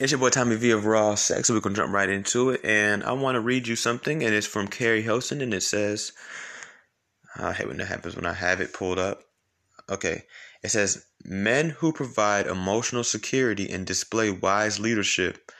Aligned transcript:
It's 0.00 0.12
your 0.12 0.20
boy 0.20 0.28
Tommy 0.28 0.54
V 0.54 0.70
of 0.70 0.86
Raw 0.86 1.16
Sex, 1.16 1.50
we're 1.50 1.58
gonna 1.58 1.74
jump 1.74 1.92
right 1.92 2.08
into 2.08 2.50
it. 2.50 2.60
And 2.62 3.02
I 3.02 3.10
want 3.12 3.34
to 3.34 3.40
read 3.40 3.66
you 3.66 3.74
something, 3.74 4.22
and 4.22 4.32
it's 4.32 4.46
from 4.46 4.68
Keri 4.68 5.02
Hilson, 5.02 5.40
and 5.40 5.52
it 5.52 5.64
says, 5.64 6.12
I 7.34 7.52
hate 7.52 7.66
when 7.66 7.78
that 7.78 7.86
happens 7.86 8.14
when 8.14 8.24
I 8.24 8.34
have 8.34 8.60
it 8.60 8.72
pulled 8.72 9.00
up. 9.00 9.24
Okay, 9.90 10.22
it 10.62 10.68
says, 10.68 11.04
Men 11.24 11.70
who 11.70 11.92
provide 11.92 12.46
emotional 12.46 13.02
security 13.02 13.68
and 13.68 13.84
display 13.84 14.30
wise 14.30 14.78
leadership 14.78 15.50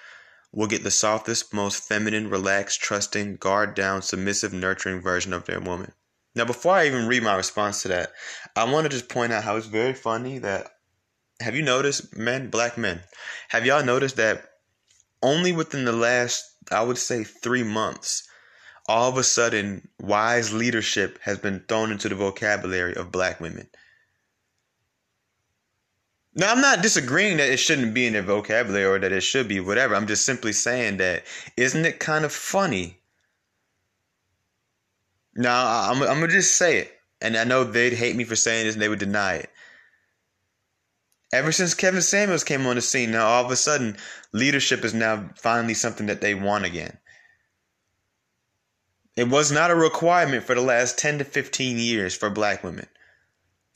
will 0.53 0.69
get 0.69 0.85
the 0.85 0.93
softest, 0.93 1.53
most 1.53 1.83
feminine, 1.83 2.31
relaxed, 2.31 2.81
trusting, 2.81 3.39
guard 3.39 3.75
down, 3.75 4.03
submissive, 4.03 4.53
nurturing 4.53 5.01
version 5.01 5.33
of 5.33 5.47
their 5.47 5.59
woman. 5.59 5.91
Now, 6.37 6.45
before 6.45 6.75
I 6.75 6.87
even 6.87 7.09
read 7.09 7.25
my 7.25 7.35
response 7.35 7.83
to 7.83 7.89
that, 7.89 8.13
I 8.55 8.71
want 8.71 8.85
to 8.85 8.89
just 8.89 9.09
point 9.09 9.33
out 9.33 9.43
how 9.43 9.57
it's 9.57 9.67
very 9.67 9.95
funny 9.95 10.39
that 10.39 10.78
have 11.41 11.55
you 11.55 11.63
noticed, 11.63 12.17
men, 12.17 12.51
black 12.51 12.77
men, 12.77 13.01
have 13.49 13.65
y'all 13.65 13.85
noticed 13.85 14.17
that 14.17 14.45
only 15.23 15.53
within 15.53 15.85
the 15.85 15.93
last, 15.93 16.45
I 16.71 16.83
would 16.83 16.99
say, 16.99 17.25
three 17.25 17.63
months, 17.63 18.29
all 18.87 19.11
of 19.11 19.19
a 19.19 19.25
sudden, 19.25 19.89
wise 20.01 20.53
leadership 20.53 21.19
has 21.23 21.39
been 21.39 21.65
thrown 21.69 21.93
into 21.93 22.09
the 22.09 22.15
vocabulary 22.15 22.95
of 22.95 23.13
black 23.13 23.41
women. 23.41 23.69
Now, 26.35 26.53
I'm 26.53 26.61
not 26.61 26.83
disagreeing 26.83 27.39
that 27.39 27.51
it 27.51 27.59
shouldn't 27.59 27.95
be 27.95 28.07
in 28.07 28.13
their 28.13 28.23
vocabulary 28.23 28.85
or 28.85 28.99
that 28.99 29.13
it 29.13 29.23
should 29.23 29.49
be, 29.49 29.61
whatever. 29.61 29.95
I'm 29.95 30.07
just 30.07 30.25
simply 30.25 30.53
saying 30.53 30.99
that, 30.99 31.25
isn't 31.57 31.85
it 31.85 31.99
kind 31.99 32.25
of 32.25 32.33
funny? 32.33 32.99
Now, 35.35 35.91
I'm, 35.91 36.01
I'm 36.03 36.19
going 36.19 36.29
to 36.29 36.37
just 36.37 36.57
say 36.57 36.79
it. 36.79 36.93
And 37.21 37.37
I 37.37 37.45
know 37.45 37.65
they'd 37.65 37.93
hate 37.93 38.15
me 38.15 38.23
for 38.25 38.37
saying 38.37 38.67
this 38.67 38.75
and 38.75 38.83
they 38.83 38.89
would 38.89 39.01
deny 39.01 39.35
it. 39.35 39.51
Ever 41.33 41.53
since 41.53 41.75
Kevin 41.75 42.01
Samuels 42.01 42.45
came 42.45 42.67
on 42.67 42.77
the 42.77 42.83
scene, 42.83 43.11
now 43.11 43.27
all 43.27 43.45
of 43.45 43.51
a 43.51 43.57
sudden, 43.57 43.97
leadership 44.33 44.85
is 44.85 44.95
now 44.95 45.29
finally 45.37 45.75
something 45.75 46.07
that 46.07 46.23
they 46.23 46.35
want 46.35 46.65
again. 46.65 46.99
It 49.15 49.29
was 49.29 49.53
not 49.53 49.71
a 49.71 49.75
requirement 49.75 50.45
for 50.45 50.55
the 50.55 50.63
last 50.63 50.97
10 50.97 51.19
to 51.19 51.25
15 51.25 51.79
years 51.79 52.17
for 52.17 52.31
black 52.31 52.65
women 52.65 52.87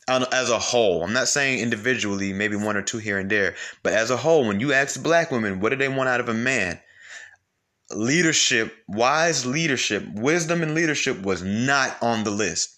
as 0.09 0.50
a 0.50 0.59
whole. 0.59 1.05
I'm 1.05 1.12
not 1.12 1.28
saying 1.28 1.61
individually, 1.61 2.33
maybe 2.33 2.56
one 2.56 2.77
or 2.77 2.83
two 2.83 2.98
here 2.98 3.19
and 3.19 3.31
there, 3.31 3.55
but 3.83 3.92
as 3.92 4.11
a 4.11 4.16
whole, 4.16 4.47
when 4.47 4.61
you 4.61 4.72
ask 4.72 5.03
black 5.03 5.31
women, 5.31 5.61
what 5.61 5.70
do 5.70 5.77
they 5.77 5.89
want 5.89 6.09
out 6.09 6.20
of 6.20 6.28
a 6.28 6.34
man? 6.34 6.81
Leadership, 7.91 8.75
wise 8.89 9.44
leadership, 9.44 10.05
wisdom 10.14 10.62
and 10.62 10.75
leadership 10.75 11.20
was 11.20 11.42
not 11.42 11.97
on 12.03 12.25
the 12.25 12.31
list. 12.31 12.77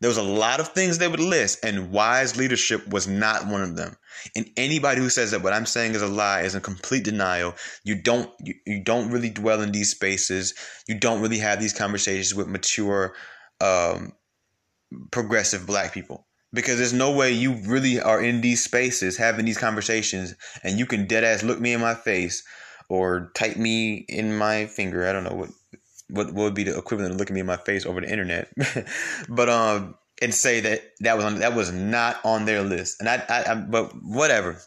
There 0.00 0.08
was 0.08 0.16
a 0.16 0.22
lot 0.22 0.60
of 0.60 0.68
things 0.68 0.98
they 0.98 1.08
would 1.08 1.20
list, 1.20 1.64
and 1.64 1.90
wise 1.90 2.36
leadership 2.36 2.88
was 2.88 3.06
not 3.06 3.46
one 3.46 3.62
of 3.62 3.76
them. 3.76 3.96
And 4.36 4.50
anybody 4.56 5.00
who 5.00 5.10
says 5.10 5.30
that 5.30 5.42
what 5.42 5.52
I'm 5.52 5.66
saying 5.66 5.94
is 5.94 6.02
a 6.02 6.06
lie 6.06 6.42
is 6.42 6.54
in 6.54 6.60
complete 6.60 7.04
denial. 7.04 7.54
You 7.84 8.00
don't 8.00 8.30
you, 8.40 8.54
you 8.66 8.82
don't 8.82 9.10
really 9.10 9.30
dwell 9.30 9.60
in 9.60 9.72
these 9.72 9.90
spaces. 9.90 10.54
You 10.88 10.98
don't 10.98 11.20
really 11.20 11.38
have 11.38 11.60
these 11.60 11.72
conversations 11.72 12.34
with 12.34 12.48
mature, 12.48 13.14
um, 13.60 14.12
progressive 15.10 15.66
black 15.66 15.92
people 15.92 16.26
because 16.52 16.78
there's 16.78 16.92
no 16.92 17.10
way 17.12 17.32
you 17.32 17.54
really 17.66 18.00
are 18.00 18.22
in 18.22 18.40
these 18.40 18.62
spaces 18.62 19.16
having 19.16 19.44
these 19.44 19.58
conversations 19.58 20.34
and 20.62 20.78
you 20.78 20.86
can 20.86 21.06
dead 21.06 21.24
ass 21.24 21.42
look 21.42 21.60
me 21.60 21.72
in 21.72 21.80
my 21.80 21.94
face 21.94 22.44
or 22.88 23.32
type 23.34 23.56
me 23.56 24.04
in 24.08 24.36
my 24.36 24.66
finger. 24.66 25.06
I 25.06 25.12
don't 25.12 25.24
know 25.24 25.34
what 25.34 25.50
what, 26.10 26.26
what 26.26 26.44
would 26.44 26.54
be 26.54 26.64
the 26.64 26.78
equivalent 26.78 27.14
of 27.14 27.18
looking 27.18 27.34
me 27.34 27.40
in 27.40 27.46
my 27.46 27.56
face 27.56 27.86
over 27.86 28.00
the 28.00 28.10
internet, 28.10 28.48
but 29.28 29.48
um, 29.48 29.94
and 30.22 30.34
say 30.34 30.60
that 30.60 30.82
that 31.00 31.16
was 31.16 31.24
on, 31.24 31.38
that 31.40 31.54
was 31.54 31.72
not 31.72 32.20
on 32.24 32.44
their 32.44 32.62
list. 32.62 32.96
And 33.00 33.08
I, 33.08 33.22
I, 33.28 33.52
I, 33.52 33.54
but 33.54 33.92
whatever. 34.02 34.60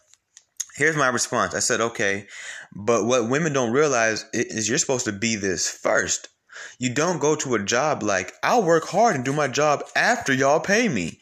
Here's 0.75 0.95
my 0.95 1.07
response. 1.07 1.55
I 1.55 1.59
said, 1.59 1.81
okay, 1.81 2.27
but 2.75 3.05
what 3.05 3.29
women 3.29 3.53
don't 3.53 3.71
realize 3.71 4.25
is 4.33 4.69
you're 4.69 4.77
supposed 4.77 5.05
to 5.05 5.11
be 5.11 5.35
this 5.35 5.69
first. 5.69 6.29
You 6.79 6.93
don't 6.93 7.19
go 7.19 7.35
to 7.37 7.55
a 7.55 7.63
job 7.63 8.03
like 8.03 8.33
I'll 8.43 8.63
work 8.63 8.87
hard 8.87 9.15
and 9.15 9.25
do 9.25 9.33
my 9.33 9.47
job 9.47 9.83
after 9.95 10.33
y'all 10.33 10.59
pay 10.59 10.87
me. 10.87 11.19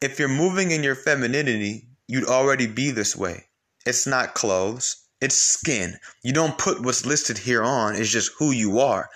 If 0.00 0.18
you're 0.18 0.28
moving 0.28 0.70
in 0.70 0.82
your 0.82 0.94
femininity, 0.94 1.88
you'd 2.08 2.28
already 2.28 2.66
be 2.66 2.90
this 2.90 3.16
way. 3.16 3.44
It's 3.84 4.06
not 4.06 4.34
clothes. 4.34 4.96
It's 5.20 5.36
skin. 5.36 5.96
You 6.22 6.32
don't 6.32 6.58
put 6.58 6.82
what's 6.82 7.06
listed 7.06 7.38
here 7.38 7.62
on. 7.62 7.96
It's 7.96 8.10
just 8.10 8.32
who 8.38 8.50
you 8.50 8.80
are. 8.80 9.08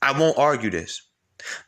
I 0.00 0.18
won't 0.18 0.38
argue 0.38 0.70
this. 0.70 1.02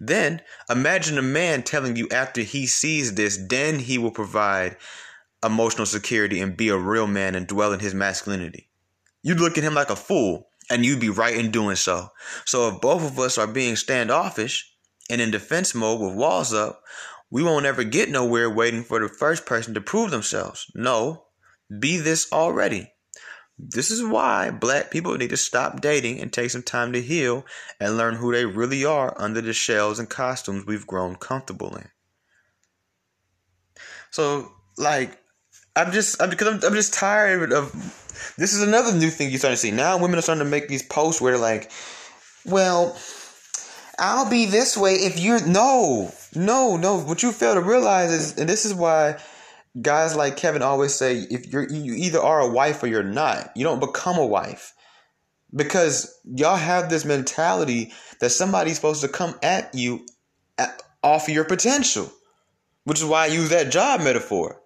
Then 0.01 0.43
imagine 0.69 1.19
a 1.19 1.23
man 1.23 1.63
telling 1.63 1.97
you 1.97 2.09
after 2.11 2.43
he 2.43 2.67
sees 2.67 3.15
this, 3.15 3.39
then 3.49 3.79
he 3.79 3.99
will 3.99 4.11
provide 4.11 4.77
emotional 5.45 5.87
security 5.87 6.41
and 6.41 6.57
be 6.57 6.69
a 6.69 6.77
real 6.77 7.07
man 7.07 7.35
and 7.35 7.47
dwell 7.47 7.73
in 7.73 7.81
his 7.81 7.95
masculinity. 7.95 8.69
You'd 9.23 9.41
look 9.41 9.59
at 9.59 9.65
him 9.65 9.75
like 9.75 9.91
a 9.91 9.97
fool, 9.97 10.49
and 10.71 10.85
you'd 10.85 11.01
be 11.01 11.11
right 11.11 11.37
in 11.37 11.51
doing 11.51 11.77
so. 11.77 12.09
So 12.45 12.69
if 12.69 12.81
both 12.81 13.05
of 13.05 13.19
us 13.19 13.37
are 13.39 13.47
being 13.47 13.77
standoffish 13.77 14.71
and 15.11 15.21
in 15.21 15.31
defense 15.31 15.75
mode 15.75 16.01
with 16.01 16.15
walls 16.15 16.55
up, 16.55 16.83
we 17.31 17.43
won't 17.43 17.67
ever 17.67 17.85
get 17.85 18.09
nowhere 18.09 18.49
waiting 18.49 18.85
for 18.85 19.01
the 19.01 19.09
first 19.09 19.45
person 19.45 19.75
to 19.75 19.81
prove 19.81 20.11
themselves. 20.11 20.67
No, 20.75 21.27
be 21.81 21.99
this 21.99 22.33
already. 22.33 22.94
This 23.59 23.91
is 23.91 24.05
why 24.05 24.51
black 24.51 24.91
people 24.91 25.17
need 25.17 25.31
to 25.31 25.37
stop 25.37 25.81
dating 25.81 26.21
and 26.21 26.33
take 26.33 26.51
some 26.51 26.63
time 26.63 26.93
to 26.93 27.01
heal 27.01 27.47
and 27.79 27.97
learn 27.97 28.17
who 28.17 28.33
they 28.33 28.45
really 28.45 28.85
are 28.85 29.15
under 29.17 29.41
the 29.41 29.53
shells 29.53 29.99
and 29.99 30.11
costumes 30.11 30.67
we've 30.67 30.87
grown 30.87 31.15
comfortable 31.15 31.77
in. 31.77 31.89
So, 34.11 34.53
like, 34.77 35.19
I'm 35.77 35.93
just 35.93 36.21
I'm, 36.21 36.31
because 36.31 36.49
I'm, 36.49 36.61
I'm 36.65 36.75
just 36.75 36.95
tired 36.95 37.53
of. 37.53 37.73
This 38.39 38.53
is 38.53 38.63
another 38.63 38.97
new 38.97 39.11
thing 39.11 39.31
you're 39.31 39.39
starting 39.39 39.57
to 39.57 39.61
see 39.61 39.71
now. 39.71 39.99
Women 39.99 40.19
are 40.19 40.23
starting 40.23 40.45
to 40.45 40.51
make 40.51 40.69
these 40.69 40.85
posts 40.85 41.21
where 41.21 41.33
they're 41.33 41.41
like, 41.41 41.71
"Well, 42.45 42.97
I'll 43.99 44.31
be 44.31 44.47
this 44.47 44.77
way 44.77 44.95
if 44.95 45.19
you're 45.19 45.45
no, 45.47 46.13
no, 46.35 46.77
no." 46.77 47.01
What 47.01 47.23
you 47.25 47.33
fail 47.33 47.55
to 47.55 47.61
realize 47.61 48.13
is, 48.13 48.39
and 48.39 48.49
this 48.49 48.65
is 48.65 48.73
why 48.73 49.17
guys 49.81 50.15
like 50.15 50.37
Kevin 50.37 50.63
always 50.63 50.95
say 50.95 51.27
if 51.31 51.53
you're 51.53 51.69
you 51.69 51.95
either 51.95 52.21
are 52.21 52.41
a 52.41 52.51
wife 52.51 52.83
or 52.83 52.87
you're 52.87 53.03
not. 53.03 53.51
You 53.57 53.65
don't 53.65 53.81
become 53.81 54.19
a 54.19 54.27
wife. 54.27 54.73
Because 55.55 56.19
y'all 56.25 56.57
have 56.57 56.91
this 56.91 57.05
mentality 57.05 57.93
that 58.21 58.31
somebody's 58.31 58.77
supposed 58.77 59.03
to 59.03 59.09
come 59.09 59.37
at 59.43 59.73
you 59.75 60.05
at, 60.59 60.83
off 61.03 61.29
your 61.29 61.45
potential. 61.45 62.11
Which 62.85 63.01
is 63.01 63.07
why 63.07 63.25
I 63.25 63.27
use 63.27 63.51
that 63.51 63.71
job 63.71 64.01
metaphor. 64.01 64.61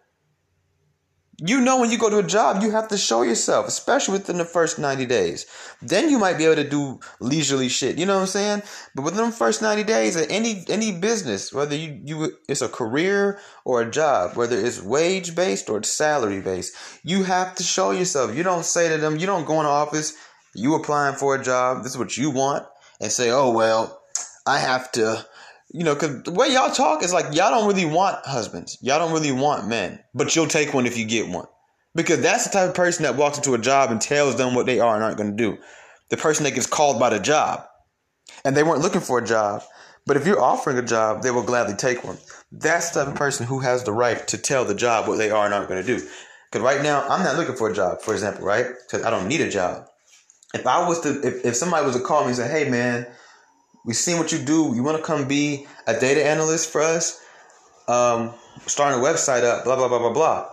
You 1.41 1.61
know, 1.61 1.79
when 1.79 1.93
you 1.93 1.99
go 1.99 2.11
to 2.11 2.19
a 2.19 2.25
job, 2.25 2.63
you 2.63 2.73
have 2.73 2.89
to 2.89 2.99
show 2.99 3.23
yourself, 3.23 3.69
especially 3.69 4.19
within 4.19 4.39
the 4.39 4.45
first 4.45 4.77
90 4.77 5.07
days. 5.07 5.47
Then 5.81 6.11
you 6.11 6.19
might 6.19 6.37
be 6.37 6.45
able 6.47 6.57
to 6.57 6.69
do 6.69 6.99
leisurely 7.21 7.69
shit. 7.69 7.97
You 7.97 8.07
know 8.07 8.17
what 8.17 8.23
I'm 8.23 8.27
saying? 8.27 8.63
But 8.97 9.05
within 9.05 9.27
the 9.27 9.37
first 9.37 9.63
90 9.63 9.85
days, 9.85 10.17
any 10.17 10.65
any 10.69 10.99
business, 10.99 11.53
whether 11.53 11.77
you, 11.77 12.01
you 12.05 12.33
it's 12.49 12.61
a 12.61 12.69
career 12.69 13.39
or 13.65 13.83
a 13.83 13.91
job, 13.91 14.37
whether 14.37 14.59
it's 14.59 14.83
wage 14.83 15.37
based 15.37 15.71
or 15.71 15.81
salary 15.85 16.41
based, 16.41 16.75
you 17.05 17.23
have 17.23 17.55
to 17.55 17.63
show 17.63 17.93
yourself. 17.93 18.35
You 18.35 18.43
don't 18.43 18.65
say 18.65 18.89
to 18.89 18.99
them, 18.99 19.17
you 19.17 19.27
don't 19.27 19.47
go 19.47 19.61
in 19.61 19.65
the 19.65 19.71
office, 19.71 20.15
you 20.57 20.75
applying 20.75 21.15
for 21.15 21.37
a 21.37 21.43
job, 21.43 21.85
this 21.85 21.93
is 21.93 21.99
what 21.99 22.17
you 22.17 22.31
want, 22.31 22.67
and 23.01 23.13
say, 23.13 23.31
oh, 23.31 23.53
well, 23.53 24.03
I 24.45 24.59
have 24.59 24.91
to 24.93 25.25
you 25.71 25.85
know, 25.85 25.95
because 25.95 26.23
the 26.23 26.33
way 26.33 26.53
y'all 26.53 26.71
talk 26.71 27.03
is 27.03 27.13
like 27.13 27.27
y'all 27.35 27.51
don't 27.51 27.69
really 27.69 27.85
want 27.85 28.25
husbands. 28.25 28.79
Y'all 28.81 28.99
don't 28.99 29.13
really 29.13 29.33
want 29.33 29.69
men, 29.69 30.03
but 30.15 30.35
you'll 30.35 30.47
take 30.47 30.73
one 30.73 30.87
if 30.87 30.97
you 30.97 31.05
get 31.05 31.29
one. 31.29 31.47
Because 31.95 32.21
that's 32.21 32.45
the 32.45 32.51
type 32.51 32.71
of 32.71 32.75
person 32.75 33.03
that 33.03 33.17
walks 33.17 33.39
into 33.39 33.55
a 33.55 33.59
job 33.59 33.91
and 33.91 34.01
tells 34.01 34.37
them 34.37 34.55
what 34.55 34.67
they 34.67 34.81
are 34.81 34.95
and 34.95 35.05
aren't 35.05 35.19
going 35.19 35.31
to 35.31 35.37
do. 35.37 35.59
The 36.11 36.17
person 36.17 36.45
that 36.45 36.55
gets 36.55 36.67
called 36.67 36.99
by 36.99 37.11
the 37.11 37.19
job. 37.19 37.65
And 38.45 38.57
they 38.57 38.63
weren't 38.63 38.83
looking 38.83 39.01
for 39.01 39.19
a 39.19 39.27
job. 39.27 39.63
But 40.07 40.17
if 40.17 40.27
you're 40.27 40.41
offering 40.41 40.79
a 40.79 40.83
job, 40.83 41.23
they 41.23 41.31
will 41.31 41.43
gladly 41.43 41.75
take 41.75 42.05
one. 42.05 42.19
That's 42.51 42.91
the 42.91 43.01
type 43.01 43.13
of 43.13 43.19
person 43.19 43.47
who 43.47 43.61
has 43.61 43.85
the 43.85 43.93
right 43.93 44.27
to 44.29 44.39
tell 44.39 44.65
the 44.65 44.75
job 44.75 45.07
what 45.07 45.19
they 45.19 45.31
are 45.31 45.45
and 45.45 45.53
aren't 45.53 45.69
going 45.69 45.85
to 45.85 45.87
do. 45.87 46.07
Because 46.51 46.65
right 46.65 46.83
now, 46.83 47.07
I'm 47.09 47.25
not 47.25 47.37
looking 47.37 47.57
for 47.57 47.69
a 47.69 47.75
job, 47.75 48.01
for 48.01 48.15
example, 48.15 48.45
right? 48.45 48.67
Because 48.87 49.05
I 49.05 49.11
don't 49.11 49.29
need 49.29 49.43
a 49.43 49.51
job. 49.51 49.87
If 50.55 50.67
I 50.67 50.89
was 50.89 51.01
to, 51.01 51.21
if, 51.27 51.45
if 51.45 51.57
somebody 51.57 51.85
was 51.85 51.97
to 51.97 52.03
call 52.03 52.23
me 52.23 52.29
and 52.29 52.37
say, 52.37 52.49
hey, 52.49 52.71
man, 52.71 53.07
we 53.89 53.95
seen 53.95 54.19
what 54.19 54.31
you 54.33 54.39
do. 54.39 54.73
You 54.75 54.83
want 54.83 54.99
to 54.99 55.03
come 55.03 55.27
be 55.27 55.67
a 55.87 55.99
data 55.99 56.25
analyst 56.25 56.71
for 56.71 56.83
us? 56.83 57.25
Um, 57.89 58.35
starting 58.67 59.01
a 59.01 59.03
website 59.03 59.45
up, 59.45 59.65
blah, 59.65 59.77
blah, 59.77 59.89
blah, 59.89 59.99
blah, 59.99 60.13
blah. 60.13 60.51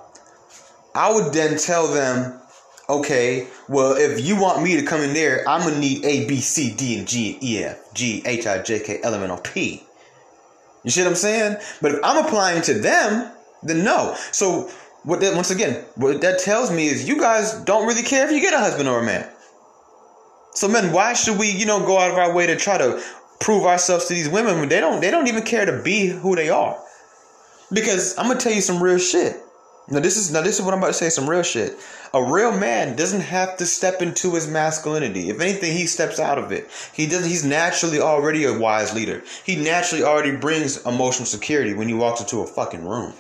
I 0.96 1.14
would 1.14 1.34
then 1.34 1.58
tell 1.58 1.88
them, 1.94 2.40
okay, 2.88 3.48
well, 3.68 3.98
if 3.98 4.26
you 4.26 4.40
want 4.40 4.64
me 4.64 4.80
to 4.80 4.86
come 4.86 5.02
in 5.02 5.14
there, 5.14 5.48
I'm 5.50 5.60
going 5.64 5.74
to 5.74 5.80
need 5.82 6.06
A, 6.06 6.26
B, 6.28 6.38
C, 6.38 6.74
D, 6.74 6.98
and 6.98 7.06
G, 7.06 7.38
E, 7.44 7.64
F, 7.66 7.94
G, 7.94 8.24
H, 8.26 8.48
I, 8.48 8.62
J, 8.62 8.80
K, 8.80 9.00
L, 9.04 9.14
M, 9.14 9.22
N, 9.22 9.32
O, 9.32 9.38
P. 9.38 9.84
You 10.86 10.92
see 10.92 11.02
what 11.02 11.10
I'm 11.10 11.16
saying? 11.16 11.58
But 11.82 11.92
if 11.92 12.00
I'm 12.06 12.26
applying 12.26 12.62
to 12.64 12.74
them, 12.76 13.30
then 13.62 13.84
no. 13.84 14.16
So, 14.32 14.72
what 15.04 15.20
that, 15.20 15.36
once 15.36 15.52
again, 15.52 15.84
what 15.96 16.22
that 16.22 16.40
tells 16.40 16.72
me 16.72 16.88
is 16.88 17.06
you 17.06 17.20
guys 17.20 17.54
don't 17.66 17.86
really 17.86 18.04
care 18.04 18.26
if 18.26 18.32
you 18.32 18.40
get 18.40 18.54
a 18.54 18.60
husband 18.60 18.88
or 18.88 19.02
a 19.02 19.04
man. 19.04 19.30
So, 20.54 20.70
men, 20.70 20.94
why 20.94 21.12
should 21.16 21.38
we, 21.38 21.52
you 21.52 21.66
know, 21.66 21.86
go 21.86 22.00
out 22.00 22.12
of 22.12 22.18
our 22.18 22.34
way 22.34 22.48
to 22.48 22.56
try 22.56 22.78
to 22.78 23.04
prove 23.40 23.66
ourselves 23.66 24.06
to 24.06 24.14
these 24.14 24.30
women 24.30 24.60
when 24.60 24.70
they 24.70 24.80
don't 24.80 25.02
they 25.02 25.12
don't 25.12 25.28
even 25.28 25.44
care 25.44 25.66
to 25.66 25.82
be 25.84 26.08
who 26.08 26.36
they 26.36 26.50
are. 26.50 26.80
Because 27.72 28.18
I'm 28.18 28.28
gonna 28.28 28.40
tell 28.40 28.54
you 28.54 28.62
some 28.62 28.82
real 28.82 29.00
shit. 29.00 29.42
Now 29.88 30.00
this 30.00 30.18
is 30.18 30.32
now 30.32 30.42
this 30.42 30.58
is 30.60 30.66
what 30.66 30.74
I'm 30.74 30.80
about 30.80 30.88
to 30.88 30.94
say. 30.94 31.10
Some 31.10 31.30
real 31.30 31.44
shit. 31.44 31.78
A 32.14 32.24
real 32.24 32.58
man 32.58 32.96
doesn't 32.96 33.22
have 33.22 33.58
to 33.58 33.66
step 33.66 34.02
into 34.02 34.36
his 34.36 34.48
masculinity. 34.48 35.30
If 35.30 35.42
anything, 35.42 35.76
he 35.76 35.86
steps 35.86 36.20
out 36.20 36.40
of 36.40 36.52
it. 36.52 36.70
He 36.94 37.08
doesn't 37.08 37.30
He's 37.30 37.44
naturally 37.44 38.00
already 38.00 38.46
a 38.46 38.58
wise 38.58 38.94
leader. 38.94 39.22
He 39.44 39.56
naturally 39.56 40.04
already 40.04 40.36
brings 40.36 40.84
emotional 40.86 41.26
security 41.26 41.74
when 41.74 41.88
he 41.88 41.94
walks 41.94 42.22
into 42.22 42.40
a 42.40 42.48
fucking 42.48 42.88
room. 42.88 43.14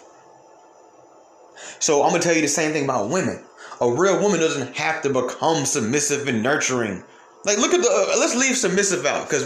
So 1.79 2.03
I'm 2.03 2.11
gonna 2.11 2.23
tell 2.23 2.35
you 2.35 2.41
the 2.41 2.47
same 2.47 2.71
thing 2.71 2.85
about 2.85 3.09
women. 3.09 3.43
A 3.81 3.91
real 3.91 4.21
woman 4.21 4.39
doesn't 4.39 4.75
have 4.77 5.01
to 5.03 5.09
become 5.09 5.65
submissive 5.65 6.27
and 6.27 6.41
nurturing. 6.41 7.03
Like, 7.43 7.57
look 7.57 7.73
at 7.73 7.81
the. 7.81 7.89
Uh, 7.89 8.19
let's 8.19 8.35
leave 8.35 8.57
submissive 8.57 9.05
out 9.05 9.29
because 9.29 9.45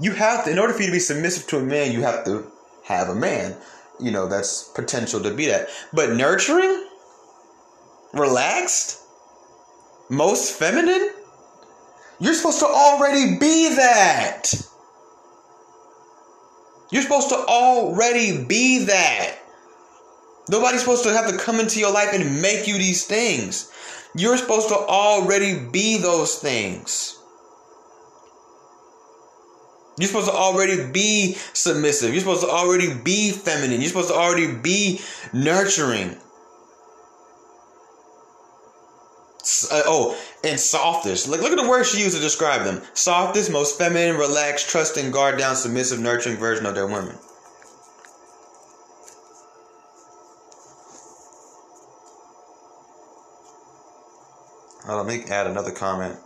you 0.00 0.12
have 0.12 0.44
to. 0.44 0.50
In 0.50 0.58
order 0.58 0.72
for 0.72 0.80
you 0.80 0.86
to 0.86 0.92
be 0.92 0.98
submissive 0.98 1.46
to 1.48 1.58
a 1.58 1.62
man, 1.62 1.92
you 1.92 2.02
have 2.02 2.24
to 2.24 2.50
have 2.84 3.08
a 3.08 3.14
man 3.14 3.56
you 4.00 4.10
know, 4.10 4.26
that's 4.26 4.64
potential 4.74 5.20
to 5.20 5.32
be 5.32 5.46
that. 5.46 5.68
But 5.92 6.16
nurturing, 6.16 6.86
relaxed, 8.12 9.00
most 10.08 10.58
feminine, 10.58 11.10
you're 12.18 12.34
supposed 12.34 12.60
to 12.60 12.66
already 12.66 13.38
be 13.38 13.74
that. 13.76 14.50
You're 16.90 17.02
supposed 17.02 17.28
to 17.28 17.36
already 17.36 18.44
be 18.44 18.84
that. 18.86 19.36
Nobody's 20.48 20.80
supposed 20.80 21.04
to 21.04 21.12
have 21.12 21.30
to 21.30 21.38
come 21.38 21.60
into 21.60 21.78
your 21.78 21.92
life 21.92 22.12
and 22.12 22.42
make 22.42 22.66
you 22.66 22.74
these 22.74 23.06
things. 23.06 23.70
You're 24.16 24.36
supposed 24.36 24.68
to 24.68 24.74
already 24.74 25.56
be 25.70 25.98
those 25.98 26.36
things. 26.36 27.19
You're 29.98 30.08
supposed 30.08 30.28
to 30.28 30.34
already 30.34 30.90
be 30.90 31.34
submissive. 31.52 32.12
You're 32.12 32.20
supposed 32.20 32.42
to 32.42 32.48
already 32.48 32.94
be 32.94 33.32
feminine. 33.32 33.80
You're 33.80 33.88
supposed 33.88 34.08
to 34.08 34.14
already 34.14 34.52
be 34.52 35.00
nurturing. 35.32 36.16
Uh, 39.70 39.82
oh, 39.86 40.18
and 40.44 40.58
softest. 40.58 41.28
Look, 41.28 41.42
look 41.42 41.52
at 41.52 41.58
the 41.58 41.68
words 41.68 41.90
she 41.90 42.02
used 42.02 42.16
to 42.16 42.22
describe 42.22 42.64
them. 42.64 42.82
Softest, 42.94 43.50
most 43.50 43.76
feminine, 43.78 44.16
relaxed, 44.16 44.70
trusting, 44.70 45.10
guard 45.10 45.38
down, 45.38 45.56
submissive, 45.56 45.98
nurturing 45.98 46.36
version 46.36 46.66
of 46.66 46.74
their 46.74 46.86
women. 46.86 47.16
Let 54.88 55.06
me 55.06 55.24
add 55.30 55.46
another 55.46 55.70
comment. 55.70 56.18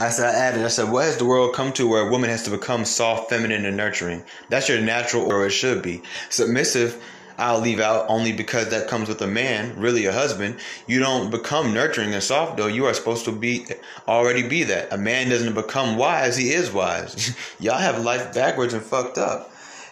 I 0.00 0.10
said, 0.10 0.32
I 0.32 0.38
added, 0.38 0.64
I 0.64 0.68
said, 0.68 0.92
what 0.92 1.06
has 1.06 1.16
the 1.16 1.24
world 1.24 1.54
come 1.54 1.72
to 1.72 1.88
where 1.88 2.06
a 2.06 2.10
woman 2.10 2.30
has 2.30 2.44
to 2.44 2.50
become 2.50 2.84
soft, 2.84 3.30
feminine, 3.30 3.64
and 3.64 3.76
nurturing? 3.76 4.22
That's 4.48 4.68
your 4.68 4.80
natural 4.80 5.32
or 5.32 5.44
it 5.44 5.50
should 5.50 5.82
be. 5.82 6.02
Submissive, 6.30 7.02
I'll 7.36 7.58
leave 7.58 7.80
out 7.80 8.06
only 8.08 8.32
because 8.32 8.70
that 8.70 8.88
comes 8.88 9.08
with 9.08 9.20
a 9.22 9.26
man, 9.26 9.78
really 9.78 10.06
a 10.06 10.12
husband. 10.12 10.58
You 10.86 11.00
don't 11.00 11.30
become 11.30 11.74
nurturing 11.74 12.14
and 12.14 12.22
soft 12.22 12.56
though. 12.56 12.68
You 12.68 12.86
are 12.86 12.94
supposed 12.94 13.24
to 13.24 13.32
be 13.32 13.66
already 14.06 14.46
be 14.46 14.64
that. 14.64 14.92
A 14.92 14.98
man 14.98 15.30
doesn't 15.30 15.54
become 15.54 15.96
wise, 15.96 16.36
he 16.36 16.50
is 16.50 16.72
wise. 16.72 17.34
y'all 17.60 17.78
have 17.78 18.04
life 18.04 18.32
backwards 18.32 18.74
and 18.74 18.82
fucked 18.82 19.18
up. 19.18 19.50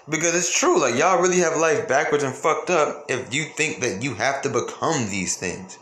Because 0.09 0.37
it's 0.37 0.57
true, 0.57 0.81
like 0.81 0.97
y'all 0.97 1.21
really 1.21 1.39
have 1.39 1.57
life 1.57 1.89
backwards 1.89 2.23
and 2.23 2.35
fucked 2.35 2.71
up 2.71 3.07
if 3.09 3.35
you 3.35 3.45
think 3.45 3.81
that 3.81 4.05
you 4.05 4.15
have 4.15 4.43
to 4.43 4.49
become 4.49 5.09
these 5.11 5.37
things. 5.37 5.79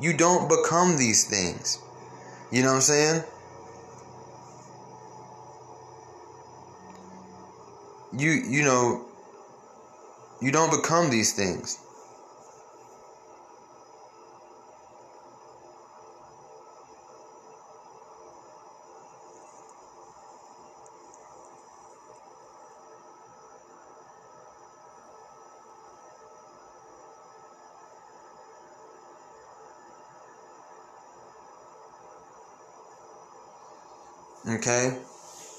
You 0.00 0.14
don't 0.14 0.48
become 0.48 0.96
these 0.96 1.24
things. 1.24 1.82
You 2.56 2.62
know 2.62 2.68
what 2.68 2.76
I'm 2.76 2.80
saying? 2.80 3.22
You 8.16 8.30
you 8.30 8.62
know 8.62 9.04
you 10.40 10.52
don't 10.52 10.70
become 10.70 11.10
these 11.10 11.34
things. 11.34 11.78
Okay? 34.66 34.98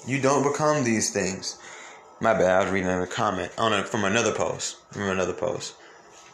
You 0.06 0.20
don't 0.20 0.42
become 0.42 0.84
these 0.84 1.08
things. 1.08 1.58
My 2.20 2.34
bad, 2.34 2.50
I 2.50 2.64
was 2.64 2.70
reading 2.70 2.90
a 2.90 3.06
comment 3.06 3.50
on 3.56 3.72
a, 3.72 3.82
from 3.82 4.04
another 4.04 4.32
post. 4.32 4.76
From 4.90 5.04
another 5.04 5.32
post. 5.32 5.76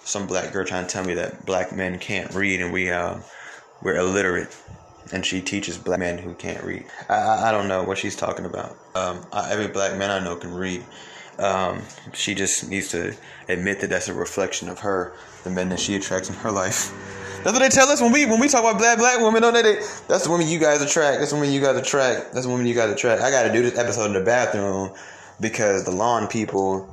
Some 0.02 0.26
black 0.26 0.52
girl 0.52 0.66
trying 0.66 0.85
to 0.85 0.93
tell 0.93 1.04
me 1.04 1.14
that 1.14 1.47
black 1.47 1.73
men 1.73 2.00
can't 2.00 2.35
read 2.35 2.61
and 2.61 2.73
we 2.73 2.90
uh, 2.90 3.19
we're 3.81 3.95
illiterate. 3.95 4.57
And 5.12 5.25
she 5.25 5.40
teaches 5.40 5.78
black 5.78 6.00
men 6.00 6.19
who 6.19 6.35
can't 6.35 6.64
read. 6.64 6.85
I, 7.09 7.49
I 7.49 7.52
don't 7.52 7.69
know 7.69 7.85
what 7.85 7.97
she's 7.97 8.16
talking 8.16 8.45
about. 8.45 8.76
Um, 8.97 9.25
I, 9.33 9.52
every 9.52 9.69
black 9.69 9.97
man 9.97 10.11
I 10.11 10.19
know 10.19 10.35
can 10.35 10.52
read. 10.52 10.85
Um, 11.38 11.81
she 12.12 12.35
just 12.35 12.69
needs 12.69 12.88
to 12.88 13.14
admit 13.49 13.83
that 13.83 13.90
that's 13.90 14.09
a 14.09 14.14
reflection 14.14 14.69
of 14.69 14.81
her, 14.81 15.12
the 15.45 15.50
men 15.50 15.69
that 15.69 15.78
she 15.78 15.95
attracts 15.95 16.28
in 16.28 16.35
her 16.37 16.50
life. 16.50 16.93
That's 17.45 17.53
what 17.53 17.61
they 17.61 17.69
tell 17.69 17.91
us 17.91 18.01
when 18.01 18.11
we 18.11 18.25
when 18.25 18.41
we 18.41 18.49
talk 18.49 18.63
about 18.63 18.79
black 18.79 18.97
black 18.97 19.21
women. 19.21 19.43
Don't 19.43 19.53
they? 19.53 19.75
that's 20.09 20.25
the 20.25 20.31
woman 20.31 20.49
you 20.49 20.59
guys 20.59 20.81
attract. 20.81 21.19
That's 21.19 21.31
the 21.31 21.37
woman 21.37 21.53
you 21.53 21.61
guys 21.61 21.77
attract. 21.77 22.33
That's 22.33 22.47
the 22.47 22.51
woman 22.51 22.67
you 22.67 22.75
guys 22.75 22.91
attract. 22.91 23.21
I 23.21 23.31
got 23.31 23.43
to 23.43 23.53
do 23.53 23.61
this 23.61 23.77
episode 23.77 24.07
in 24.07 24.15
the 24.15 24.23
bathroom 24.23 24.91
because 25.43 25.85
the 25.85 25.91
lawn 25.91 26.27
people 26.27 26.89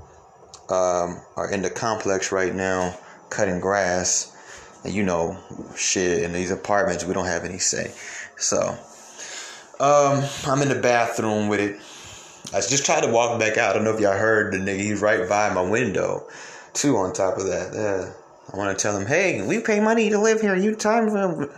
um, 0.70 1.22
are 1.38 1.50
in 1.50 1.62
the 1.62 1.70
complex 1.70 2.34
right 2.34 2.54
now 2.54 2.98
cutting 3.30 3.62
grass. 3.62 4.28
And 4.84 4.94
you 4.94 5.04
know, 5.04 5.38
shit 5.78 6.22
in 6.22 6.34
these 6.34 6.52
apartments 6.52 7.06
we 7.06 7.14
don't 7.14 7.28
have 7.28 7.46
any 7.46 7.60
say. 7.60 7.94
So 8.36 8.78
um, 9.80 10.24
I'm 10.46 10.62
in 10.62 10.68
the 10.68 10.80
bathroom 10.82 11.48
with 11.48 11.62
it. 11.62 11.80
I 12.54 12.60
just 12.60 12.86
tried 12.86 13.04
to 13.04 13.10
walk 13.10 13.40
back 13.40 13.58
out. 13.58 13.70
I 13.70 13.74
don't 13.76 13.86
know 13.86 13.94
if 13.94 14.02
y'all 14.02 14.18
heard 14.18 14.52
the 14.52 14.58
nigga. 14.58 14.80
He's 14.80 15.02
right 15.02 15.30
by 15.30 15.54
my 15.54 15.62
window. 15.62 16.28
too. 16.74 16.98
on 16.98 17.14
top 17.14 17.38
of 17.38 17.46
that. 17.46 17.74
Yeah. 17.74 18.14
I 18.54 18.58
want 18.58 18.78
to 18.78 18.82
tell 18.82 18.98
them, 18.98 19.08
hey, 19.08 19.42
we 19.46 19.60
pay 19.60 19.80
money 19.80 20.10
to 20.10 20.18
live 20.18 20.42
here. 20.42 20.56
You 20.56 20.76
time 20.76 21.08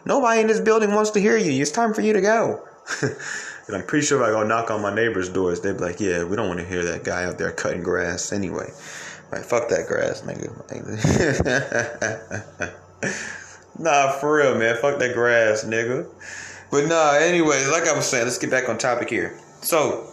nobody 0.05 0.41
in 0.41 0.47
this 0.47 0.59
building 0.59 0.93
wants 0.93 1.11
to 1.11 1.19
hear 1.19 1.37
you. 1.37 1.59
It's 1.61 1.71
time 1.71 1.93
for 1.93 2.01
you 2.01 2.13
to 2.13 2.21
go. 2.21 2.63
and 3.01 3.75
I'm 3.75 3.85
pretty 3.85 4.05
sure 4.05 4.21
if 4.21 4.27
I 4.27 4.31
go 4.31 4.45
knock 4.45 4.69
on 4.69 4.81
my 4.81 4.93
neighbors' 4.93 5.29
doors, 5.29 5.61
they'd 5.61 5.77
be 5.77 5.79
like, 5.79 5.99
yeah, 5.99 6.23
we 6.23 6.35
don't 6.35 6.47
want 6.47 6.59
to 6.59 6.65
hear 6.65 6.83
that 6.85 7.03
guy 7.03 7.23
out 7.23 7.39
there 7.39 7.51
cutting 7.51 7.81
grass 7.81 8.31
anyway. 8.31 8.71
Right, 9.31 9.43
fuck 9.43 9.69
that 9.69 9.87
grass, 9.87 10.21
nigga. 10.21 10.53
nah, 13.79 14.11
for 14.11 14.37
real, 14.37 14.55
man. 14.55 14.77
Fuck 14.77 14.99
that 14.99 15.15
grass, 15.15 15.63
nigga. 15.63 16.07
But 16.69 16.87
nah, 16.87 17.13
anyway, 17.13 17.65
like 17.71 17.87
I 17.87 17.95
was 17.95 18.05
saying, 18.05 18.25
let's 18.25 18.37
get 18.37 18.51
back 18.51 18.69
on 18.69 18.77
topic 18.77 19.09
here. 19.09 19.39
So, 19.61 20.11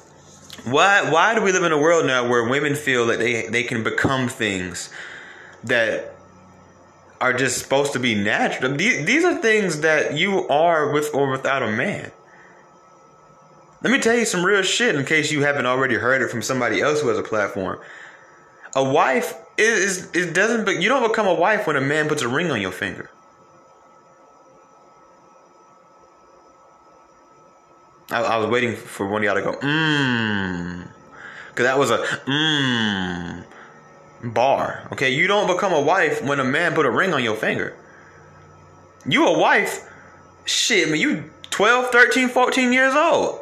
why 0.65 1.11
why 1.11 1.35
do 1.35 1.43
we 1.43 1.53
live 1.53 1.65
in 1.65 1.73
a 1.73 1.79
world 1.79 2.07
now 2.07 2.27
where 2.27 2.49
women 2.49 2.75
feel 2.75 3.07
that 3.07 3.19
they 3.19 3.49
they 3.49 3.63
can 3.63 3.83
become 3.83 4.29
things 4.29 4.89
that 5.65 6.15
are 7.21 7.33
just 7.33 7.59
supposed 7.59 7.93
to 7.93 7.99
be 7.99 8.15
natural? 8.15 8.75
These, 8.75 9.07
these 9.07 9.25
are 9.25 9.37
things 9.41 9.81
that 9.81 10.17
you 10.17 10.49
are 10.49 10.93
with 10.93 11.15
or 11.15 11.31
without 11.31 11.63
a 11.63 11.71
man. 11.71 12.11
Let 13.83 13.93
me 13.93 13.99
tell 13.99 14.17
you 14.17 14.25
some 14.25 14.45
real 14.45 14.63
shit 14.63 14.95
in 14.95 15.05
case 15.05 15.33
you 15.33 15.43
haven't 15.43 15.67
already 15.67 15.95
heard 15.95 16.23
it 16.23 16.31
from 16.31 16.43
somebody 16.43 16.81
else 16.81 17.01
who 17.01 17.09
has 17.09 17.19
a 17.19 17.23
platform. 17.23 17.81
A 18.77 18.85
wife 18.85 19.35
is 19.57 20.11
it 20.15 20.35
doesn't 20.35 20.65
but 20.65 20.81
you 20.81 20.89
don't 20.89 21.07
become 21.09 21.27
a 21.27 21.35
wife 21.35 21.67
when 21.67 21.77
a 21.77 21.81
man 21.81 22.09
puts 22.09 22.23
a 22.23 22.29
ring 22.29 22.51
on 22.51 22.61
your 22.61 22.73
finger. 22.73 23.11
I, 28.11 28.23
I 28.23 28.37
was 28.39 28.49
waiting 28.49 28.77
for 28.77 29.07
one 29.07 29.23
of 29.23 29.25
y'all 29.25 29.35
to 29.35 29.43
go, 29.43 29.53
mmm. 29.59 30.89
Cause 31.55 31.65
that 31.65 31.79
was 31.79 31.91
a 31.91 31.99
mmm 31.99 33.45
bar. 34.23 34.89
Okay, 34.93 35.11
you 35.11 35.27
don't 35.27 35.47
become 35.47 35.73
a 35.73 35.81
wife 35.81 36.23
when 36.23 36.41
a 36.41 36.45
man 36.45 36.75
put 36.75 36.87
a 36.87 36.91
ring 36.91 37.13
on 37.15 37.23
your 37.23 37.37
finger. 37.37 37.77
You 39.07 39.27
a 39.27 39.39
wife, 39.39 39.89
shit, 40.45 40.89
man, 40.89 41.01
you 41.01 41.31
12, 41.51 41.91
13, 41.91 42.29
14 42.29 42.73
years 42.73 42.95
old. 42.95 43.41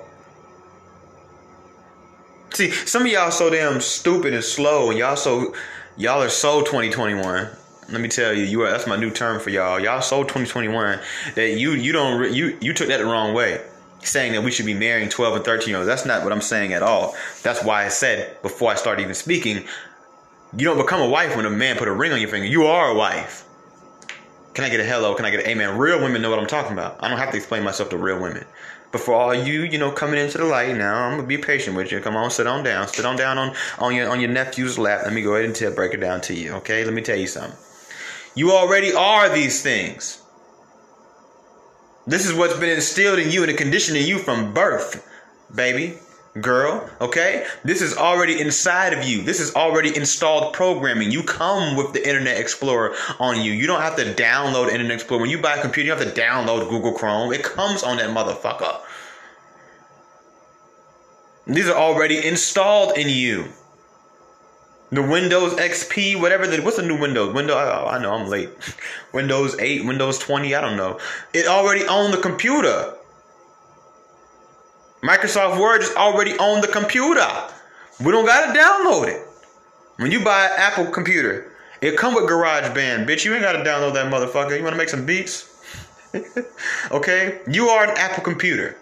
See, 2.54 2.70
some 2.70 3.02
of 3.02 3.08
y'all 3.08 3.30
so 3.30 3.50
damn 3.50 3.80
stupid 3.80 4.35
and 4.35 4.42
slow, 4.42 4.90
and 4.90 4.99
y'all 4.99 5.16
so 5.16 5.54
y'all 5.97 6.23
are 6.23 6.28
so 6.28 6.61
2021. 6.61 7.49
Let 7.90 8.00
me 8.00 8.08
tell 8.08 8.32
you, 8.32 8.44
you 8.44 8.62
are 8.62 8.70
that's 8.70 8.87
my 8.87 8.97
new 8.97 9.11
term 9.11 9.40
for 9.40 9.50
y'all. 9.50 9.80
Y'all 9.80 10.00
so 10.00 10.23
2021 10.23 10.99
that 11.35 11.58
you 11.58 11.73
you 11.73 11.92
don't 11.92 12.32
you 12.32 12.56
you 12.61 12.73
took 12.73 12.88
that 12.88 12.99
the 12.99 13.04
wrong 13.04 13.35
way. 13.35 13.61
Saying 14.00 14.32
that 14.32 14.42
we 14.42 14.52
should 14.52 14.66
be 14.66 14.75
marrying 14.75 15.08
12 15.08 15.37
and 15.37 15.44
13 15.44 15.68
year 15.68 15.78
olds. 15.78 15.88
That's 15.88 16.06
not 16.06 16.23
what 16.23 16.32
I'm 16.32 16.40
saying 16.40 16.73
at 16.73 16.82
all. 16.82 17.16
That's 17.42 17.64
why 17.64 17.85
I 17.85 17.88
said 17.88 18.40
before 18.42 18.70
I 18.70 18.76
started 18.76 19.02
even 19.02 19.14
speaking, 19.14 19.64
you 20.57 20.64
don't 20.64 20.78
become 20.78 21.00
a 21.00 21.09
wife 21.09 21.37
when 21.37 21.45
a 21.45 21.50
man 21.50 21.76
put 21.76 21.88
a 21.88 21.93
ring 21.93 22.12
on 22.12 22.21
your 22.21 22.31
finger. 22.31 22.47
You 22.47 22.67
are 22.67 22.90
a 22.90 22.95
wife. 22.95 23.45
Can 24.55 24.64
I 24.64 24.71
get 24.71 24.81
a 24.81 24.85
hello? 24.85 25.14
Can 25.14 25.25
I 25.25 25.31
get 25.31 25.40
an 25.40 25.47
amen? 25.47 25.76
Real 25.76 26.00
women 26.00 26.23
know 26.23 26.31
what 26.31 26.38
I'm 26.38 26.47
talking 26.47 26.73
about. 26.73 27.02
I 27.02 27.09
don't 27.09 27.19
have 27.19 27.31
to 27.31 27.37
explain 27.37 27.62
myself 27.62 27.90
to 27.90 27.99
real 27.99 28.21
women. 28.21 28.45
But 28.90 29.02
for 29.02 29.12
all 29.12 29.35
you, 29.35 29.62
you 29.62 29.76
know, 29.76 29.93
coming 29.93 30.19
into 30.19 30.38
the 30.38 30.47
light 30.47 30.75
now, 30.75 31.05
I'm 31.05 31.17
gonna 31.17 31.28
be 31.28 31.37
patient 31.37 31.76
with 31.76 31.93
you. 31.93 32.00
Come 32.00 32.17
on, 32.17 32.31
sit 32.31 32.47
on 32.47 32.64
down. 32.64 32.88
Sit 32.88 33.05
on 33.05 33.17
down 33.17 33.37
on, 33.37 33.55
on 33.78 33.95
your 33.95 34.09
on 34.11 34.21
your 34.21 34.31
nephew's 34.31 34.78
lap. 34.78 35.02
Let 35.05 35.12
me 35.12 35.21
go 35.21 35.35
ahead 35.35 35.45
and 35.45 35.55
tell, 35.55 35.73
break 35.73 35.93
it 35.93 35.99
down 35.99 36.23
to 36.23 36.35
you. 36.35 36.55
Okay, 36.55 36.85
let 36.85 36.95
me 36.95 37.02
tell 37.02 37.19
you 37.19 37.26
something. 37.26 37.57
You 38.35 38.52
already 38.52 38.93
are 38.95 39.28
these 39.28 39.62
things. 39.62 40.23
This 42.07 42.26
is 42.26 42.33
what's 42.33 42.59
been 42.59 42.71
instilled 42.71 43.19
in 43.19 43.31
you 43.31 43.45
and 43.45 43.59
conditioned 43.59 43.99
in 43.99 44.07
you 44.07 44.19
from 44.19 44.55
birth, 44.55 45.07
baby 45.55 45.99
girl, 46.40 46.88
okay? 47.00 47.47
This 47.64 47.82
is 47.82 47.97
already 47.97 48.40
inside 48.40 48.92
of 48.92 49.04
you. 49.04 49.23
This 49.23 49.40
is 49.40 49.54
already 49.54 49.97
installed 49.97 50.52
programming. 50.52 51.11
You 51.11 51.23
come 51.23 51.76
with 51.76 51.92
the 51.92 52.06
Internet 52.06 52.40
Explorer 52.40 52.94
on 53.18 53.40
you. 53.40 53.52
You 53.52 53.66
don't 53.66 53.80
have 53.80 53.97
to 53.97 54.14
download 54.14 54.70
Internet 54.70 54.92
Explorer. 54.92 55.23
When 55.23 55.30
you 55.30 55.40
buy 55.40 55.56
a 55.56 55.61
computer, 55.61 55.87
you 55.87 55.94
have 55.94 56.14
to 56.14 56.20
download 56.20 56.68
Google 56.68 56.92
Chrome. 56.92 57.32
It 57.32 57.42
comes 57.42 57.82
on 57.82 57.97
that 57.99 58.11
motherfucker. 58.11 58.80
These 61.47 61.68
are 61.68 61.76
already 61.76 62.26
installed 62.26 62.99
in 62.99 63.08
you. 63.08 63.49
The 64.90 65.02
Windows 65.02 65.54
XP, 65.54 66.18
whatever 66.20 66.47
the 66.47 66.62
what's 66.62 66.76
the 66.76 66.82
new 66.82 66.99
Windows? 66.99 67.35
Windows 67.35 67.56
oh, 67.56 67.87
I 67.88 68.00
know 68.00 68.14
I'm 68.14 68.26
late. 68.26 68.50
Windows 69.12 69.58
8, 69.58 69.85
Windows 69.85 70.18
20, 70.18 70.54
I 70.54 70.61
don't 70.61 70.76
know. 70.76 70.99
It 71.35 71.47
already 71.47 71.87
on 71.87 72.11
the 72.11 72.16
computer. 72.18 72.94
Microsoft 75.02 75.61
Word 75.61 75.83
is 75.83 75.95
already 75.95 76.37
on 76.38 76.61
the 76.61 76.67
computer. 76.67 77.26
We 78.00 78.11
don't 78.11 78.26
gotta 78.26 78.59
download 78.59 79.09
it. 79.09 79.26
When 79.97 80.11
you 80.11 80.25
buy 80.25 80.47
an 80.47 80.52
Apple 80.57 80.87
computer, 80.87 81.52
it 81.81 81.97
come 81.97 82.14
with 82.14 82.25
GarageBand, 82.25 83.07
bitch. 83.07 83.25
You 83.25 83.35
ain't 83.35 83.43
gotta 83.43 83.61
download 83.61 83.95
that 83.95 84.12
motherfucker. 84.12 84.57
You 84.57 84.64
wanna 84.64 84.76
make 84.76 84.88
some 84.88 85.07
beats? 85.07 85.62
okay? 86.90 87.40
You 87.49 87.69
are 87.69 87.85
an 87.85 87.97
Apple 87.97 88.25
computer. 88.25 88.76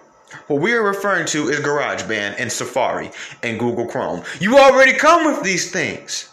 What 0.47 0.61
we 0.61 0.73
are 0.73 0.83
referring 0.83 1.27
to 1.27 1.49
is 1.49 1.61
GarageBand 1.61 2.37
and 2.39 2.51
Safari 2.51 3.11
and 3.43 3.59
Google 3.59 3.87
Chrome. 3.87 4.23
You 4.41 4.59
already 4.59 4.95
come 4.95 5.27
with 5.27 5.43
these 5.43 5.71
things. 5.71 6.31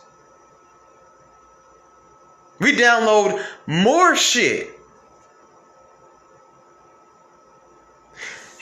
We 2.59 2.75
download 2.75 3.43
more 3.67 4.15
shit 4.15 4.72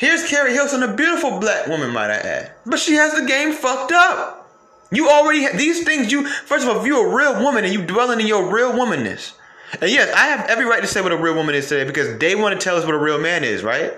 Here's 0.01 0.27
Keri 0.27 0.53
Hilson, 0.53 0.81
a 0.81 0.95
beautiful 0.95 1.37
black 1.37 1.67
woman, 1.67 1.91
might 1.91 2.09
I 2.09 2.15
add. 2.15 2.53
But 2.65 2.79
she 2.79 2.95
has 2.95 3.13
the 3.13 3.23
game 3.23 3.53
fucked 3.53 3.91
up. 3.91 4.51
You 4.91 5.07
already 5.07 5.43
have 5.43 5.59
these 5.59 5.83
things. 5.83 6.11
You 6.11 6.27
first 6.27 6.65
of 6.65 6.71
all, 6.71 6.81
if 6.81 6.87
you're 6.87 7.07
a 7.07 7.15
real 7.15 7.39
woman 7.39 7.65
and 7.65 7.71
you 7.71 7.85
dwelling 7.85 8.19
in 8.19 8.25
your 8.25 8.51
real 8.51 8.71
womanness, 8.71 9.33
and 9.79 9.91
yes, 9.91 10.11
I 10.17 10.25
have 10.25 10.49
every 10.49 10.65
right 10.65 10.81
to 10.81 10.87
say 10.87 11.01
what 11.01 11.11
a 11.11 11.17
real 11.17 11.35
woman 11.35 11.53
is 11.53 11.69
today 11.69 11.83
because 11.83 12.17
they 12.17 12.33
want 12.33 12.59
to 12.59 12.63
tell 12.63 12.77
us 12.77 12.83
what 12.83 12.95
a 12.95 12.97
real 12.97 13.19
man 13.19 13.43
is, 13.43 13.61
right? 13.61 13.93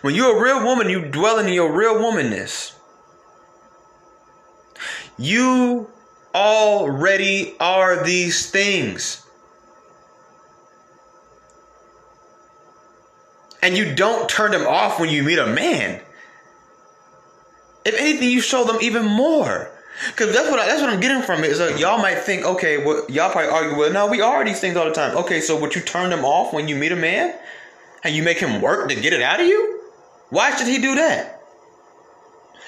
When 0.00 0.14
you're 0.14 0.38
a 0.38 0.42
real 0.42 0.64
woman, 0.64 0.88
you 0.88 1.04
dwelling 1.04 1.46
in 1.46 1.52
your 1.52 1.70
real 1.70 1.96
womanness. 1.96 2.72
You 5.18 5.90
already 6.34 7.54
are 7.60 8.02
these 8.02 8.50
things. 8.50 9.25
And 13.62 13.76
you 13.76 13.94
don't 13.94 14.28
turn 14.28 14.50
them 14.52 14.66
off 14.66 15.00
when 15.00 15.10
you 15.10 15.22
meet 15.22 15.38
a 15.38 15.46
man. 15.46 16.00
If 17.84 17.94
anything, 17.98 18.30
you 18.30 18.40
show 18.40 18.64
them 18.64 18.78
even 18.80 19.04
more. 19.04 19.70
Cause 20.16 20.34
that's 20.34 20.50
what 20.50 20.58
I, 20.58 20.66
that's 20.66 20.82
what 20.82 20.90
I'm 20.90 21.00
getting 21.00 21.22
from 21.22 21.42
it. 21.42 21.50
Is 21.50 21.60
like 21.60 21.78
y'all 21.78 21.98
might 21.98 22.18
think, 22.18 22.44
okay, 22.44 22.84
well, 22.84 23.06
y'all 23.08 23.30
probably 23.30 23.50
argue, 23.50 23.78
well, 23.78 23.92
no, 23.92 24.06
we 24.08 24.20
are 24.20 24.44
these 24.44 24.60
things 24.60 24.76
all 24.76 24.84
the 24.84 24.92
time. 24.92 25.16
Okay, 25.16 25.40
so 25.40 25.58
would 25.58 25.74
you 25.74 25.80
turn 25.80 26.10
them 26.10 26.24
off 26.24 26.52
when 26.52 26.68
you 26.68 26.76
meet 26.76 26.92
a 26.92 26.96
man, 26.96 27.34
and 28.04 28.14
you 28.14 28.22
make 28.22 28.38
him 28.38 28.60
work 28.60 28.90
to 28.90 28.94
get 28.94 29.14
it 29.14 29.22
out 29.22 29.40
of 29.40 29.46
you? 29.46 29.80
Why 30.28 30.54
should 30.54 30.66
he 30.66 30.78
do 30.78 30.96
that? 30.96 31.40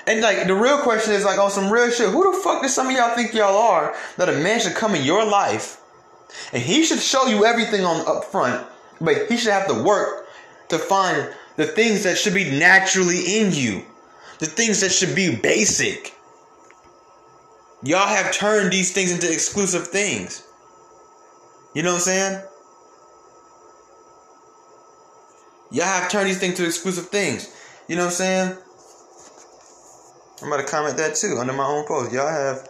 And 0.06 0.22
like 0.22 0.46
the 0.46 0.54
real 0.54 0.78
question 0.78 1.12
is 1.12 1.24
like 1.24 1.38
on 1.38 1.50
some 1.50 1.70
real 1.70 1.90
shit, 1.90 2.08
who 2.08 2.32
the 2.32 2.40
fuck 2.42 2.62
does 2.62 2.74
some 2.74 2.86
of 2.86 2.92
y'all 2.92 3.14
think 3.14 3.34
y'all 3.34 3.56
are 3.56 3.94
that 4.16 4.30
a 4.30 4.32
man 4.32 4.58
should 4.58 4.74
come 4.74 4.94
in 4.94 5.04
your 5.04 5.26
life, 5.26 5.82
and 6.52 6.62
he 6.62 6.82
should 6.82 7.00
show 7.00 7.26
you 7.26 7.44
everything 7.44 7.84
on 7.84 8.08
up 8.08 8.24
front, 8.24 8.66
but 9.02 9.28
he 9.28 9.36
should 9.36 9.52
have 9.52 9.68
to 9.68 9.82
work 9.82 10.17
to 10.68 10.78
find 10.78 11.28
the 11.56 11.66
things 11.66 12.04
that 12.04 12.18
should 12.18 12.34
be 12.34 12.58
naturally 12.58 13.40
in 13.40 13.52
you, 13.52 13.84
the 14.38 14.46
things 14.46 14.80
that 14.80 14.92
should 14.92 15.14
be 15.14 15.34
basic. 15.34 16.14
Y'all 17.82 18.06
have 18.06 18.32
turned 18.32 18.72
these 18.72 18.92
things 18.92 19.12
into 19.12 19.32
exclusive 19.32 19.88
things. 19.88 20.46
You 21.74 21.82
know 21.82 21.90
what 21.90 21.96
I'm 21.96 22.02
saying? 22.02 22.42
Y'all 25.70 25.84
have 25.84 26.10
turned 26.10 26.28
these 26.28 26.40
things 26.40 26.54
to 26.54 26.64
exclusive 26.66 27.08
things. 27.08 27.54
You 27.88 27.96
know 27.96 28.04
what 28.04 28.12
I'm 28.12 28.14
saying? 28.14 28.58
I'm 30.42 30.52
about 30.52 30.64
to 30.64 30.70
comment 30.70 30.96
that 30.96 31.16
too 31.16 31.36
under 31.38 31.52
my 31.52 31.64
own 31.66 31.86
post. 31.86 32.12
Y'all 32.12 32.28
have 32.28 32.67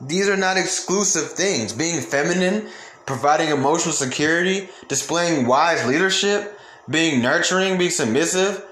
These 0.00 0.28
are 0.28 0.36
not 0.36 0.56
exclusive 0.56 1.32
things. 1.32 1.72
Being 1.72 2.00
feminine, 2.00 2.68
providing 3.06 3.50
emotional 3.50 3.92
security, 3.92 4.68
displaying 4.88 5.46
wise 5.46 5.86
leadership, 5.86 6.58
being 6.88 7.20
nurturing, 7.22 7.78
being 7.78 7.90
submissive, 7.90 8.64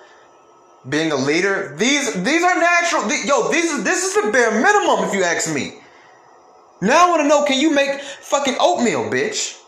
being 0.88 1.12
a 1.12 1.16
leader. 1.16 1.74
These 1.76 2.22
these 2.22 2.42
are 2.42 2.58
natural. 2.58 3.02
Yo, 3.24 3.50
these 3.50 3.84
this 3.84 4.04
is 4.04 4.14
the 4.14 4.30
bare 4.32 4.52
minimum 4.52 5.08
if 5.08 5.14
you 5.14 5.22
ask 5.22 5.52
me. 5.52 5.74
Now 6.80 7.06
I 7.06 7.10
want 7.10 7.22
to 7.22 7.28
know, 7.28 7.44
can 7.44 7.60
you 7.60 7.72
make 7.72 8.00
fucking 8.00 8.54
oatmeal, 8.60 9.10
bitch? 9.10 9.58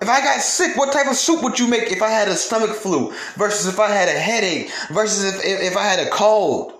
If 0.00 0.08
I 0.08 0.20
got 0.20 0.40
sick, 0.40 0.76
what 0.76 0.92
type 0.92 1.06
of 1.06 1.16
soup 1.16 1.42
would 1.42 1.58
you 1.58 1.66
make 1.66 1.90
if 1.90 2.02
I 2.02 2.10
had 2.10 2.28
a 2.28 2.34
stomach 2.34 2.70
flu 2.70 3.12
versus 3.36 3.66
if 3.66 3.80
I 3.80 3.88
had 3.88 4.08
a 4.08 4.18
headache 4.18 4.70
versus 4.90 5.24
if, 5.24 5.44
if, 5.44 5.72
if 5.72 5.76
I 5.76 5.84
had 5.84 6.06
a 6.06 6.10
cold? 6.10 6.74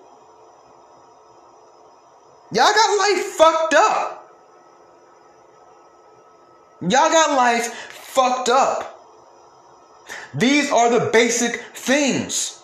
Y'all 2.54 2.72
got 2.72 2.98
life 2.98 3.24
fucked 3.24 3.74
up. 3.74 4.32
Y'all 6.82 7.10
got 7.10 7.36
life 7.36 7.74
fucked 7.74 8.48
up. 8.48 9.00
These 10.34 10.70
are 10.70 10.88
the 10.88 11.10
basic 11.10 11.56
things. 11.74 12.62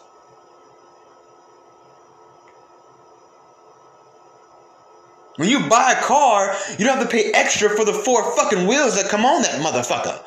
When 5.35 5.49
you 5.49 5.69
buy 5.69 5.95
a 5.99 6.03
car, 6.03 6.55
you 6.79 6.85
don't 6.85 6.99
have 6.99 7.09
to 7.09 7.11
pay 7.11 7.33
extra 7.33 7.71
for 7.71 7.85
the 7.85 7.93
four 7.93 8.37
fucking 8.37 8.69
wheels 8.69 8.95
that 8.95 9.11
come 9.11 9.25
on 9.25 9.43
that 9.43 9.61
motherfucker. 9.61 10.23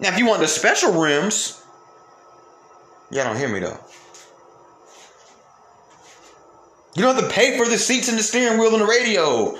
Now, 0.00 0.08
if 0.08 0.18
you 0.18 0.26
want 0.26 0.40
the 0.40 0.48
special 0.48 1.00
rims, 1.00 1.62
y'all 3.12 3.22
don't 3.22 3.36
hear 3.36 3.48
me 3.48 3.60
though. 3.60 3.78
You 6.94 7.02
don't 7.02 7.14
have 7.14 7.24
to 7.24 7.30
pay 7.30 7.56
for 7.56 7.66
the 7.66 7.78
seats 7.78 8.08
and 8.08 8.18
the 8.18 8.22
steering 8.22 8.58
wheel 8.58 8.72
and 8.72 8.82
the 8.82 8.86
radio. 8.86 9.56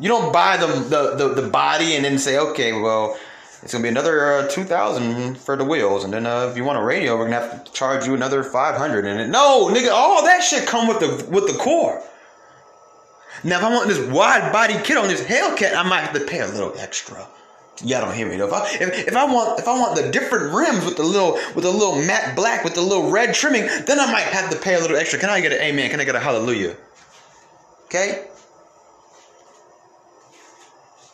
You 0.00 0.08
don't 0.08 0.32
buy 0.32 0.56
the 0.56 0.66
the, 0.66 1.16
the, 1.16 1.40
the 1.42 1.48
body 1.48 1.96
and 1.96 2.04
then 2.04 2.18
say, 2.18 2.38
okay, 2.38 2.72
well, 2.72 3.18
it's 3.62 3.72
gonna 3.72 3.82
be 3.82 3.88
another 3.88 4.32
uh, 4.32 4.48
two 4.48 4.64
thousand 4.64 5.38
for 5.38 5.56
the 5.56 5.64
wheels, 5.64 6.04
and 6.04 6.12
then 6.12 6.26
uh, 6.26 6.48
if 6.50 6.56
you 6.56 6.64
want 6.64 6.78
a 6.78 6.82
radio, 6.82 7.16
we're 7.16 7.28
gonna 7.28 7.40
have 7.40 7.64
to 7.64 7.72
charge 7.72 8.06
you 8.06 8.14
another 8.14 8.42
five 8.42 8.76
hundred. 8.76 9.06
And 9.06 9.20
it 9.20 9.28
no, 9.28 9.68
nigga, 9.68 9.90
all 9.90 10.24
that 10.24 10.42
shit 10.42 10.66
come 10.66 10.86
with 10.88 11.00
the 11.00 11.28
with 11.30 11.46
the 11.46 11.58
core. 11.58 12.02
Now, 13.44 13.58
if 13.58 13.64
I 13.64 13.70
want 13.70 13.88
this 13.88 13.98
wide 14.10 14.52
body 14.52 14.74
kit 14.82 14.96
on 14.96 15.08
this 15.08 15.22
Hellcat, 15.22 15.76
I 15.76 15.82
might 15.82 16.00
have 16.00 16.14
to 16.14 16.24
pay 16.24 16.40
a 16.40 16.46
little 16.46 16.74
extra. 16.78 17.26
Y'all 17.84 18.00
don't 18.00 18.14
hear 18.14 18.26
me 18.26 18.36
though. 18.36 18.46
If 18.46 18.52
I, 18.52 18.66
if, 18.80 19.08
if 19.08 19.16
I 19.16 19.24
want 19.26 19.58
if 19.60 19.68
I 19.68 19.78
want 19.78 19.96
the 19.96 20.10
different 20.10 20.54
rims 20.54 20.84
with 20.84 20.96
the 20.96 21.02
little 21.02 21.32
with 21.54 21.64
the 21.64 21.70
little 21.70 21.96
matte 21.96 22.34
black 22.34 22.64
with 22.64 22.74
the 22.74 22.80
little 22.80 23.10
red 23.10 23.34
trimming, 23.34 23.66
then 23.84 24.00
I 24.00 24.10
might 24.10 24.24
have 24.24 24.50
to 24.50 24.56
pay 24.56 24.74
a 24.74 24.80
little 24.80 24.96
extra. 24.96 25.18
Can 25.18 25.28
I 25.28 25.40
get 25.40 25.52
an 25.52 25.60
amen? 25.60 25.90
Can 25.90 26.00
I 26.00 26.04
get 26.04 26.14
a 26.14 26.20
hallelujah? 26.20 26.76
Okay. 27.86 28.26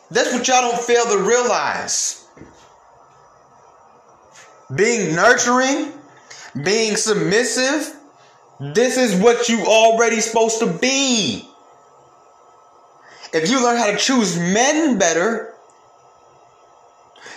That's 0.09 0.31
what 0.31 0.47
y'all 0.47 0.61
don't 0.61 0.79
fail 0.79 1.05
to 1.05 1.23
realize 1.23 2.25
being 4.73 5.15
nurturing, 5.15 5.91
being 6.63 6.95
submissive. 6.95 7.95
This 8.59 8.97
is 8.97 9.19
what 9.21 9.49
you 9.49 9.65
already 9.65 10.21
supposed 10.21 10.59
to 10.59 10.67
be. 10.67 11.49
If 13.33 13.49
you 13.49 13.63
learn 13.63 13.77
how 13.77 13.91
to 13.91 13.97
choose 13.97 14.37
men 14.37 14.99
better, 14.99 15.52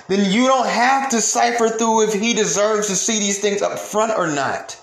then 0.08 0.30
you 0.30 0.46
don't 0.46 0.68
have 0.68 1.10
to 1.10 1.20
cipher 1.20 1.68
through 1.68 2.08
if 2.08 2.14
he 2.14 2.32
deserves 2.32 2.88
to 2.88 2.96
see 2.96 3.18
these 3.18 3.38
things 3.38 3.62
up 3.62 3.78
front 3.78 4.12
or 4.16 4.26
not. 4.26 4.80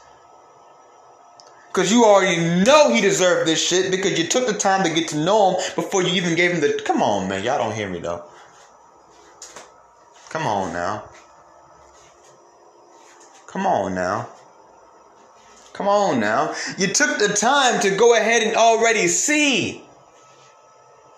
Because 1.67 1.91
you 1.91 2.05
already 2.05 2.63
know 2.63 2.93
he 2.93 3.01
deserved 3.01 3.47
this 3.47 3.65
shit 3.65 3.89
because 3.89 4.19
you 4.19 4.27
took 4.27 4.45
the 4.45 4.53
time 4.53 4.83
to 4.83 4.93
get 4.93 5.07
to 5.09 5.17
know 5.17 5.51
him 5.51 5.61
before 5.75 6.03
you 6.03 6.13
even 6.13 6.35
gave 6.35 6.51
him 6.51 6.61
the. 6.61 6.79
Come 6.85 7.01
on, 7.01 7.27
man. 7.27 7.43
Y'all 7.43 7.57
don't 7.57 7.73
hear 7.73 7.89
me 7.89 7.99
though. 7.99 8.23
Come 10.29 10.45
on 10.45 10.71
now. 10.71 11.09
Come 13.47 13.65
on 13.65 13.95
now. 13.95 14.29
Come 15.73 15.87
on 15.87 16.19
now. 16.19 16.53
You 16.77 16.87
took 16.87 17.17
the 17.17 17.29
time 17.29 17.79
to 17.81 17.95
go 17.95 18.15
ahead 18.15 18.43
and 18.43 18.55
already 18.55 19.07
see 19.07 19.83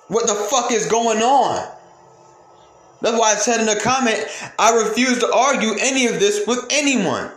what 0.08 0.28
the 0.28 0.36
fuck 0.36 0.72
is 0.72 0.86
going 0.88 1.20
on. 1.22 1.75
That's 3.02 3.20
why 3.20 3.34
I 3.34 3.36
said 3.36 3.60
in 3.60 3.66
the 3.66 3.80
comment, 3.80 4.26
I 4.58 4.76
refuse 4.88 5.20
to 5.20 5.34
argue 5.34 5.74
any 5.80 6.08
of 6.08 6.20
this 6.20 6.46
with 6.48 6.66
anyone. 6.72 7.32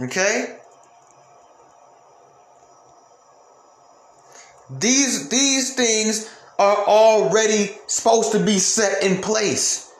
Okay? 0.00 0.58
These 4.70 5.28
these 5.28 5.74
things 5.74 6.30
are 6.58 6.76
already 6.86 7.70
supposed 7.86 8.32
to 8.32 8.44
be 8.44 8.58
set 8.58 9.02
in 9.02 9.20
place. 9.20 9.90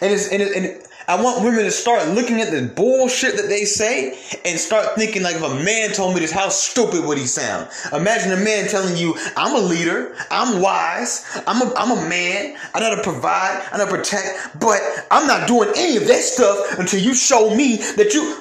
And 0.00 0.12
it's 0.12 0.28
and, 0.28 0.42
it, 0.42 0.56
and 0.56 0.82
I 1.08 1.20
want 1.20 1.44
women 1.44 1.64
to 1.64 1.70
start 1.70 2.08
looking 2.10 2.40
at 2.40 2.52
the 2.52 2.62
bullshit 2.62 3.36
that 3.36 3.48
they 3.48 3.64
say 3.64 4.16
and 4.44 4.58
start 4.58 4.94
thinking 4.94 5.22
like 5.22 5.34
if 5.36 5.42
a 5.42 5.54
man 5.64 5.92
told 5.92 6.14
me 6.14 6.20
this, 6.20 6.30
how 6.30 6.48
stupid 6.48 7.04
would 7.04 7.18
he 7.18 7.26
sound? 7.26 7.68
Imagine 7.92 8.32
a 8.32 8.36
man 8.36 8.68
telling 8.68 8.96
you, 8.96 9.16
I'm 9.36 9.56
a 9.56 9.58
leader, 9.58 10.14
I'm 10.30 10.60
wise, 10.60 11.26
I'm 11.46 11.60
a, 11.60 11.74
I'm 11.74 11.90
a 11.90 12.08
man, 12.08 12.56
I 12.72 12.80
know 12.80 12.90
how 12.90 12.94
to 12.94 13.02
provide, 13.02 13.66
I 13.72 13.78
know 13.78 13.86
how 13.86 13.90
to 13.90 13.96
protect, 13.96 14.60
but 14.60 14.80
I'm 15.10 15.26
not 15.26 15.48
doing 15.48 15.72
any 15.74 15.96
of 15.96 16.06
that 16.06 16.22
stuff 16.22 16.78
until 16.78 17.00
you 17.00 17.14
show 17.14 17.54
me 17.54 17.78
that 17.96 18.14
you 18.14 18.36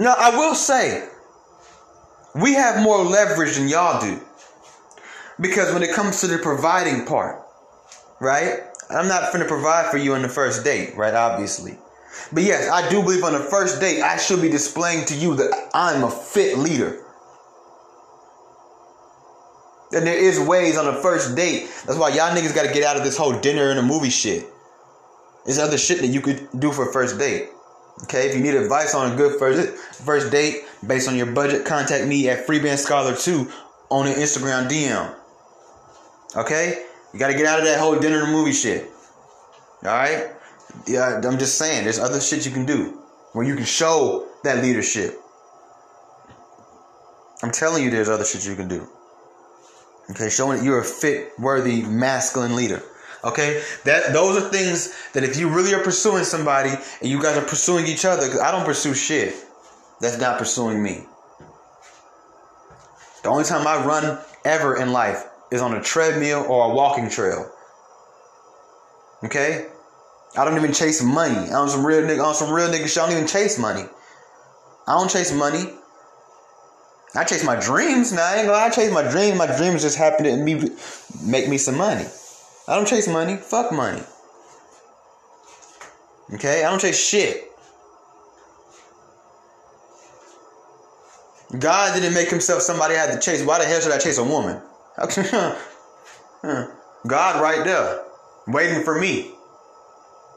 Now, 0.00 0.14
I 0.18 0.34
will 0.34 0.54
say, 0.54 1.06
we 2.34 2.54
have 2.54 2.82
more 2.82 3.04
leverage 3.04 3.56
than 3.56 3.68
y'all 3.68 4.00
do. 4.00 4.18
Because 5.38 5.74
when 5.74 5.82
it 5.82 5.94
comes 5.94 6.22
to 6.22 6.26
the 6.26 6.38
providing 6.38 7.04
part, 7.04 7.42
right? 8.18 8.60
I'm 8.88 9.08
not 9.08 9.30
going 9.30 9.42
to 9.42 9.48
provide 9.48 9.90
for 9.90 9.98
you 9.98 10.14
on 10.14 10.22
the 10.22 10.28
first 10.30 10.64
date, 10.64 10.96
right? 10.96 11.12
Obviously. 11.12 11.78
But 12.32 12.44
yes, 12.44 12.70
I 12.70 12.88
do 12.88 13.02
believe 13.02 13.22
on 13.24 13.34
the 13.34 13.40
first 13.40 13.78
date, 13.78 14.00
I 14.00 14.16
should 14.16 14.40
be 14.40 14.48
displaying 14.48 15.04
to 15.04 15.14
you 15.14 15.34
that 15.34 15.68
I'm 15.74 16.02
a 16.02 16.10
fit 16.10 16.56
leader. 16.56 17.04
And 19.92 20.06
there 20.06 20.16
is 20.16 20.40
ways 20.40 20.78
on 20.78 20.86
the 20.86 20.98
first 21.02 21.36
date. 21.36 21.68
That's 21.84 21.98
why 21.98 22.08
y'all 22.08 22.34
niggas 22.34 22.54
got 22.54 22.66
to 22.66 22.72
get 22.72 22.84
out 22.84 22.96
of 22.96 23.04
this 23.04 23.18
whole 23.18 23.38
dinner 23.38 23.68
and 23.68 23.78
a 23.78 23.82
movie 23.82 24.08
shit. 24.08 24.46
There's 25.44 25.58
other 25.58 25.76
shit 25.76 26.00
that 26.00 26.06
you 26.06 26.22
could 26.22 26.48
do 26.58 26.72
for 26.72 26.88
a 26.88 26.92
first 26.92 27.18
date. 27.18 27.50
Okay, 28.04 28.28
if 28.28 28.34
you 28.34 28.42
need 28.42 28.54
advice 28.54 28.94
on 28.94 29.12
a 29.12 29.16
good 29.16 29.38
first 29.38 29.76
first 29.76 30.30
date 30.30 30.64
based 30.86 31.08
on 31.08 31.16
your 31.16 31.26
budget, 31.26 31.64
contact 31.66 32.06
me 32.06 32.28
at 32.28 32.46
Freeband 32.46 32.78
Scholar 32.78 33.14
2 33.14 33.50
on 33.90 34.06
an 34.06 34.14
Instagram 34.14 34.68
DM. 34.68 35.14
Okay? 36.36 36.84
You 37.12 37.18
gotta 37.18 37.34
get 37.34 37.46
out 37.46 37.58
of 37.58 37.64
that 37.64 37.78
whole 37.78 37.98
dinner 37.98 38.22
and 38.22 38.32
movie 38.32 38.52
shit. 38.52 38.88
Alright? 39.84 40.28
Yeah, 40.86 41.20
I'm 41.24 41.38
just 41.38 41.58
saying, 41.58 41.84
there's 41.84 41.98
other 41.98 42.20
shit 42.20 42.46
you 42.46 42.52
can 42.52 42.64
do 42.64 43.00
where 43.32 43.44
you 43.44 43.56
can 43.56 43.64
show 43.64 44.28
that 44.44 44.62
leadership. 44.62 45.18
I'm 47.42 47.50
telling 47.50 47.82
you, 47.82 47.90
there's 47.90 48.08
other 48.08 48.24
shit 48.24 48.46
you 48.46 48.54
can 48.54 48.68
do. 48.68 48.88
Okay, 50.10 50.28
showing 50.28 50.58
that 50.58 50.64
you're 50.64 50.80
a 50.80 50.84
fit, 50.84 51.32
worthy, 51.38 51.82
masculine 51.82 52.54
leader. 52.54 52.82
Okay, 53.22 53.62
that 53.84 54.12
those 54.14 54.42
are 54.42 54.48
things 54.48 54.94
that 55.12 55.24
if 55.24 55.36
you 55.36 55.48
really 55.48 55.74
are 55.74 55.82
pursuing 55.82 56.24
somebody 56.24 56.70
and 56.70 57.10
you 57.10 57.22
guys 57.22 57.36
are 57.36 57.44
pursuing 57.44 57.86
each 57.86 58.04
other, 58.04 58.26
because 58.26 58.40
I 58.40 58.50
don't 58.50 58.64
pursue 58.64 58.94
shit. 58.94 59.34
That's 60.00 60.18
not 60.18 60.38
pursuing 60.38 60.82
me. 60.82 61.04
The 63.22 63.28
only 63.28 63.44
time 63.44 63.66
I 63.66 63.84
run 63.84 64.18
ever 64.46 64.76
in 64.76 64.92
life 64.92 65.24
is 65.50 65.60
on 65.60 65.74
a 65.74 65.82
treadmill 65.82 66.46
or 66.48 66.70
a 66.70 66.74
walking 66.74 67.10
trail. 67.10 67.50
Okay, 69.22 69.66
I 70.38 70.44
don't 70.46 70.56
even 70.56 70.72
chase 70.72 71.02
money. 71.02 71.50
I'm 71.50 71.68
some 71.68 71.84
real 71.84 72.00
nigga. 72.00 72.24
On 72.24 72.34
some 72.34 72.50
real 72.50 72.68
nigga. 72.68 72.96
I 72.96 73.06
don't 73.06 73.12
even 73.16 73.28
chase 73.28 73.58
money. 73.58 73.84
I 74.86 74.92
don't 74.92 75.10
chase 75.10 75.32
money. 75.32 75.74
I 77.14 77.24
chase 77.24 77.44
my 77.44 77.56
dreams. 77.56 78.12
Now 78.12 78.24
I 78.24 78.36
ain't 78.36 78.46
gonna. 78.46 78.58
I 78.58 78.70
chase 78.70 78.90
my 78.92 79.02
dreams. 79.10 79.36
My 79.36 79.54
dreams 79.54 79.82
just 79.82 79.98
happen 79.98 80.24
to 80.24 80.36
me 80.36 80.70
make 81.22 81.48
me 81.48 81.58
some 81.58 81.76
money. 81.76 82.06
I 82.70 82.76
don't 82.76 82.86
chase 82.86 83.08
money. 83.08 83.36
Fuck 83.36 83.72
money. 83.72 84.00
Okay? 86.34 86.64
I 86.64 86.70
don't 86.70 86.80
chase 86.80 87.04
shit. 87.04 87.50
God 91.58 91.94
didn't 91.94 92.14
make 92.14 92.30
himself 92.30 92.62
somebody 92.62 92.94
I 92.94 92.98
had 92.98 93.12
to 93.12 93.18
chase. 93.18 93.44
Why 93.44 93.58
the 93.58 93.64
hell 93.64 93.80
should 93.80 93.90
I 93.90 93.98
chase 93.98 94.18
a 94.18 94.24
woman? 94.24 94.62
God 97.06 97.42
right 97.42 97.64
there, 97.64 98.04
waiting 98.46 98.84
for 98.84 99.00
me. 99.00 99.32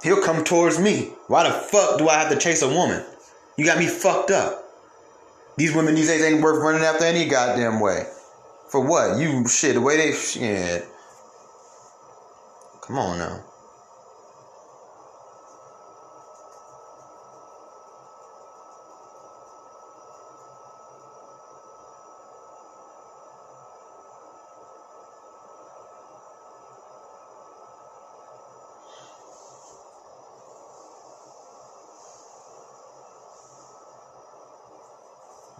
He'll 0.02 0.24
come 0.24 0.43
towards 0.43 0.80
me. 0.80 1.12
Why 1.28 1.48
the 1.48 1.54
fuck 1.54 2.00
do 2.00 2.10
I 2.10 2.15
have 2.15 2.32
to 2.32 2.39
chase 2.39 2.63
a 2.63 2.67
woman? 2.67 3.06
You 3.58 3.65
got 3.65 3.78
me 3.78 3.86
fucked 3.86 4.32
up. 4.32 4.63
These 5.58 5.76
women 5.76 5.93
these 5.93 6.08
days 6.08 6.24
ain't 6.24 6.41
worth 6.41 6.63
running 6.63 6.82
after 6.82 7.06
any 7.06 7.28
goddamn 7.30 7.80
way. 7.80 8.08
For 8.69 8.84
what? 8.84 9.19
You 9.19 9.48
shit, 9.48 9.76
the 9.76 9.82
way 9.82 9.98
they 9.98 10.13
shit. 10.13 10.88
Come 12.88 12.98
on 12.98 13.17
now. 13.17 13.43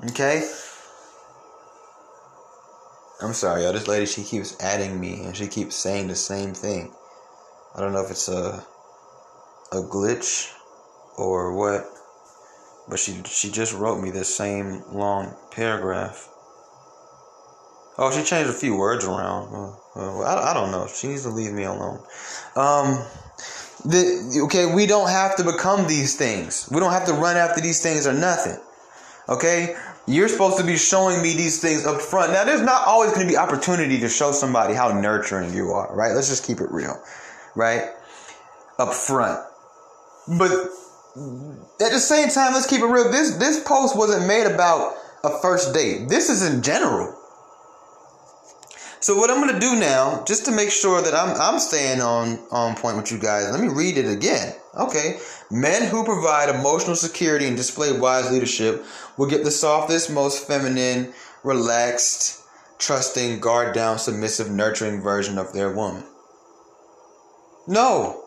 Okay? 0.10 0.50
I'm 3.22 3.34
sorry, 3.34 3.64
y'all. 3.64 3.74
This 3.74 3.88
lady, 3.88 4.06
she 4.06 4.24
keeps 4.24 4.60
adding 4.60 5.00
me 5.00 5.24
and 5.24 5.36
she 5.36 5.48
keeps 5.48 5.76
saying 5.76 6.08
the 6.10 6.16
same 6.16 6.54
thing. 6.54 6.92
I 7.76 7.82
don't 7.82 7.94
know 7.94 8.04
if 8.04 8.12
it's 8.12 8.28
a 8.28 8.64
a 9.72 9.78
glitch 9.78 10.52
or 11.18 11.54
what, 11.56 11.86
but 12.88 13.00
she 13.00 13.22
she 13.26 13.52
just 13.52 13.74
wrote 13.74 14.02
me 14.02 14.12
this 14.12 14.36
same 14.36 14.84
long 14.92 15.36
paragraph. 15.52 16.30
Oh, 17.98 18.12
she 18.12 18.24
changed 18.24 18.50
a 18.50 18.54
few 18.54 18.76
words 18.76 19.06
around. 19.06 19.76
I, 19.96 20.52
I 20.52 20.54
don't 20.54 20.72
know. 20.72 20.88
She 20.88 21.08
needs 21.08 21.24
to 21.24 21.30
leave 21.30 21.54
me 21.54 21.64
alone. 21.64 22.00
Um, 22.56 23.06
the, 23.86 24.42
okay, 24.46 24.74
we 24.74 24.86
don't 24.86 25.10
have 25.10 25.36
to 25.38 25.44
become 25.44 25.88
these 25.88 26.16
things. 26.16 26.68
We 26.72 26.80
don't 26.80 26.92
have 26.92 27.06
to 27.06 27.14
run 27.14 27.38
after 27.38 27.62
these 27.62 27.84
things 27.84 28.08
or 28.08 28.14
nothing. 28.14 28.58
Okay? 29.30 29.76
You're 30.08 30.28
supposed 30.28 30.58
to 30.58 30.66
be 30.66 30.76
showing 30.76 31.22
me 31.22 31.34
these 31.34 31.62
things 31.62 31.86
up 31.86 32.02
front. 32.02 32.32
Now, 32.34 32.44
there's 32.44 32.62
not 32.62 32.88
always 32.88 33.12
going 33.12 33.28
to 33.28 33.32
be 33.32 33.38
opportunity 33.38 34.00
to 34.00 34.10
show 34.10 34.32
somebody 34.32 34.74
how 34.74 35.00
nurturing 35.00 35.54
you 35.54 35.72
are, 35.72 35.94
right? 35.96 36.14
Let's 36.14 36.30
just 36.30 36.46
keep 36.46 36.60
it 36.60 36.72
real, 36.72 37.02
right? 37.56 37.90
Up 38.80 38.94
front. 38.94 39.40
But 40.28 40.52
at 41.82 41.92
the 41.92 42.00
same 42.00 42.30
time, 42.30 42.54
let's 42.54 42.68
keep 42.68 42.82
it 42.82 42.86
real. 42.86 43.12
This 43.12 43.38
this 43.38 43.64
post 43.64 43.98
wasn't 43.98 44.28
made 44.28 44.46
about 44.46 44.96
a 45.24 45.40
first 45.42 45.74
date. 45.74 46.10
This 46.10 46.30
is 46.30 46.42
in 46.46 46.62
general. 46.62 47.20
So 49.00 49.16
what 49.18 49.30
I'm 49.30 49.46
gonna 49.46 49.60
do 49.60 49.76
now, 49.76 50.24
just 50.26 50.46
to 50.46 50.52
make 50.52 50.72
sure 50.72 51.02
that 51.02 51.14
I'm 51.14 51.36
I'm 51.40 51.60
staying 51.60 52.02
on 52.02 52.40
on 52.52 52.76
point 52.76 52.98
with 52.98 53.12
you 53.12 53.20
guys, 53.20 53.52
let 53.52 53.60
me 53.60 53.68
read 53.68 53.98
it 53.98 54.10
again. 54.10 54.56
Okay. 54.76 55.20
Men 55.52 55.90
who 55.90 56.04
provide 56.04 56.50
emotional 56.50 56.96
security 56.96 57.46
and 57.46 57.58
display 57.58 57.92
wise 57.92 58.32
leadership 58.32 58.84
will 59.18 59.28
get 59.28 59.44
the 59.44 59.52
softest, 59.52 60.10
most 60.10 60.48
feminine, 60.48 61.14
relaxed, 61.44 62.42
trusting, 62.80 63.40
guard 63.40 63.76
down, 63.76 64.00
submissive, 64.00 64.50
nurturing 64.50 65.02
version 65.02 65.38
of 65.38 65.54
their 65.54 65.72
woman. 65.72 66.04
No. 67.68 68.24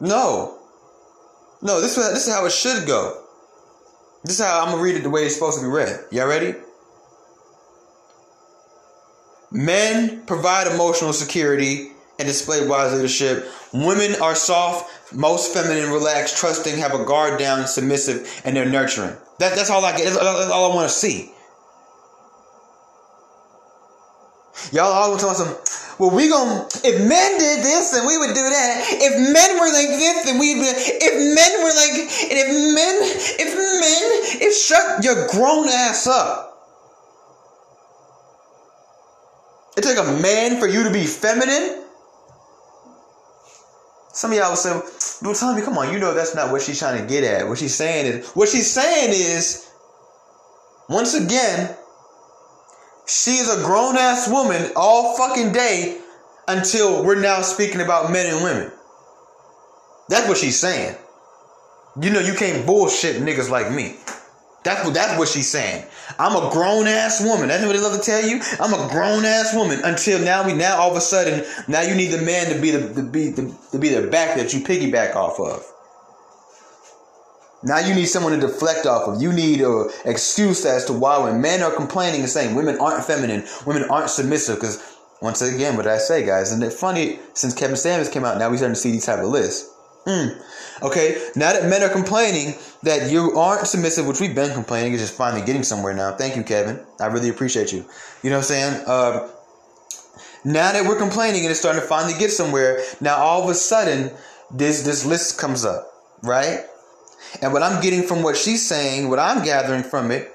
No. 0.00 0.58
No, 1.62 1.80
this 1.80 1.96
is, 1.96 2.12
this 2.12 2.26
is 2.26 2.34
how 2.34 2.44
it 2.46 2.52
should 2.52 2.86
go. 2.86 3.22
This 4.24 4.38
is 4.38 4.44
how 4.44 4.60
I'm 4.60 4.72
going 4.72 4.78
to 4.78 4.82
read 4.82 4.96
it 4.96 5.02
the 5.02 5.10
way 5.10 5.24
it's 5.24 5.34
supposed 5.34 5.58
to 5.58 5.64
be 5.64 5.70
read. 5.70 6.00
Y'all 6.10 6.26
ready? 6.26 6.54
Men 9.50 10.24
provide 10.26 10.66
emotional 10.66 11.12
security 11.12 11.92
and 12.18 12.26
display 12.26 12.66
wise 12.66 12.92
leadership. 12.92 13.48
Women 13.72 14.20
are 14.20 14.34
soft, 14.34 15.14
most 15.14 15.54
feminine, 15.54 15.90
relaxed, 15.90 16.36
trusting, 16.36 16.76
have 16.78 16.94
a 16.94 17.04
guard 17.04 17.38
down, 17.38 17.66
submissive, 17.66 18.42
and 18.44 18.56
they're 18.56 18.68
nurturing. 18.68 19.16
That, 19.38 19.54
that's 19.54 19.70
all 19.70 19.84
I 19.84 19.96
get. 19.96 20.04
That's, 20.04 20.16
that's 20.16 20.50
all 20.50 20.72
I 20.72 20.74
want 20.74 20.88
to 20.88 20.94
see. 20.94 21.30
Y'all 24.72 24.92
always 24.92 25.20
tell 25.20 25.34
some. 25.34 25.54
Well, 25.98 26.10
we 26.10 26.28
gonna. 26.28 26.68
If 26.84 27.08
men 27.08 27.38
did 27.38 27.64
this, 27.64 27.90
then 27.92 28.06
we 28.06 28.18
would 28.18 28.34
do 28.34 28.48
that. 28.50 28.84
If 29.00 29.32
men 29.32 29.58
were 29.58 29.72
like 29.72 29.88
this, 29.88 30.24
then 30.26 30.38
we'd. 30.38 30.54
Be, 30.54 30.68
if 30.68 31.14
men 31.34 31.62
were 31.62 31.72
like, 31.72 31.96
and 31.96 32.36
if 32.36 32.48
men, 32.74 32.94
if 33.40 33.50
men, 33.56 34.42
if 34.42 34.54
shut 34.54 35.02
your 35.02 35.26
grown 35.28 35.68
ass 35.68 36.06
up. 36.06 36.46
It 39.76 39.82
take 39.82 39.98
a 39.98 40.20
man 40.20 40.58
for 40.58 40.66
you 40.66 40.84
to 40.84 40.90
be 40.90 41.04
feminine. 41.04 41.82
Some 44.12 44.32
of 44.32 44.38
y'all 44.38 44.50
will 44.50 44.56
say, 44.56 44.72
"Well, 45.22 45.54
me, 45.54 45.62
come 45.62 45.76
on, 45.76 45.92
you 45.92 45.98
know 45.98 46.14
that's 46.14 46.34
not 46.34 46.50
what 46.50 46.62
she's 46.62 46.78
trying 46.78 47.00
to 47.00 47.06
get 47.06 47.24
at. 47.24 47.48
What 47.48 47.58
she's 47.58 47.74
saying 47.74 48.06
is, 48.06 48.30
what 48.30 48.48
she's 48.48 48.70
saying 48.70 49.10
is, 49.10 49.68
once 50.88 51.12
again, 51.12 51.76
she's 53.06 53.48
a 53.48 53.62
grown 53.64 53.96
ass 53.96 54.28
woman 54.28 54.70
all 54.76 55.16
fucking 55.16 55.52
day 55.52 55.98
until 56.48 57.04
we're 57.04 57.20
now 57.20 57.42
speaking 57.42 57.80
about 57.80 58.12
men 58.12 58.32
and 58.32 58.44
women. 58.44 58.70
That's 60.08 60.28
what 60.28 60.38
she's 60.38 60.58
saying. 60.58 60.96
You 62.00 62.10
know, 62.10 62.20
you 62.20 62.34
can't 62.34 62.66
bullshit 62.66 63.22
niggas 63.22 63.50
like 63.50 63.72
me. 63.72 63.96
That's 64.62 64.84
what 64.84 64.94
that's 64.94 65.16
what 65.16 65.28
she's 65.28 65.48
saying. 65.48 65.84
I'm 66.18 66.34
a 66.34 66.50
grown 66.50 66.88
ass 66.88 67.22
woman. 67.24 67.48
That's 67.48 67.64
what 67.64 67.72
they 67.74 67.80
love 67.80 67.96
to 67.96 68.04
tell 68.04 68.26
you. 68.26 68.40
I'm 68.60 68.74
a 68.74 68.90
grown 68.90 69.24
ass 69.24 69.54
woman. 69.54 69.80
Until 69.84 70.18
now, 70.18 70.44
we 70.44 70.54
now 70.54 70.78
all 70.78 70.90
of 70.90 70.96
a 70.96 71.00
sudden 71.00 71.44
now 71.68 71.82
you 71.82 71.94
need 71.94 72.08
the 72.08 72.22
man 72.22 72.52
to 72.52 72.60
be 72.60 72.72
the 72.72 72.92
to 72.94 73.02
be 73.02 73.30
the, 73.30 73.56
to 73.70 73.78
be 73.78 73.90
the 73.90 74.08
back 74.08 74.36
that 74.36 74.52
you 74.52 74.60
piggyback 74.60 75.14
off 75.14 75.38
of. 75.38 75.64
Now 77.66 77.80
you 77.80 77.94
need 77.94 78.06
someone 78.06 78.32
to 78.32 78.38
deflect 78.38 78.86
off 78.86 79.08
of. 79.08 79.20
You 79.20 79.32
need 79.32 79.60
an 79.60 79.90
excuse 80.04 80.64
as 80.64 80.84
to 80.84 80.92
why 80.92 81.18
when 81.18 81.40
men 81.40 81.62
are 81.62 81.74
complaining 81.74 82.20
and 82.20 82.30
saying 82.30 82.54
women 82.54 82.78
aren't 82.78 83.04
feminine, 83.04 83.44
women 83.66 83.90
aren't 83.90 84.08
submissive. 84.08 84.56
Because 84.56 84.96
once 85.20 85.42
again, 85.42 85.76
what 85.76 85.82
did 85.82 85.92
I 85.92 85.98
say, 85.98 86.24
guys, 86.24 86.52
isn't 86.52 86.62
it 86.62 86.72
funny? 86.72 87.18
Since 87.34 87.54
Kevin 87.54 87.76
Samuels 87.76 88.08
came 88.08 88.24
out, 88.24 88.38
now 88.38 88.48
we're 88.48 88.56
starting 88.58 88.76
to 88.76 88.80
see 88.80 88.92
these 88.92 89.04
type 89.04 89.18
of 89.18 89.26
lists. 89.26 89.68
Hmm. 90.06 90.38
Okay, 90.80 91.20
now 91.34 91.52
that 91.52 91.68
men 91.68 91.82
are 91.82 91.88
complaining 91.88 92.54
that 92.84 93.10
you 93.10 93.32
aren't 93.32 93.66
submissive, 93.66 94.06
which 94.06 94.20
we've 94.20 94.34
been 94.34 94.54
complaining, 94.54 94.92
is 94.92 95.00
just 95.00 95.14
finally 95.14 95.44
getting 95.44 95.64
somewhere 95.64 95.92
now. 95.92 96.12
Thank 96.12 96.36
you, 96.36 96.44
Kevin. 96.44 96.78
I 97.00 97.06
really 97.06 97.30
appreciate 97.30 97.72
you. 97.72 97.84
You 98.22 98.30
know 98.30 98.36
what 98.36 98.42
I'm 98.42 98.42
saying? 98.44 98.84
Uh, 98.86 99.28
now 100.44 100.70
that 100.70 100.86
we're 100.86 100.98
complaining 100.98 101.42
and 101.42 101.50
it's 101.50 101.58
starting 101.58 101.82
to 101.82 101.88
finally 101.88 102.16
get 102.16 102.30
somewhere, 102.30 102.78
now 103.00 103.16
all 103.16 103.42
of 103.42 103.50
a 103.50 103.54
sudden 103.54 104.12
this 104.52 104.82
this 104.82 105.04
list 105.04 105.38
comes 105.40 105.64
up, 105.64 105.90
right? 106.22 106.60
And 107.42 107.52
what 107.52 107.62
I'm 107.62 107.82
getting 107.82 108.02
from 108.02 108.22
what 108.22 108.36
she's 108.36 108.66
saying, 108.66 109.08
what 109.08 109.18
I'm 109.18 109.44
gathering 109.44 109.82
from 109.82 110.10
it, 110.10 110.32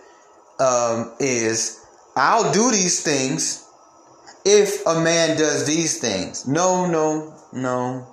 um, 0.60 1.14
is 1.20 1.84
I'll 2.16 2.52
do 2.54 2.72
these 2.72 3.02
things 3.04 3.68
if 4.46 4.86
a 4.86 5.02
man 5.02 5.38
does 5.38 5.66
these 5.66 6.00
things. 6.00 6.48
No, 6.48 6.86
no, 6.86 7.34
no, 7.54 8.08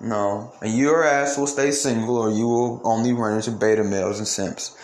no. 0.00 0.52
And 0.62 0.76
your 0.76 1.04
ass 1.04 1.36
will 1.38 1.46
stay 1.46 1.70
single 1.70 2.16
or 2.16 2.30
you 2.30 2.46
will 2.46 2.80
only 2.84 3.12
run 3.12 3.36
into 3.36 3.50
beta 3.50 3.84
males 3.84 4.18
and 4.18 4.28
simps. 4.28 4.76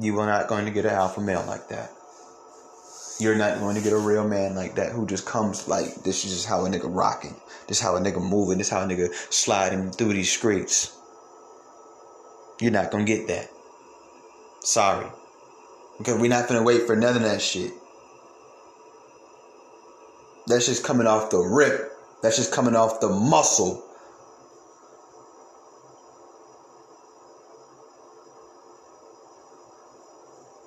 You 0.00 0.18
are 0.20 0.26
not 0.26 0.48
going 0.48 0.64
to 0.64 0.70
get 0.70 0.84
an 0.84 0.92
alpha 0.92 1.20
male 1.20 1.44
like 1.46 1.68
that. 1.68 1.90
You're 3.20 3.36
not 3.36 3.60
going 3.60 3.76
to 3.76 3.82
get 3.82 3.92
a 3.92 3.98
real 3.98 4.26
man 4.26 4.56
like 4.56 4.74
that 4.74 4.90
who 4.90 5.06
just 5.06 5.24
comes 5.24 5.68
like 5.68 6.02
this 6.02 6.24
is 6.24 6.32
just 6.32 6.46
how 6.46 6.66
a 6.66 6.68
nigga 6.68 6.92
rocking. 6.92 7.36
This 7.68 7.78
is 7.78 7.82
how 7.82 7.96
a 7.96 8.00
nigga 8.00 8.20
moving. 8.20 8.58
This 8.58 8.66
is 8.66 8.72
how 8.72 8.82
a 8.82 8.86
nigga 8.86 9.14
sliding 9.32 9.92
through 9.92 10.14
these 10.14 10.32
streets. 10.32 10.96
You're 12.60 12.72
not 12.72 12.90
gonna 12.90 13.04
get 13.04 13.26
that. 13.28 13.50
Sorry. 14.60 15.06
Because 15.98 16.20
we're 16.20 16.28
not 16.28 16.48
gonna 16.48 16.62
wait 16.62 16.86
for 16.86 16.96
none 16.96 17.16
of 17.16 17.22
that 17.22 17.40
shit. 17.40 17.72
That's 20.46 20.66
just 20.66 20.84
coming 20.84 21.06
off 21.06 21.30
the 21.30 21.38
rip. 21.38 21.92
That's 22.22 22.36
just 22.36 22.52
coming 22.52 22.76
off 22.76 23.00
the 23.00 23.08
muscle. 23.08 23.84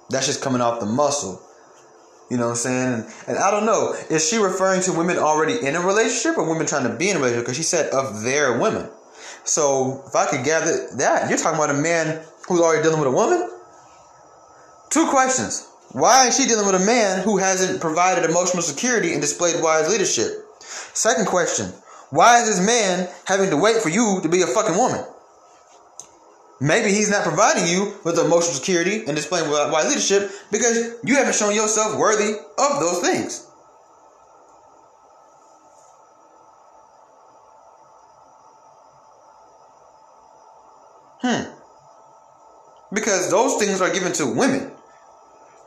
That's 0.10 0.26
just 0.26 0.42
coming 0.42 0.62
off 0.62 0.80
the 0.80 0.86
muscle. 0.86 1.42
You 2.30 2.38
know 2.38 2.46
what 2.46 2.52
I'm 2.52 2.56
saying? 2.58 2.94
And, 2.94 3.06
and, 3.28 3.38
I 3.38 3.52
don't 3.52 3.66
know. 3.66 3.96
Is 4.10 4.28
she 4.28 4.38
referring 4.38 4.82
to 4.82 4.94
women 4.94 5.18
already 5.18 5.66
in 5.66 5.76
a 5.76 5.82
relationship 5.82 6.38
or 6.38 6.48
women 6.48 6.68
trying 6.68 6.90
to 6.90 6.96
be 6.96 7.10
in 7.10 7.18
a 7.18 7.20
relationship? 7.20 7.46
Because 7.46 7.58
she 7.58 7.64
said 7.64 7.92
of 7.94 8.24
their 8.24 8.58
women. 8.60 8.90
So 9.48 10.04
if 10.06 10.16
I 10.16 10.26
could 10.26 10.44
gather 10.44 10.90
that, 10.98 11.30
you're 11.30 11.38
talking 11.38 11.58
about 11.58 11.70
a 11.70 11.80
man 11.80 12.22
who's 12.48 12.60
already 12.60 12.84
dealing 12.84 13.00
with 13.00 13.08
a 13.08 13.12
woman? 13.12 13.50
Two 14.90 15.08
questions. 15.10 15.68
Why 15.92 16.28
is 16.28 16.38
she 16.38 16.46
dealing 16.46 16.66
with 16.66 16.76
a 16.76 16.86
man 16.86 17.24
who 17.24 17.38
hasn't 17.38 17.80
provided 17.80 18.30
emotional 18.30 18.62
security 18.62 19.14
and 19.14 19.22
displayed 19.22 19.64
wise 19.64 19.90
leadership? 19.90 20.46
Second 20.60 21.28
question. 21.28 21.72
Why 22.10 22.42
is 22.42 22.48
this 22.48 22.66
man 22.66 23.10
having 23.26 23.50
to 23.50 23.58
wait 23.58 23.78
for 23.78 23.90
you 23.90 24.20
to 24.22 24.30
be 24.30 24.42
a 24.42 24.48
fucking 24.48 24.78
woman? 24.78 25.04
Maybe 26.60 26.92
he's 26.92 27.10
not 27.10 27.24
providing 27.24 27.68
you 27.68 27.94
with 28.04 28.20
emotional 28.20 28.54
security 28.54 29.06
and 29.06 29.16
displaying 29.16 29.50
wise 29.50 29.88
leadership 29.88 30.30
because 30.52 30.96
you 31.06 31.16
haven't 31.16 31.36
shown 31.36 31.56
yourself 31.56 31.98
worthy 31.98 32.34
of 32.58 32.80
those 32.80 33.00
things. 33.00 33.47
Because 42.98 43.30
those 43.30 43.58
things 43.58 43.80
are 43.80 43.94
given 43.94 44.12
to 44.14 44.26
women. 44.26 44.72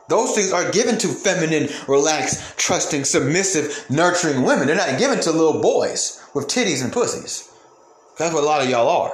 Those 0.09 0.35
things 0.35 0.51
are 0.51 0.69
given 0.69 0.97
to 0.97 1.07
feminine, 1.07 1.69
relaxed, 1.87 2.57
trusting, 2.57 3.05
submissive, 3.05 3.85
nurturing 3.89 4.43
women. 4.43 4.67
They're 4.67 4.75
not 4.75 4.99
given 4.99 5.21
to 5.21 5.31
little 5.31 5.61
boys 5.61 6.21
with 6.35 6.47
titties 6.47 6.83
and 6.83 6.91
pussies. 6.91 7.49
That's 8.19 8.33
what 8.33 8.43
a 8.43 8.45
lot 8.45 8.61
of 8.61 8.69
y'all 8.69 8.89
are. 8.89 9.13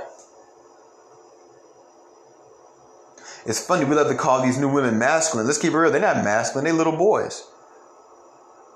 It's 3.46 3.64
funny, 3.64 3.86
we 3.86 3.96
love 3.96 4.08
to 4.08 4.16
call 4.16 4.42
these 4.42 4.58
new 4.58 4.74
women 4.74 4.98
masculine. 4.98 5.46
Let's 5.46 5.60
keep 5.60 5.74
it 5.74 5.78
real. 5.78 5.92
They're 5.92 6.02
not 6.02 6.24
masculine, 6.24 6.66
they're 6.66 6.74
little 6.74 6.98
boys. 6.98 7.48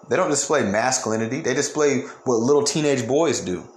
They 0.08 0.18
don't 0.18 0.30
display 0.30 0.62
masculinity, 0.70 1.42
they 1.42 1.56
display 1.56 2.02
what 2.26 2.36
little 2.36 2.64
teenage 2.64 3.08
boys 3.08 3.42
do. 3.42 3.68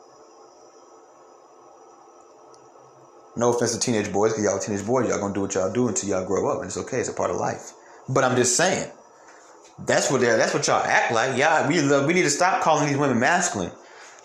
No 3.36 3.52
offense 3.52 3.72
to 3.72 3.80
teenage 3.80 4.12
boys, 4.12 4.32
because 4.32 4.44
y'all 4.44 4.58
teenage 4.58 4.86
boys, 4.86 5.08
y'all 5.08 5.18
gonna 5.18 5.34
do 5.34 5.40
what 5.40 5.54
y'all 5.54 5.72
do 5.72 5.88
until 5.88 6.08
y'all 6.08 6.26
grow 6.26 6.48
up, 6.48 6.58
and 6.58 6.66
it's 6.66 6.76
okay, 6.76 7.00
it's 7.00 7.08
a 7.08 7.12
part 7.12 7.30
of 7.30 7.36
life. 7.36 7.72
But 8.08 8.22
I'm 8.22 8.36
just 8.36 8.56
saying, 8.56 8.90
that's 9.86 10.10
what 10.10 10.20
they're 10.20 10.36
that's 10.36 10.54
what 10.54 10.66
y'all 10.66 10.84
act 10.84 11.12
like. 11.12 11.36
Yeah, 11.36 11.66
we 11.66 11.80
love, 11.80 12.06
we 12.06 12.14
need 12.14 12.22
to 12.22 12.30
stop 12.30 12.62
calling 12.62 12.86
these 12.86 12.96
women 12.96 13.18
masculine. 13.18 13.72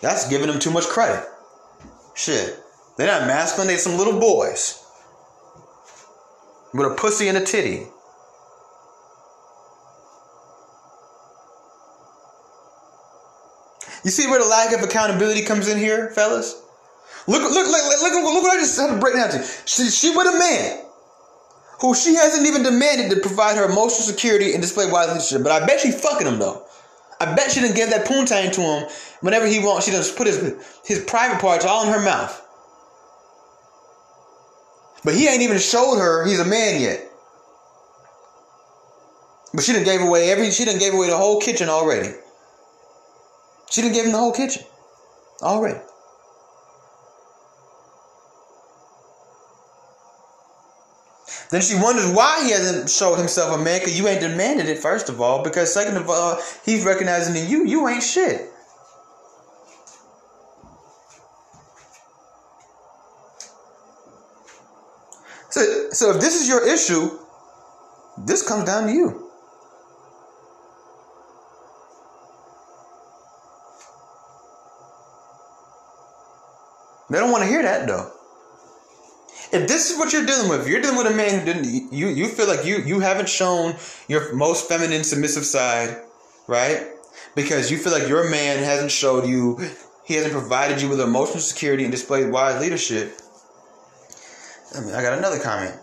That's 0.00 0.28
giving 0.28 0.46
them 0.46 0.60
too 0.60 0.70
much 0.70 0.84
credit. 0.84 1.24
Shit. 2.14 2.58
They're 2.96 3.06
not 3.06 3.26
masculine, 3.26 3.68
they're 3.68 3.78
some 3.78 3.96
little 3.96 4.18
boys. 4.20 4.84
With 6.72 6.86
a 6.86 6.94
pussy 6.94 7.28
and 7.28 7.36
a 7.36 7.44
titty. 7.44 7.86
You 14.04 14.10
see 14.10 14.26
where 14.28 14.38
the 14.38 14.46
lack 14.46 14.72
of 14.72 14.82
accountability 14.82 15.42
comes 15.42 15.68
in 15.68 15.76
here, 15.76 16.10
fellas? 16.10 16.62
Look, 17.30 17.42
look, 17.42 17.52
look, 17.52 17.66
look, 18.02 18.12
look, 18.12 18.42
what 18.42 18.58
I 18.58 18.60
just 18.60 18.76
had 18.76 18.92
to 18.92 18.98
break 18.98 19.14
down 19.14 19.30
to. 19.30 19.44
She, 19.64 19.88
she 19.88 20.10
with 20.10 20.26
a 20.26 20.36
man 20.36 20.84
who 21.80 21.94
she 21.94 22.16
hasn't 22.16 22.44
even 22.44 22.64
demanded 22.64 23.08
to 23.10 23.20
provide 23.20 23.56
her 23.56 23.66
emotional 23.66 24.02
security 24.02 24.52
and 24.52 24.60
display 24.60 24.90
wise 24.90 25.08
leadership. 25.08 25.44
But 25.44 25.52
I 25.52 25.64
bet 25.64 25.78
she 25.78 25.92
fucking 25.92 26.26
him 26.26 26.40
though. 26.40 26.66
I 27.20 27.32
bet 27.36 27.52
she 27.52 27.60
didn't 27.60 27.76
give 27.76 27.90
that 27.90 28.04
poontang 28.04 28.52
to 28.54 28.60
him 28.60 28.88
whenever 29.20 29.46
he 29.46 29.60
wants. 29.60 29.86
She 29.86 29.92
doesn't 29.92 30.16
put 30.16 30.26
his 30.26 30.82
his 30.84 31.04
private 31.04 31.40
parts 31.40 31.64
all 31.64 31.86
in 31.86 31.92
her 31.92 32.00
mouth. 32.00 32.36
But 35.04 35.14
he 35.14 35.28
ain't 35.28 35.42
even 35.42 35.58
showed 35.58 35.98
her 35.98 36.26
he's 36.26 36.40
a 36.40 36.44
man 36.44 36.80
yet. 36.80 37.08
But 39.54 39.62
she 39.62 39.72
didn't 39.72 39.84
gave 39.84 40.00
away 40.00 40.30
every 40.30 40.50
she 40.50 40.64
done 40.64 40.80
gave 40.80 40.94
away 40.94 41.08
the 41.08 41.16
whole 41.16 41.40
kitchen 41.40 41.68
already. 41.68 42.12
She 43.70 43.82
didn't 43.82 43.94
give 43.94 44.06
him 44.06 44.12
the 44.12 44.18
whole 44.18 44.32
kitchen. 44.32 44.64
Already. 45.42 45.78
Then 51.50 51.62
she 51.62 51.74
wonders 51.74 52.06
why 52.06 52.44
he 52.44 52.50
hasn't 52.50 52.90
showed 52.90 53.16
himself 53.16 53.58
a 53.58 53.62
man, 53.62 53.80
because 53.80 53.98
you 53.98 54.06
ain't 54.06 54.20
demanded 54.20 54.68
it, 54.68 54.78
first 54.78 55.08
of 55.08 55.20
all. 55.20 55.42
Because 55.42 55.72
second 55.72 55.96
of 55.96 56.08
all, 56.08 56.38
he's 56.64 56.84
recognizing 56.84 57.34
in 57.36 57.48
you, 57.48 57.66
you 57.66 57.88
ain't 57.88 58.02
shit. 58.02 58.50
So, 65.50 65.90
so 65.90 66.10
if 66.12 66.20
this 66.20 66.40
is 66.40 66.48
your 66.48 66.66
issue, 66.66 67.18
this 68.18 68.46
comes 68.46 68.64
down 68.64 68.86
to 68.86 68.92
you. 68.92 69.30
They 77.10 77.18
don't 77.18 77.32
want 77.32 77.42
to 77.42 77.48
hear 77.48 77.62
that 77.62 77.88
though. 77.88 78.12
If 79.52 79.66
this 79.66 79.90
is 79.90 79.98
what 79.98 80.12
you're 80.12 80.26
dealing 80.26 80.48
with, 80.48 80.68
you're 80.68 80.80
dealing 80.80 80.96
with 80.96 81.08
a 81.08 81.14
man 81.14 81.40
who 81.40 81.44
didn't 81.44 81.92
you 81.92 82.08
you 82.08 82.28
feel 82.28 82.46
like 82.46 82.64
you 82.64 82.78
you 82.78 83.00
haven't 83.00 83.28
shown 83.28 83.74
your 84.08 84.32
most 84.32 84.68
feminine 84.68 85.02
submissive 85.02 85.44
side, 85.44 86.02
right? 86.46 86.86
Because 87.34 87.70
you 87.70 87.78
feel 87.78 87.92
like 87.92 88.08
your 88.08 88.30
man 88.30 88.62
hasn't 88.62 88.92
showed 88.92 89.26
you 89.26 89.58
he 90.04 90.14
hasn't 90.14 90.32
provided 90.32 90.80
you 90.80 90.88
with 90.88 91.00
emotional 91.00 91.40
security 91.40 91.84
and 91.84 91.92
displayed 91.92 92.30
wise 92.30 92.60
leadership. 92.60 93.18
I 94.76 94.80
mean, 94.80 94.94
I 94.94 95.02
got 95.02 95.18
another 95.18 95.40
comment. 95.40 95.74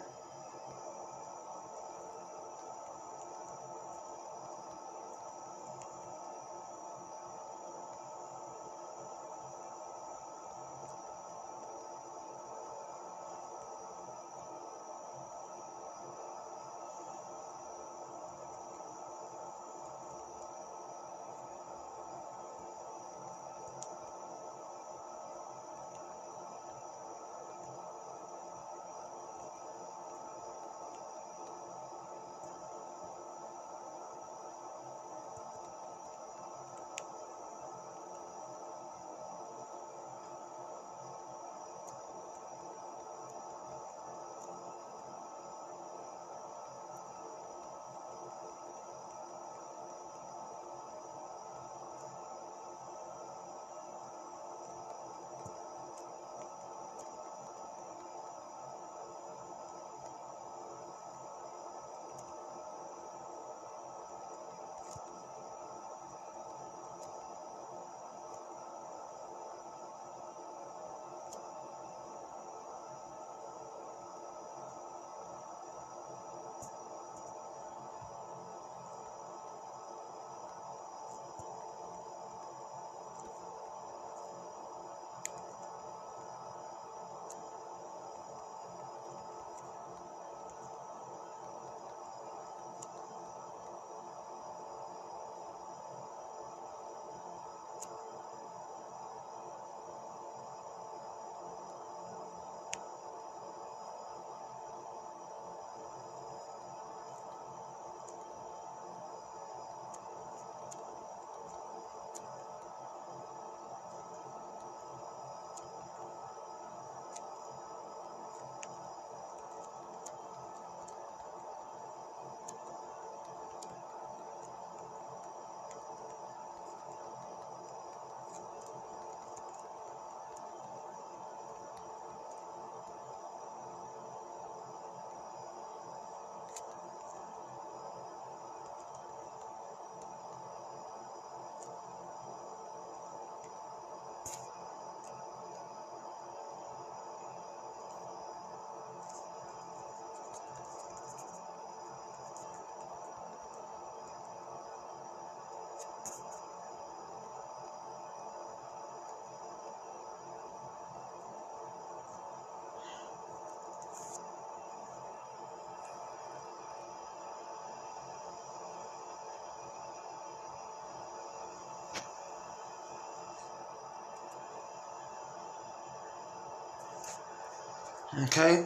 Okay. 178.23 178.65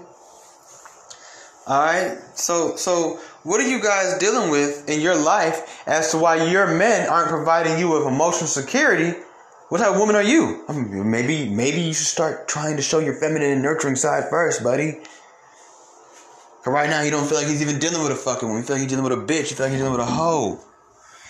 All 1.67 1.81
right. 1.81 2.17
So 2.35 2.75
so 2.75 3.19
what 3.43 3.59
are 3.59 3.67
you 3.67 3.81
guys 3.81 4.17
dealing 4.17 4.49
with 4.49 4.89
in 4.89 5.01
your 5.01 5.15
life 5.15 5.83
as 5.87 6.11
to 6.11 6.17
why 6.17 6.49
your 6.49 6.67
men 6.75 7.09
aren't 7.09 7.29
providing 7.29 7.77
you 7.77 7.89
with 7.89 8.07
emotional 8.07 8.47
security? 8.47 9.17
What 9.69 9.79
type 9.79 9.93
of 9.93 9.99
woman 9.99 10.15
are 10.15 10.23
you? 10.23 10.63
I 10.67 10.73
mean, 10.73 11.09
maybe 11.09 11.49
maybe 11.49 11.81
you 11.81 11.93
should 11.93 12.07
start 12.07 12.47
trying 12.47 12.77
to 12.77 12.81
show 12.81 12.99
your 12.99 13.13
feminine 13.13 13.51
and 13.51 13.61
nurturing 13.61 13.95
side 13.95 14.29
first, 14.29 14.63
buddy. 14.63 14.99
Cause 16.63 16.73
right 16.73 16.89
now 16.89 17.01
you 17.01 17.11
don't 17.11 17.27
feel 17.27 17.37
like 17.37 17.47
he's 17.47 17.61
even 17.61 17.79
dealing 17.79 18.03
with 18.03 18.11
a 18.11 18.15
fucking 18.15 18.47
woman. 18.47 18.61
You 18.63 18.67
feel 18.67 18.75
like 18.75 18.81
he's 18.81 18.91
dealing 18.91 19.03
with 19.03 19.13
a 19.13 19.23
bitch. 19.33 19.49
You 19.49 19.55
feel 19.57 19.65
like 19.65 19.71
he's 19.71 19.81
dealing 19.81 19.97
with 19.97 20.01
a 20.01 20.11
hoe. 20.11 20.59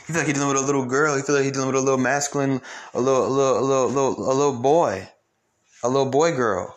You 0.07 0.13
feel 0.13 0.17
like 0.17 0.25
he's 0.25 0.35
dealing 0.35 0.49
with 0.49 0.61
a 0.61 0.65
little 0.65 0.85
girl. 0.85 1.17
You 1.17 1.23
feel 1.23 1.35
like 1.35 1.45
he's 1.45 1.53
dealing 1.53 1.67
with 1.67 1.77
a 1.77 1.81
little 1.81 1.99
masculine, 1.99 2.61
a 2.93 2.99
little, 2.99 3.27
a 3.27 3.29
little, 3.29 3.59
a 3.59 3.61
little, 3.61 3.85
a 3.85 3.87
little, 3.87 4.31
a 4.31 4.33
little 4.33 4.61
boy, 4.61 5.07
a 5.83 5.87
little 5.87 6.09
boy 6.11 6.35
girl. 6.35 6.75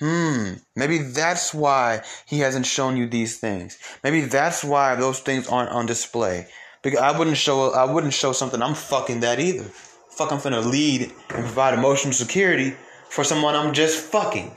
Hmm. 0.00 0.54
Maybe 0.74 0.98
that's 0.98 1.52
why 1.52 2.02
he 2.26 2.38
hasn't 2.40 2.64
shown 2.64 2.96
you 2.96 3.06
these 3.06 3.38
things. 3.38 3.78
Maybe 4.02 4.22
that's 4.22 4.64
why 4.64 4.94
those 4.94 5.20
things 5.20 5.46
aren't 5.46 5.70
on 5.70 5.84
display. 5.84 6.46
Because 6.82 7.00
I 7.00 7.16
wouldn't 7.16 7.36
show, 7.36 7.72
I 7.72 7.84
wouldn't 7.84 8.14
show 8.14 8.32
something 8.32 8.62
I'm 8.62 8.74
fucking 8.74 9.20
that 9.20 9.38
either. 9.38 9.64
Fuck, 10.10 10.32
I'm 10.32 10.38
finna 10.38 10.64
lead 10.64 11.02
and 11.02 11.12
provide 11.28 11.74
emotional 11.74 12.14
security 12.14 12.74
for 13.10 13.24
someone 13.24 13.54
I'm 13.54 13.74
just 13.74 14.02
fucking. 14.10 14.50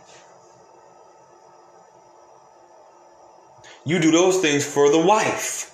You 3.85 3.99
do 3.99 4.11
those 4.11 4.39
things 4.39 4.65
for 4.65 4.89
the 4.89 4.99
wife. 4.99 5.71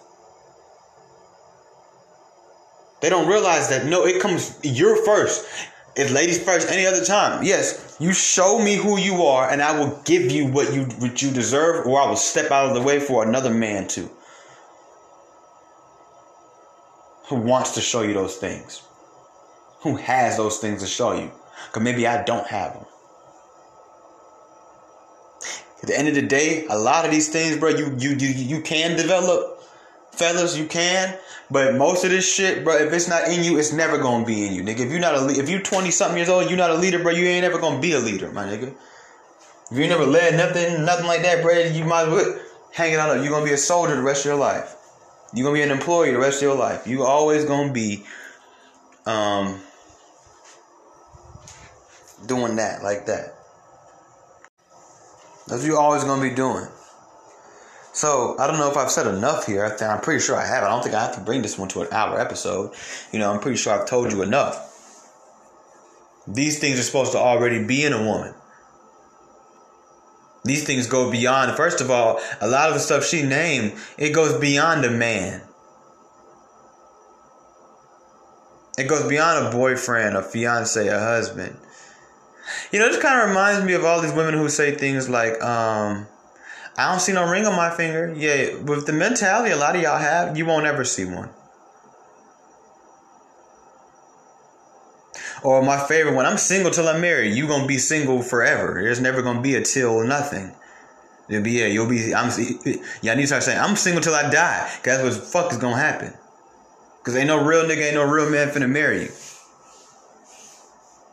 They 3.02 3.10
don't 3.10 3.28
realize 3.28 3.70
that 3.70 3.86
no, 3.86 4.06
it 4.06 4.20
comes 4.20 4.60
you're 4.64 5.06
first. 5.06 5.46
It's 5.96 6.12
ladies 6.12 6.42
first 6.42 6.70
any 6.70 6.86
other 6.86 7.04
time. 7.04 7.44
Yes, 7.44 7.98
you 8.00 8.14
show 8.14 8.60
me 8.60 8.76
who 8.76 8.98
you 8.98 9.24
are 9.24 9.50
and 9.50 9.62
I 9.62 9.78
will 9.78 10.02
give 10.06 10.32
you 10.32 10.46
what 10.48 10.74
you 10.74 10.84
what 11.00 11.22
you 11.22 11.32
deserve 11.32 11.86
or 11.86 12.00
I 12.00 12.08
will 12.08 12.16
step 12.16 12.52
out 12.52 12.70
of 12.70 12.76
the 12.76 12.82
way 12.82 13.00
for 13.00 13.28
another 13.28 13.50
man 13.50 13.88
to. 13.90 14.10
Who 17.28 17.36
wants 17.36 17.72
to 17.76 17.82
show 17.82 18.02
you 18.02 18.14
those 18.14 18.38
things? 18.38 18.82
Who 19.82 19.98
has 19.98 20.38
those 20.38 20.58
things 20.58 20.82
to 20.82 20.88
show 20.88 21.14
you? 21.14 21.32
Cuz 21.72 21.84
maybe 21.84 22.08
I 22.08 22.24
don't 22.24 22.48
have 22.48 22.74
them. 22.74 22.86
At 25.82 25.88
the 25.88 25.98
end 25.98 26.08
of 26.10 26.16
the 26.16 26.22
day, 26.22 26.66
a 26.70 26.78
lot 26.78 27.06
of 27.06 27.12
these 27.12 27.30
things, 27.30 27.58
bro, 27.58 27.70
you 27.70 27.96
you 27.98 28.12
you 28.12 28.28
you 28.28 28.62
can 28.62 28.98
develop, 28.98 29.59
fellas, 30.12 30.58
you 30.58 30.66
can. 30.66 31.18
But 31.52 31.76
most 31.76 32.04
of 32.04 32.12
this 32.12 32.32
shit, 32.32 32.64
bro, 32.64 32.76
if 32.76 32.94
it's 32.94 33.08
not 33.08 33.28
in 33.28 33.44
you, 33.44 33.58
it's 33.58 33.74
never 33.74 33.98
gonna 33.98 34.26
be 34.26 34.46
in 34.46 34.54
you, 34.54 34.62
nigga. 34.62 34.82
If 34.82 34.92
you're 34.92 35.00
not 35.00 35.16
a 35.16 35.28
if 35.30 35.50
you're 35.50 35.62
twenty 35.62 35.90
something 35.92 36.18
years 36.18 36.30
old, 36.30 36.48
you're 36.50 36.58
not 36.58 36.70
a 36.70 36.76
leader, 36.76 37.00
bro. 37.00 37.12
You 37.12 37.26
ain't 37.26 37.46
ever 37.46 37.58
gonna 37.58 37.80
be 37.80 37.94
a 37.94 38.00
leader, 38.00 38.32
my 38.32 38.46
nigga. 38.46 38.74
If 39.72 39.78
you 39.78 39.88
never 39.88 40.06
led 40.06 40.36
nothing, 40.36 40.86
nothing 40.86 41.08
like 41.08 41.22
that, 41.24 41.42
bro, 41.44 41.58
you 41.60 41.86
might 41.86 42.04
as 42.04 42.10
well 42.10 42.40
hang 42.72 42.94
it 42.94 43.00
on 43.00 43.18
up. 43.18 43.24
You're 43.24 43.32
gonna 43.32 43.46
be 43.46 43.54
a 43.54 43.58
soldier 43.58 43.96
the 43.96 44.02
rest 44.02 44.22
of 44.22 44.30
your 44.30 44.40
life. 44.40 44.76
You're 45.34 45.44
gonna 45.44 45.56
be 45.56 45.64
an 45.64 45.72
employee 45.72 46.12
the 46.12 46.20
rest 46.20 46.38
of 46.38 46.44
your 46.44 46.56
life. 46.56 46.88
You 46.88 47.04
always 47.04 47.46
gonna 47.46 47.72
be, 47.72 48.04
um, 49.06 49.60
doing 52.26 52.56
that 52.58 52.84
like 52.84 53.06
that. 53.06 53.36
That's 55.48 55.62
what 55.62 55.68
you're 55.68 55.80
always 55.80 56.04
gonna 56.04 56.22
be 56.22 56.36
doing. 56.36 56.68
So 57.94 58.36
I 58.40 58.48
don't 58.48 58.58
know 58.58 58.70
if 58.70 58.78
I've 58.78 58.92
said 58.92 59.08
enough 59.08 59.46
here. 59.46 59.66
I 59.66 59.70
think, 59.70 59.90
I'm 59.90 60.02
pretty 60.02 60.22
sure 60.22 60.36
I 60.36 60.46
have. 60.46 60.64
I 60.64 60.70
don't 60.70 60.84
think 60.84 60.96
I 60.96 61.02
have 61.02 61.16
to 61.16 61.22
bring 61.22 61.42
this 61.42 61.58
one 61.58 61.70
to 61.70 61.82
an 61.82 61.88
hour 61.92 62.20
episode. 62.20 62.74
You 63.12 63.20
know, 63.20 63.32
I'm 63.32 63.40
pretty 63.40 63.58
sure 63.58 63.74
I've 63.74 63.88
told 63.88 64.12
you 64.12 64.22
enough. 64.22 64.68
These 66.28 66.60
things 66.60 66.80
are 66.80 66.84
supposed 66.84 67.12
to 67.14 67.18
already 67.18 67.64
be 67.64 67.84
in 67.84 67.94
a 67.94 68.04
woman. 68.04 68.34
These 70.46 70.66
things 70.66 70.88
go 70.88 71.12
beyond. 71.12 71.56
First 71.58 71.82
of 71.82 71.92
all, 71.92 72.22
a 72.40 72.48
lot 72.48 72.70
of 72.70 72.76
the 72.76 72.80
stuff 72.80 73.06
she 73.06 73.24
named, 73.24 73.74
it 73.98 74.12
goes 74.12 74.40
beyond 74.40 74.86
a 74.86 74.92
man. 74.92 75.42
It 78.78 78.88
goes 78.88 79.08
beyond 79.10 79.48
a 79.48 79.52
boyfriend, 79.52 80.16
a 80.16 80.22
fiance, 80.22 80.88
a 80.88 81.00
husband. 81.00 81.58
You 82.72 82.80
know, 82.80 82.88
this 82.90 83.02
kind 83.02 83.20
of 83.22 83.28
reminds 83.28 83.66
me 83.66 83.74
of 83.74 83.84
all 83.84 84.02
these 84.02 84.14
women 84.14 84.36
who 84.36 84.48
say 84.48 84.74
things 84.76 85.10
like, 85.10 85.42
um, 85.44 86.08
I 86.80 86.90
don't 86.90 87.02
see 87.02 87.12
no 87.12 87.30
ring 87.30 87.46
on 87.46 87.58
my 87.58 87.70
finger. 87.70 88.14
Yeah, 88.16 88.56
with 88.60 88.86
the 88.86 88.94
mentality 88.94 89.52
a 89.52 89.58
lot 89.58 89.76
of 89.76 89.82
y'all 89.82 89.98
have, 89.98 90.38
you 90.38 90.46
won't 90.46 90.66
ever 90.66 90.86
see 90.86 91.04
one. 91.04 91.30
Or 95.44 95.62
my 95.62 95.78
favorite 95.78 96.16
one, 96.16 96.26
I'm 96.26 96.38
single 96.38 96.72
till 96.72 96.88
I'm 96.88 97.02
married. 97.02 97.36
You 97.36 97.48
gonna 97.48 97.68
be 97.68 97.78
single 97.80 98.22
forever. 98.22 98.80
There's 98.82 99.02
never 99.02 99.22
gonna 99.22 99.42
be 99.42 99.56
a 99.56 99.62
till 99.62 100.06
nothing. 100.06 100.56
You'll 101.28 101.44
be 101.44 101.52
yeah, 101.52 101.66
you'll 101.66 101.90
be 101.90 102.16
I'm 102.16 102.32
yeah, 103.02 103.12
I 103.12 103.16
need 103.16 103.24
to 103.24 103.28
start 103.28 103.44
saying 103.44 103.60
I'm 103.60 103.76
single 103.76 104.02
till 104.02 104.16
I 104.16 104.30
die. 104.30 104.70
Cause 104.82 104.84
that's 104.84 105.04
what 105.04 105.14
the 105.14 105.20
fuck 105.20 105.52
is 105.52 105.58
gonna 105.58 105.76
happen. 105.76 106.14
Cause 107.04 107.14
ain't 107.18 107.28
no 107.28 107.44
real 107.44 107.66
nigga, 107.66 107.88
ain't 107.88 107.96
no 107.96 108.10
real 108.10 108.30
man 108.30 108.48
finna 108.52 108.70
marry 108.70 109.04
you. 109.04 109.10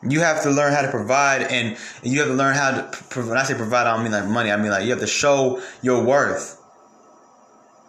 You 0.09 0.21
have 0.21 0.43
to 0.43 0.51
learn 0.51 0.73
how 0.73 0.83
to 0.83 0.91
provide, 0.91 1.43
and 1.43 1.77
you 2.03 2.21
have 2.21 2.29
to 2.29 2.35
learn 2.35 2.55
how 2.55 2.71
to. 2.71 3.21
When 3.21 3.37
I 3.37 3.43
say 3.45 3.55
provide, 3.55 3.87
I 3.87 3.95
don't 3.95 4.03
mean 4.03 4.13
like 4.13 4.27
money. 4.27 4.51
I 4.51 4.57
mean 4.57 4.71
like 4.71 4.85
you 4.85 4.91
have 4.91 5.01
to 5.01 5.07
show 5.07 5.63
your 5.83 6.03
worth. 6.05 6.63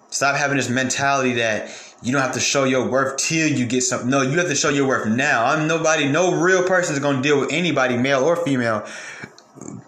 Stop 0.09 0.35
having 0.35 0.57
this 0.57 0.69
mentality 0.69 1.33
that 1.33 1.69
you 2.01 2.11
don't 2.11 2.21
have 2.21 2.33
to 2.33 2.39
show 2.39 2.63
your 2.63 2.87
worth 2.87 3.17
till 3.17 3.47
you 3.47 3.65
get 3.65 3.81
something. 3.81 4.09
No, 4.09 4.21
you 4.21 4.37
have 4.37 4.47
to 4.47 4.55
show 4.55 4.69
your 4.69 4.87
worth 4.87 5.07
now. 5.07 5.45
I'm 5.45 5.67
nobody. 5.67 6.07
No 6.07 6.39
real 6.39 6.63
person 6.63 6.93
is 6.93 6.99
going 6.99 7.17
to 7.17 7.21
deal 7.21 7.39
with 7.39 7.51
anybody, 7.51 7.97
male 7.97 8.23
or 8.23 8.35
female. 8.35 8.85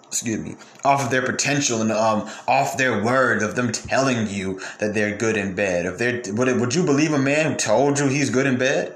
Excuse 0.08 0.40
me, 0.40 0.56
off 0.84 1.06
of 1.06 1.12
their 1.12 1.22
potential 1.22 1.82
and 1.82 1.92
um 1.92 2.28
off 2.48 2.78
their 2.78 3.04
word 3.04 3.44
of 3.44 3.56
them 3.56 3.72
telling 3.72 4.28
you 4.28 4.60
that 4.80 4.96
they're 4.96 5.16
good 5.16 5.38
in 5.38 5.54
bed. 5.54 5.86
If 5.86 5.98
they're 6.00 6.22
would 6.34 6.60
would 6.60 6.74
you 6.74 6.84
believe 6.84 7.14
a 7.14 7.20
man 7.20 7.52
who 7.52 7.58
told 7.58 8.00
you 8.00 8.08
he's 8.08 8.32
good 8.32 8.48
in 8.48 8.58
bed? 8.58 8.96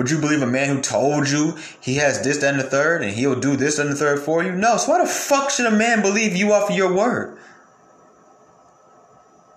Would 0.00 0.10
you 0.10 0.18
believe 0.18 0.40
a 0.40 0.46
man 0.46 0.74
who 0.74 0.80
told 0.80 1.28
you 1.28 1.58
he 1.78 1.96
has 1.96 2.22
this, 2.22 2.38
that, 2.38 2.54
and 2.54 2.58
the 2.58 2.64
third, 2.64 3.02
and 3.02 3.12
he'll 3.12 3.38
do 3.38 3.54
this 3.54 3.78
and 3.78 3.90
the 3.90 3.94
third 3.94 4.20
for 4.20 4.42
you? 4.42 4.50
No. 4.50 4.78
So 4.78 4.92
why 4.92 5.02
the 5.02 5.06
fuck 5.06 5.50
should 5.50 5.66
a 5.66 5.70
man 5.70 6.00
believe 6.00 6.34
you 6.34 6.54
off 6.54 6.70
of 6.70 6.74
your 6.74 6.90
word? 6.90 7.36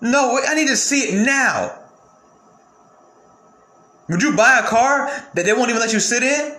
No, 0.01 0.38
I 0.45 0.53
need 0.53 0.67
to 0.67 0.75
see 0.75 0.99
it 0.99 1.25
now. 1.25 1.79
Would 4.10 4.21
you 4.21 4.36
buy 4.36 4.60
a 4.60 4.67
car 4.67 5.10
that 5.34 5.45
they 5.45 5.53
won't 5.53 5.69
even 5.69 5.79
let 5.79 5.93
you 5.93 6.01
sit 6.01 6.23
in? 6.23 6.58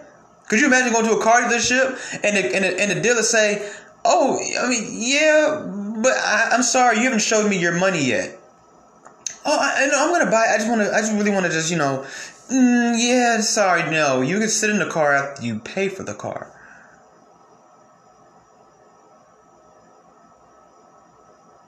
Could 0.49 0.61
you 0.61 0.67
imagine 0.69 0.91
going 0.91 1.05
to 1.05 1.19
a 1.19 1.23
car 1.23 1.43
dealership 1.43 2.23
and 2.25 2.39
the, 2.39 2.57
and 2.57 2.65
the, 2.65 2.81
and 2.81 2.91
the 2.91 3.03
dealer 3.03 3.23
say, 3.23 3.71
"Oh, 4.03 4.41
I 4.61 4.67
mean, 4.67 4.87
yeah, 4.93 5.63
but 6.03 6.13
I, 6.13 6.53
I'm 6.53 6.63
sorry, 6.63 6.97
you 6.97 7.03
haven't 7.03 7.21
showed 7.21 7.51
me 7.51 7.59
your 7.59 7.79
money 7.79 8.03
yet." 8.03 8.41
Oh, 9.45 9.59
I, 9.61 9.87
know 9.89 10.07
I'm 10.07 10.11
gonna 10.11 10.31
buy. 10.31 10.47
I 10.55 10.57
just 10.57 10.71
want 10.71 10.81
to. 10.81 10.91
I 10.91 11.01
just 11.01 11.13
really 11.13 11.31
want 11.31 11.45
to 11.45 11.53
just 11.53 11.71
you 11.71 11.77
know 11.77 12.07
Mm, 12.51 12.97
yeah, 12.99 13.41
sorry, 13.41 13.91
no. 13.91 14.21
You 14.21 14.39
can 14.39 14.49
sit 14.49 14.71
in 14.71 14.79
the 14.79 14.87
car 14.87 15.15
after 15.15 15.45
you 15.45 15.59
pay 15.59 15.89
for 15.89 16.03
the 16.03 16.15
car. 16.15 16.51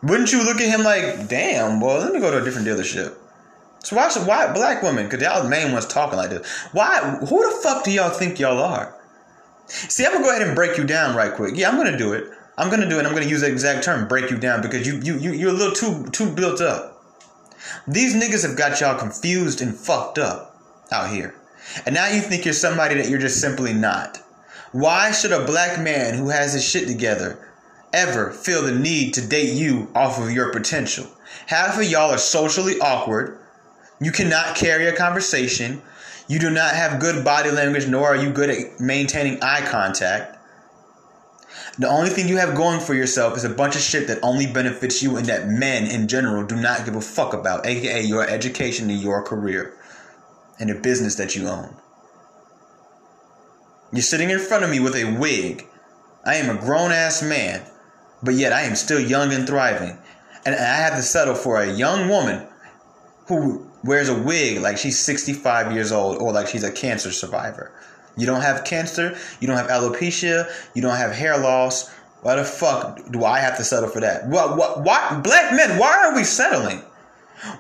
Wouldn't 0.03 0.33
you 0.33 0.45
look 0.45 0.61
at 0.61 0.68
him 0.68 0.85
like, 0.85 1.29
damn, 1.29 1.81
well, 1.81 1.99
let 1.99 2.12
me 2.12 2.20
go 2.20 2.31
to 2.31 2.39
a 2.41 2.45
different 2.45 2.68
dealership? 2.68 3.16
So 3.83 3.97
why 3.97 4.09
should 4.09 4.27
why 4.27 4.53
black 4.53 4.83
women? 4.83 5.09
Cause 5.09 5.22
y'all 5.22 5.43
the 5.43 5.49
main 5.49 5.72
ones 5.72 5.87
talking 5.87 6.16
like 6.16 6.31
this. 6.31 6.47
Why? 6.72 7.18
Who 7.20 7.51
the 7.51 7.57
fuck 7.62 7.85
do 7.85 7.93
y'all 7.93 8.11
think 8.11 8.39
y'all 8.39 8.59
are? 8.59 8.95
See, 9.68 10.05
I'm 10.05 10.12
gonna 10.12 10.24
go 10.24 10.31
ahead 10.31 10.47
and 10.47 10.55
break 10.55 10.77
you 10.77 10.85
down 10.85 11.16
right 11.16 11.33
quick. 11.33 11.57
Yeah, 11.57 11.68
I'm 11.70 11.77
gonna 11.77 11.97
do 11.97 12.12
it. 12.12 12.31
I'm 12.59 12.68
gonna 12.68 12.89
do 12.89 12.99
it. 12.99 13.07
I'm 13.07 13.14
gonna 13.14 13.27
use 13.27 13.41
the 13.41 13.49
exact 13.49 13.85
term, 13.85 14.09
break 14.09 14.31
you 14.31 14.37
down, 14.37 14.61
because 14.61 14.87
you 14.87 14.99
you 15.01 15.18
you 15.18 15.33
you're 15.33 15.51
a 15.51 15.53
little 15.53 15.74
too 15.74 16.09
too 16.11 16.31
built 16.31 16.61
up. 16.61 17.05
These 17.87 18.14
niggas 18.14 18.47
have 18.47 18.57
got 18.57 18.81
y'all 18.81 18.99
confused 18.99 19.61
and 19.61 19.74
fucked 19.74 20.18
up 20.18 20.55
out 20.93 21.11
here. 21.11 21.34
And 21.84 21.95
now 21.95 22.09
you 22.09 22.20
think 22.20 22.45
you're 22.45 22.55
somebody 22.55 22.95
that 22.97 23.09
you're 23.09 23.18
just 23.18 23.41
simply 23.41 23.72
not. 23.72 24.18
Why 24.72 25.12
should 25.12 25.32
a 25.32 25.45
black 25.45 25.80
man 25.80 26.14
who 26.14 26.28
has 26.28 26.53
his 26.53 26.64
shit 26.64 26.87
together 26.87 27.39
ever 27.93 28.30
feel 28.30 28.62
the 28.62 28.74
need 28.74 29.14
to 29.14 29.26
date 29.26 29.55
you 29.55 29.89
off 29.95 30.20
of 30.20 30.30
your 30.30 30.53
potential? 30.53 31.07
Half 31.47 31.78
of 31.78 31.84
y'all 31.84 32.11
are 32.11 32.18
socially 32.18 32.78
awkward. 32.80 33.39
You 34.01 34.12
cannot 34.12 34.57
carry 34.57 34.87
a 34.87 34.97
conversation. 34.97 35.82
You 36.28 36.39
do 36.39 36.51
not 36.51 36.74
have 36.74 37.01
good 37.01 37.24
body 37.24 37.51
language, 37.51 37.87
nor 37.87 38.09
are 38.09 38.16
you 38.16 38.30
good 38.30 38.51
at 38.51 38.80
maintaining 38.80 39.43
eye 39.43 39.64
contact. 39.66 40.34
The 41.78 41.89
only 41.89 42.11
thing 42.11 42.28
you 42.28 42.39
have 42.39 42.55
going 42.55 42.80
for 42.80 42.95
yourself 42.95 43.37
is 43.37 43.45
a 43.45 43.51
bunch 43.51 43.76
of 43.76 43.82
shit 43.82 44.09
that 44.09 44.18
only 44.22 44.47
benefits 44.47 45.03
you 45.03 45.16
and 45.16 45.26
that 45.26 45.49
men 45.49 45.91
in 45.91 46.09
general 46.09 46.45
do 46.45 46.57
not 46.57 46.84
give 46.84 46.97
a 46.97 47.01
fuck 47.01 47.34
about, 47.34 47.66
aka 47.66 48.03
your 48.03 48.26
education 48.26 48.89
and 48.89 49.01
your 49.01 49.22
career 49.22 49.74
and 50.59 50.70
a 50.70 50.74
business 50.74 51.16
that 51.16 51.34
you 51.36 51.48
own. 51.48 51.74
You're 53.92 54.02
sitting 54.02 54.30
in 54.30 54.38
front 54.38 54.64
of 54.64 54.70
me 54.70 54.80
with 54.80 54.94
a 54.94 55.16
wig. 55.18 55.66
I 56.24 56.36
am 56.36 56.54
a 56.54 56.61
grown 56.61 56.92
ass 56.92 57.22
man, 57.22 57.62
but 58.22 58.34
yet 58.34 58.52
I 58.52 58.62
am 58.62 58.74
still 58.74 59.00
young 59.00 59.32
and 59.32 59.46
thriving. 59.46 59.98
And 60.44 60.54
I 60.54 60.59
have 60.59 60.94
to 60.94 61.02
settle 61.02 61.34
for 61.34 61.61
a 61.61 61.72
young 61.72 62.09
woman 62.09 62.46
who 63.28 63.68
wears 63.84 64.09
a 64.09 64.18
wig 64.18 64.61
like 64.61 64.78
she's 64.78 64.98
65 64.98 65.72
years 65.72 65.92
old 65.92 66.18
or 66.18 66.32
like 66.32 66.48
she's 66.48 66.64
a 66.64 66.72
cancer 66.72 67.11
survivor. 67.11 67.72
You 68.16 68.26
don't 68.26 68.40
have 68.40 68.64
cancer, 68.64 69.16
you 69.40 69.46
don't 69.46 69.57
have 69.57 69.68
alopecia, 69.68 70.50
you 70.74 70.82
don't 70.82 70.96
have 70.96 71.12
hair 71.12 71.38
loss, 71.38 71.90
Why 72.22 72.36
the 72.36 72.44
fuck 72.44 73.00
do 73.12 73.24
I 73.24 73.38
have 73.38 73.57
to 73.59 73.64
settle 73.64 73.88
for 73.88 74.00
that? 74.00 74.26
What, 74.26 74.57
what, 74.57 74.82
why, 74.82 75.20
black 75.22 75.52
men, 75.52 75.78
why 75.78 75.96
are 76.04 76.14
we 76.14 76.24
settling? 76.24 76.82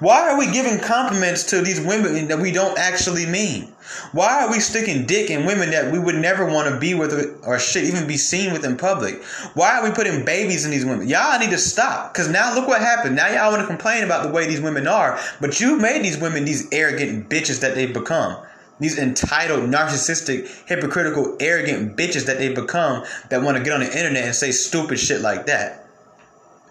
Why 0.00 0.30
are 0.30 0.38
we 0.38 0.50
giving 0.50 0.78
compliments 0.78 1.44
to 1.44 1.60
these 1.60 1.80
women 1.80 2.28
that 2.28 2.38
we 2.38 2.50
don't 2.50 2.78
actually 2.78 3.26
mean? 3.26 3.72
Why 4.12 4.42
are 4.42 4.50
we 4.50 4.58
sticking 4.58 5.06
dick 5.06 5.30
in 5.30 5.44
women 5.44 5.70
that 5.70 5.92
we 5.92 5.98
would 5.98 6.16
never 6.16 6.46
want 6.46 6.68
to 6.72 6.78
be 6.78 6.94
with 6.94 7.38
or 7.44 7.58
should 7.58 7.84
even 7.84 8.06
be 8.06 8.16
seen 8.16 8.52
with 8.52 8.64
in 8.64 8.76
public? 8.76 9.22
Why 9.54 9.78
are 9.78 9.84
we 9.84 9.94
putting 9.94 10.24
babies 10.24 10.64
in 10.64 10.70
these 10.70 10.84
women? 10.84 11.08
Y'all 11.08 11.38
need 11.38 11.50
to 11.50 11.58
stop. 11.58 12.12
Because 12.12 12.28
now 12.28 12.54
look 12.54 12.66
what 12.66 12.80
happened. 12.80 13.16
Now 13.16 13.28
y'all 13.28 13.50
want 13.50 13.62
to 13.62 13.66
complain 13.66 14.02
about 14.02 14.26
the 14.26 14.32
way 14.32 14.46
these 14.46 14.60
women 14.60 14.86
are, 14.86 15.20
but 15.40 15.60
you 15.60 15.78
made 15.78 16.02
these 16.02 16.18
women 16.18 16.44
these 16.44 16.66
arrogant 16.72 17.28
bitches 17.28 17.60
that 17.60 17.74
they've 17.74 17.92
become. 17.92 18.36
These 18.78 18.98
entitled, 18.98 19.70
narcissistic, 19.70 20.66
hypocritical, 20.66 21.36
arrogant 21.40 21.96
bitches 21.96 22.26
that 22.26 22.38
they've 22.38 22.54
become 22.54 23.04
that 23.30 23.42
want 23.42 23.56
to 23.56 23.62
get 23.62 23.72
on 23.72 23.80
the 23.80 23.86
internet 23.86 24.24
and 24.24 24.34
say 24.34 24.50
stupid 24.50 24.98
shit 24.98 25.22
like 25.22 25.46
that. 25.46 25.85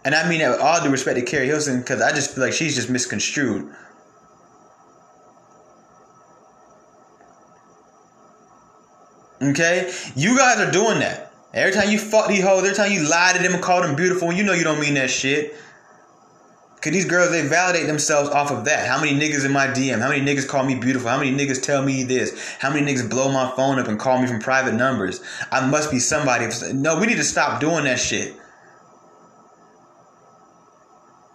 And 0.06 0.14
I 0.14 0.30
mean 0.30 0.43
all 0.43 0.84
due 0.84 0.91
respect 0.91 1.20
to 1.20 1.26
Keri 1.26 1.47
Hilson, 1.47 1.80
because 1.80 1.99
I 1.99 2.12
just 2.12 2.36
feel 2.36 2.43
like 2.43 2.53
she's 2.53 2.76
just 2.76 2.91
misconstrued. 2.91 3.74
Okay? 9.41 9.91
You 10.16 10.38
guys 10.38 10.60
are 10.60 10.72
doing 10.72 10.99
that. 10.99 11.34
Every 11.56 11.74
time 11.74 11.89
you 11.89 11.97
fuck 11.97 12.28
these 12.28 12.43
hoes, 12.43 12.64
every 12.64 12.76
time 12.76 12.91
you 12.91 13.10
lie 13.10 13.34
to 13.36 13.41
them 13.41 13.53
and 13.53 13.64
call 13.64 13.82
them 13.82 13.95
beautiful, 13.95 14.32
you 14.32 14.43
know 14.43 14.53
you 14.53 14.64
don't 14.64 14.80
mean 14.80 14.93
that 14.93 15.10
shit. 15.10 15.56
Cause 16.82 16.93
these 16.93 17.06
girls 17.06 17.32
they 17.32 17.41
validate 17.41 17.88
themselves 17.88 18.30
off 18.30 18.51
of 18.51 18.66
that. 18.66 18.88
How 18.88 19.01
many 19.01 19.20
niggas 19.20 19.43
in 19.43 19.51
my 19.51 19.66
DM? 19.66 19.99
How 20.01 20.10
many 20.10 20.24
niggas 20.24 20.47
call 20.47 20.64
me 20.64 20.76
beautiful? 20.76 21.10
How 21.10 21.18
many 21.18 21.36
niggas 21.36 21.64
tell 21.64 21.84
me 21.84 22.03
this? 22.03 22.56
How 22.60 22.72
many 22.72 22.86
niggas 22.86 23.10
blow 23.10 23.32
my 23.32 23.51
phone 23.56 23.80
up 23.80 23.88
and 23.88 23.97
call 23.97 24.22
me 24.22 24.28
from 24.28 24.39
private 24.39 24.76
numbers? 24.76 25.20
I 25.51 25.66
must 25.66 25.89
be 25.89 25.97
somebody. 25.97 26.47
No, 26.74 26.99
we 26.99 27.08
need 27.08 27.18
to 27.18 27.24
stop 27.24 27.60
doing 27.60 27.86
that 27.86 27.99
shit. 27.99 28.36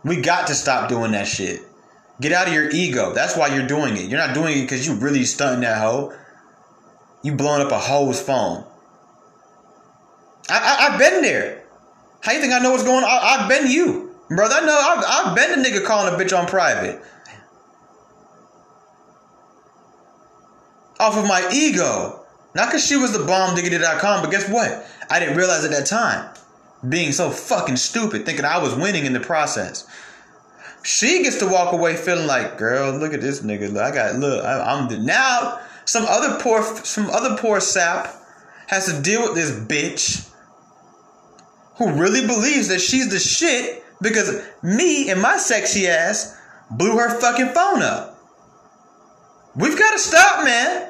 We 0.05 0.21
got 0.21 0.47
to 0.47 0.55
stop 0.55 0.89
doing 0.89 1.13
that 1.13 1.27
shit. 1.27 1.63
Get 2.21 2.33
out 2.33 2.49
of 2.49 2.55
your 2.55 2.71
ego. 2.71 3.13
That's 3.13 3.37
why 3.37 3.55
you're 3.55 3.67
doing 3.67 3.97
it. 3.97 4.09
You're 4.09 4.19
not 4.19 4.35
doing 4.35 4.59
it 4.59 4.63
because 4.63 4.87
you 4.87 4.95
really 4.95 5.25
stunting 5.25 5.61
that 5.61 5.81
hoe. 5.81 6.13
You 7.23 7.35
blowing 7.35 7.63
up 7.63 7.73
a 7.73 7.79
hoe's 7.79 8.21
phone. 8.21 8.65
I, 10.49 10.59
I, 10.59 10.91
have 10.91 10.99
been 10.99 11.23
there. 11.23 11.65
How 12.23 12.33
you 12.33 12.41
think 12.41 12.53
I 12.53 12.59
know 12.59 12.73
what's 12.73 12.83
going 12.83 13.05
on? 13.05 13.11
I, 13.11 13.39
have 13.39 13.49
been 13.49 13.71
you. 13.71 14.15
Brother, 14.29 14.57
I 14.57 14.61
know. 14.61 14.79
I've, 14.79 15.05
I've 15.07 15.37
been 15.37 15.63
the 15.63 15.69
nigga 15.69 15.85
calling 15.85 16.13
a 16.13 16.17
bitch 16.17 16.37
on 16.37 16.47
private. 16.47 17.03
Off 20.99 21.17
of 21.17 21.27
my 21.27 21.49
ego. 21.53 22.25
Not 22.55 22.67
because 22.67 22.87
she 22.87 22.97
was 22.97 23.13
the 23.13 23.25
bomb 23.25 23.55
diggity.com, 23.55 24.23
but 24.23 24.31
guess 24.31 24.49
what? 24.49 24.87
I 25.09 25.21
didn't 25.21 25.37
realize 25.37 25.65
at 25.65 25.71
that 25.71 25.87
time 25.87 26.31
being 26.89 27.13
so 27.13 27.31
fucking 27.31 27.77
stupid, 27.77 28.25
thinking 28.25 28.45
I 28.45 28.59
was 28.59 28.75
winning 28.75 29.05
in 29.05 29.13
the 29.13 29.21
process. 29.21 29.87
She 30.83 31.23
gets 31.23 31.39
to 31.41 31.47
walk 31.47 31.73
away 31.73 31.97
feeling 31.97 32.27
like, 32.27 32.57
girl, 32.57 32.93
look 32.93 33.13
at 33.13 33.21
this 33.21 33.43
nigga. 33.43 33.77
I 33.77 33.93
got 33.93 34.17
look. 34.17 34.45
I, 34.45 34.79
am 34.79 34.89
the 34.89 34.99
now. 34.99 35.61
Some 35.85 36.07
other 36.09 36.41
poor, 36.41 36.63
some 36.63 37.11
other 37.11 37.37
poor 37.37 37.61
sap 37.61 38.15
has 38.69 38.87
to 38.87 39.03
deal 39.03 39.23
with 39.23 39.35
this 39.35 39.51
bitch 39.51 40.29
who 41.77 41.93
really 41.93 42.27
believes 42.27 42.69
that 42.69 42.81
she's 42.81 43.11
the 43.11 43.19
shit 43.19 43.83
because 44.01 44.43
me 44.63 45.11
and 45.11 45.21
my 45.21 45.37
sexy 45.37 45.87
ass 45.89 46.39
blew 46.71 46.97
her 46.97 47.21
fucking 47.21 47.49
phone 47.49 47.83
up. 47.83 48.19
We've 49.57 49.79
got 49.79 49.91
to 49.93 49.99
stop, 49.99 50.45
man. 50.45 50.90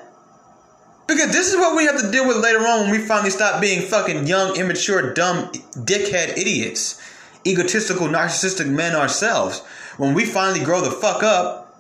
Because 1.11 1.33
this 1.33 1.53
is 1.53 1.57
what 1.57 1.77
we 1.77 1.87
have 1.87 2.01
to 2.01 2.09
deal 2.13 2.25
with 2.25 2.37
later 2.37 2.61
on 2.61 2.83
when 2.83 2.91
we 2.93 2.99
finally 2.99 3.31
stop 3.31 3.61
being 3.61 3.83
fucking 3.83 4.29
young, 4.29 4.55
immature, 4.55 5.13
dumb, 5.13 5.51
dickhead 5.51 6.39
idiots, 6.39 7.03
egotistical, 7.45 8.07
narcissistic 8.07 8.69
men 8.69 8.95
ourselves. 8.95 9.59
When 9.97 10.15
we 10.15 10.25
finally 10.25 10.65
grow 10.65 10.81
the 10.81 10.93
fuck 10.93 11.25
up 11.25 11.77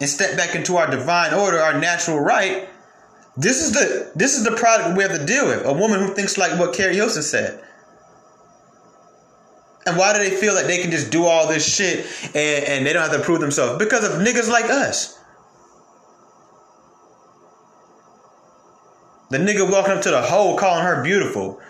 and 0.00 0.10
step 0.10 0.36
back 0.36 0.56
into 0.56 0.76
our 0.78 0.90
divine 0.90 1.32
order, 1.32 1.60
our 1.60 1.78
natural 1.78 2.18
right, 2.18 2.68
this 3.36 3.62
is 3.62 3.70
the 3.70 4.10
this 4.16 4.36
is 4.36 4.42
the 4.42 4.56
product 4.56 4.96
we 4.96 5.04
have 5.04 5.16
to 5.16 5.24
deal 5.24 5.46
with. 5.46 5.64
A 5.64 5.72
woman 5.72 6.00
who 6.00 6.12
thinks 6.12 6.36
like 6.36 6.58
what 6.58 6.74
Keri 6.74 6.96
Hilson 6.96 7.22
said. 7.22 7.62
And 9.86 9.96
why 9.96 10.12
do 10.12 10.18
they 10.18 10.34
feel 10.34 10.56
that 10.56 10.66
they 10.66 10.82
can 10.82 10.90
just 10.90 11.12
do 11.12 11.24
all 11.24 11.46
this 11.46 11.64
shit 11.64 12.04
and, 12.34 12.64
and 12.64 12.84
they 12.84 12.92
don't 12.92 13.08
have 13.08 13.16
to 13.16 13.24
prove 13.24 13.38
themselves? 13.38 13.78
Because 13.78 14.02
of 14.02 14.20
niggas 14.26 14.48
like 14.48 14.64
us. 14.64 15.16
The 19.30 19.38
nigga 19.38 19.70
walking 19.70 19.92
up 19.92 20.02
to 20.02 20.10
the 20.10 20.22
hole 20.22 20.56
calling 20.56 20.84
her 20.84 21.02
beautiful. 21.02 21.60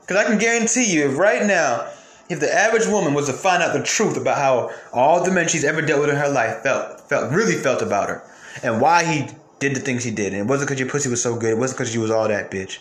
Because 0.00 0.16
I 0.16 0.24
can 0.24 0.38
guarantee 0.38 0.92
you, 0.92 1.10
if 1.10 1.18
right 1.18 1.44
now, 1.44 1.88
if 2.28 2.40
the 2.40 2.52
average 2.52 2.86
woman 2.86 3.14
was 3.14 3.26
to 3.26 3.32
find 3.32 3.62
out 3.62 3.72
the 3.72 3.82
truth 3.82 4.16
about 4.16 4.38
how 4.38 4.70
all 4.92 5.24
the 5.24 5.30
men 5.30 5.48
she's 5.48 5.64
ever 5.64 5.82
dealt 5.82 6.00
with 6.00 6.10
in 6.10 6.16
her 6.16 6.28
life 6.28 6.62
felt, 6.62 7.00
felt 7.08 7.32
really 7.32 7.54
felt 7.54 7.82
about 7.82 8.08
her, 8.08 8.22
and 8.62 8.80
why 8.80 9.04
he 9.04 9.28
did 9.58 9.74
the 9.74 9.80
things 9.80 10.02
he 10.02 10.10
did, 10.10 10.32
and 10.32 10.42
it 10.42 10.46
wasn't 10.46 10.68
because 10.68 10.80
your 10.80 10.88
pussy 10.88 11.08
was 11.08 11.22
so 11.22 11.36
good, 11.36 11.50
it 11.50 11.58
wasn't 11.58 11.78
because 11.78 11.94
you 11.94 12.00
was 12.00 12.10
all 12.10 12.26
that 12.26 12.50
bitch 12.50 12.78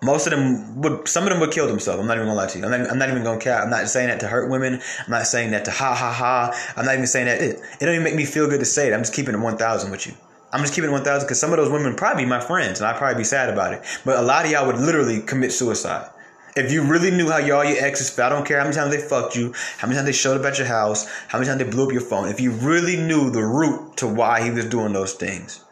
most 0.00 0.26
of 0.26 0.30
them 0.30 0.80
would 0.80 1.08
some 1.08 1.24
of 1.24 1.30
them 1.30 1.40
would 1.40 1.50
kill 1.50 1.66
themselves. 1.66 2.00
I'm 2.00 2.06
not 2.06 2.16
even 2.16 2.28
gonna 2.28 2.38
lie 2.38 2.46
to 2.46 2.58
you. 2.58 2.64
I'm 2.64 2.70
not, 2.70 2.90
I'm 2.90 2.98
not 2.98 3.08
even 3.08 3.24
gonna 3.24 3.40
care. 3.40 3.60
I'm 3.60 3.70
not 3.70 3.88
saying 3.88 4.08
that 4.08 4.20
to 4.20 4.28
hurt 4.28 4.50
women. 4.50 4.74
I'm 4.74 5.10
not 5.10 5.26
saying 5.26 5.50
that 5.50 5.64
to 5.64 5.70
ha 5.70 5.94
ha 5.94 6.12
ha. 6.12 6.72
I'm 6.76 6.84
not 6.84 6.94
even 6.94 7.06
saying 7.06 7.26
that. 7.26 7.40
It, 7.40 7.60
it 7.80 7.84
don't 7.84 7.94
even 7.94 8.04
make 8.04 8.14
me 8.14 8.24
feel 8.24 8.48
good 8.48 8.60
to 8.60 8.66
say 8.66 8.88
it. 8.88 8.94
I'm 8.94 9.00
just 9.00 9.14
keeping 9.14 9.34
it 9.34 9.38
1,000 9.38 9.90
with 9.90 10.06
you. 10.06 10.14
I'm 10.52 10.60
just 10.60 10.74
keeping 10.74 10.90
it 10.90 10.92
1,000 10.92 11.26
because 11.26 11.40
some 11.40 11.50
of 11.52 11.56
those 11.56 11.70
women 11.70 11.94
probably 11.94 12.24
be 12.24 12.28
my 12.28 12.40
friends, 12.40 12.80
and 12.80 12.88
I'd 12.88 12.96
probably 12.96 13.18
be 13.18 13.24
sad 13.24 13.50
about 13.50 13.74
it. 13.74 13.82
But 14.04 14.18
a 14.18 14.22
lot 14.22 14.44
of 14.44 14.50
y'all 14.50 14.66
would 14.66 14.78
literally 14.78 15.20
commit 15.20 15.52
suicide. 15.52 16.08
If 16.56 16.72
you 16.72 16.82
really 16.82 17.10
knew 17.10 17.30
how 17.30 17.38
y'all 17.38 17.64
your 17.64 17.84
exes 17.84 18.08
felt, 18.08 18.32
I 18.32 18.36
don't 18.36 18.46
care 18.46 18.58
how 18.58 18.64
many 18.64 18.74
times 18.74 18.90
they 18.90 19.00
fucked 19.00 19.36
you, 19.36 19.52
how 19.78 19.86
many 19.86 19.96
times 19.96 20.06
they 20.06 20.12
showed 20.12 20.40
up 20.40 20.46
at 20.46 20.58
your 20.58 20.66
house, 20.66 21.06
how 21.28 21.38
many 21.38 21.48
times 21.48 21.62
they 21.62 21.70
blew 21.70 21.86
up 21.86 21.92
your 21.92 22.00
phone. 22.00 22.28
If 22.28 22.40
you 22.40 22.52
really 22.52 22.96
knew 22.96 23.30
the 23.30 23.44
root 23.44 23.96
to 23.98 24.06
why 24.06 24.42
he 24.42 24.50
was 24.50 24.64
doing 24.64 24.92
those 24.92 25.14
things, 25.14 25.64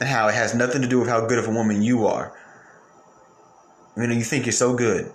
and 0.00 0.08
how 0.08 0.28
it 0.28 0.34
has 0.34 0.54
nothing 0.54 0.82
to 0.82 0.88
do 0.88 0.98
with 1.00 1.08
how 1.08 1.26
good 1.26 1.38
of 1.38 1.46
a 1.46 1.50
woman 1.50 1.82
you 1.82 2.06
are, 2.06 2.32
you 3.96 4.06
know, 4.06 4.14
you 4.14 4.24
think 4.24 4.46
you're 4.46 4.52
so 4.52 4.74
good. 4.74 5.12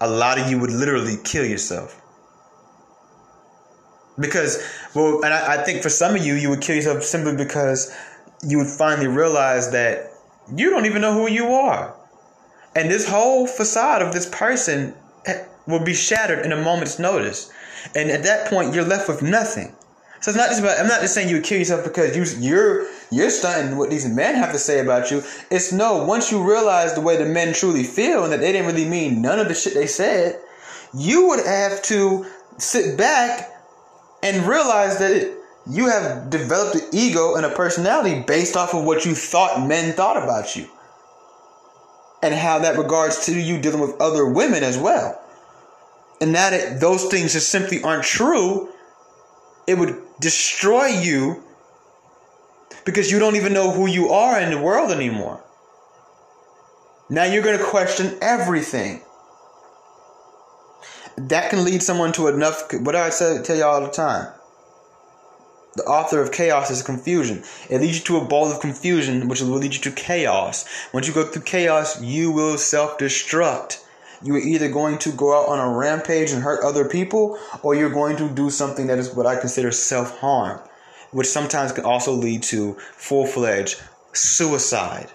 A 0.00 0.08
lot 0.08 0.38
of 0.38 0.50
you 0.50 0.58
would 0.58 0.70
literally 0.70 1.16
kill 1.24 1.44
yourself. 1.44 2.00
Because, 4.18 4.62
well, 4.94 5.24
and 5.24 5.34
I, 5.34 5.54
I 5.54 5.64
think 5.64 5.82
for 5.82 5.88
some 5.88 6.14
of 6.14 6.24
you, 6.24 6.34
you 6.34 6.50
would 6.50 6.60
kill 6.60 6.76
yourself 6.76 7.02
simply 7.02 7.36
because 7.36 7.94
you 8.46 8.58
would 8.58 8.68
finally 8.68 9.08
realize 9.08 9.70
that 9.72 10.12
you 10.54 10.70
don't 10.70 10.86
even 10.86 11.02
know 11.02 11.14
who 11.14 11.28
you 11.28 11.46
are. 11.46 11.96
And 12.76 12.90
this 12.90 13.08
whole 13.08 13.46
facade 13.46 14.02
of 14.02 14.12
this 14.12 14.28
person 14.28 14.94
eh, 15.26 15.44
will 15.66 15.84
be 15.84 15.94
shattered 15.94 16.44
in 16.44 16.52
a 16.52 16.56
moment's 16.56 16.98
notice. 16.98 17.50
And 17.94 18.10
at 18.10 18.22
that 18.24 18.48
point, 18.48 18.74
you're 18.74 18.84
left 18.84 19.08
with 19.08 19.22
nothing. 19.22 19.74
So 20.20 20.30
it's 20.30 20.38
not 20.38 20.48
just 20.48 20.60
about. 20.60 20.78
I'm 20.78 20.88
not 20.88 21.02
just 21.02 21.12
saying 21.12 21.28
you 21.28 21.36
would 21.36 21.44
kill 21.44 21.58
yourself 21.58 21.84
because 21.84 22.16
you 22.16 22.24
you're 22.40 22.86
you're 23.10 23.30
stunting 23.30 23.76
what 23.76 23.90
these 23.90 24.08
men 24.08 24.34
have 24.34 24.52
to 24.52 24.58
say 24.58 24.80
about 24.80 25.10
you. 25.10 25.22
It's 25.50 25.72
no. 25.72 26.04
Once 26.04 26.30
you 26.30 26.42
realize 26.42 26.94
the 26.94 27.00
way 27.00 27.16
the 27.16 27.24
men 27.24 27.54
truly 27.54 27.84
feel 27.84 28.24
and 28.24 28.32
that 28.32 28.40
they 28.40 28.52
didn't 28.52 28.66
really 28.66 28.88
mean 28.88 29.22
none 29.22 29.38
of 29.38 29.48
the 29.48 29.54
shit 29.54 29.74
they 29.74 29.86
said, 29.86 30.40
you 30.92 31.28
would 31.28 31.44
have 31.44 31.82
to 31.82 32.26
sit 32.58 32.96
back 32.96 33.50
and 34.22 34.46
realize 34.46 34.98
that 34.98 35.10
it, 35.10 35.36
you 35.70 35.88
have 35.88 36.30
developed 36.30 36.76
an 36.76 36.88
ego 36.92 37.34
and 37.34 37.44
a 37.44 37.50
personality 37.50 38.22
based 38.26 38.56
off 38.56 38.74
of 38.74 38.84
what 38.84 39.04
you 39.04 39.14
thought 39.14 39.66
men 39.66 39.92
thought 39.94 40.16
about 40.16 40.56
you, 40.56 40.68
and 42.22 42.34
how 42.34 42.58
that 42.58 42.78
regards 42.78 43.26
to 43.26 43.38
you 43.38 43.60
dealing 43.60 43.80
with 43.80 44.00
other 44.00 44.26
women 44.26 44.62
as 44.62 44.78
well. 44.78 45.20
And 46.20 46.32
now 46.32 46.50
that 46.50 46.80
those 46.80 47.04
things 47.06 47.32
just 47.32 47.50
simply 47.50 47.82
aren't 47.82 48.04
true, 48.04 48.68
it 49.66 49.76
would 49.78 50.00
destroy 50.20 50.86
you 50.86 51.42
because 52.84 53.10
you 53.10 53.18
don't 53.18 53.36
even 53.36 53.52
know 53.52 53.70
who 53.70 53.86
you 53.86 54.10
are 54.10 54.40
in 54.40 54.50
the 54.50 54.60
world 54.60 54.90
anymore. 54.90 55.42
Now 57.10 57.24
you're 57.24 57.42
going 57.42 57.58
to 57.58 57.64
question 57.64 58.16
everything. 58.20 59.02
That 61.16 61.50
can 61.50 61.64
lead 61.64 61.82
someone 61.82 62.12
to 62.12 62.28
enough. 62.28 62.72
What 62.72 62.96
I 62.96 63.10
say, 63.10 63.42
tell 63.42 63.56
you 63.56 63.64
all 63.64 63.80
the 63.80 63.90
time. 63.90 64.32
The 65.76 65.84
author 65.84 66.20
of 66.20 66.32
chaos 66.32 66.70
is 66.70 66.82
confusion. 66.82 67.42
It 67.68 67.80
leads 67.80 67.98
you 67.98 68.04
to 68.04 68.16
a 68.18 68.24
ball 68.24 68.50
of 68.50 68.60
confusion, 68.60 69.28
which 69.28 69.40
will 69.40 69.48
lead 69.48 69.74
you 69.74 69.80
to 69.80 69.90
chaos. 69.90 70.64
Once 70.92 71.08
you 71.08 71.14
go 71.14 71.24
through 71.24 71.42
chaos, 71.42 72.00
you 72.02 72.30
will 72.30 72.58
self 72.58 72.98
destruct 72.98 73.84
you 74.24 74.34
are 74.34 74.38
either 74.38 74.70
going 74.70 74.96
to 74.98 75.12
go 75.12 75.38
out 75.38 75.48
on 75.48 75.58
a 75.58 75.76
rampage 75.76 76.30
and 76.30 76.42
hurt 76.42 76.64
other 76.64 76.88
people, 76.88 77.38
or 77.62 77.74
you're 77.74 77.90
going 77.90 78.16
to 78.16 78.28
do 78.28 78.48
something 78.48 78.86
that 78.86 78.98
is 78.98 79.14
what 79.14 79.26
I 79.26 79.36
consider 79.36 79.70
self 79.70 80.18
harm, 80.18 80.60
which 81.14 81.28
sometimes 81.28 81.70
can 81.70 81.84
also 81.84 82.12
lead 82.12 82.42
to 82.42 82.74
full 82.96 83.24
fledged 83.24 83.80
suicide. 84.12 85.08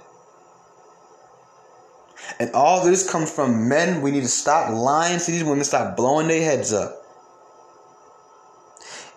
And 2.40 2.52
all 2.54 2.86
this 2.86 3.10
comes 3.10 3.30
from 3.30 3.68
men. 3.68 4.02
We 4.02 4.12
need 4.12 4.22
to 4.22 4.30
stop 4.30 4.72
lying 4.72 5.20
to 5.20 5.32
these 5.32 5.44
women, 5.44 5.66
stop 5.66 5.98
blowing 5.98 6.30
their 6.30 6.42
heads 6.42 6.72
up. 6.72 6.96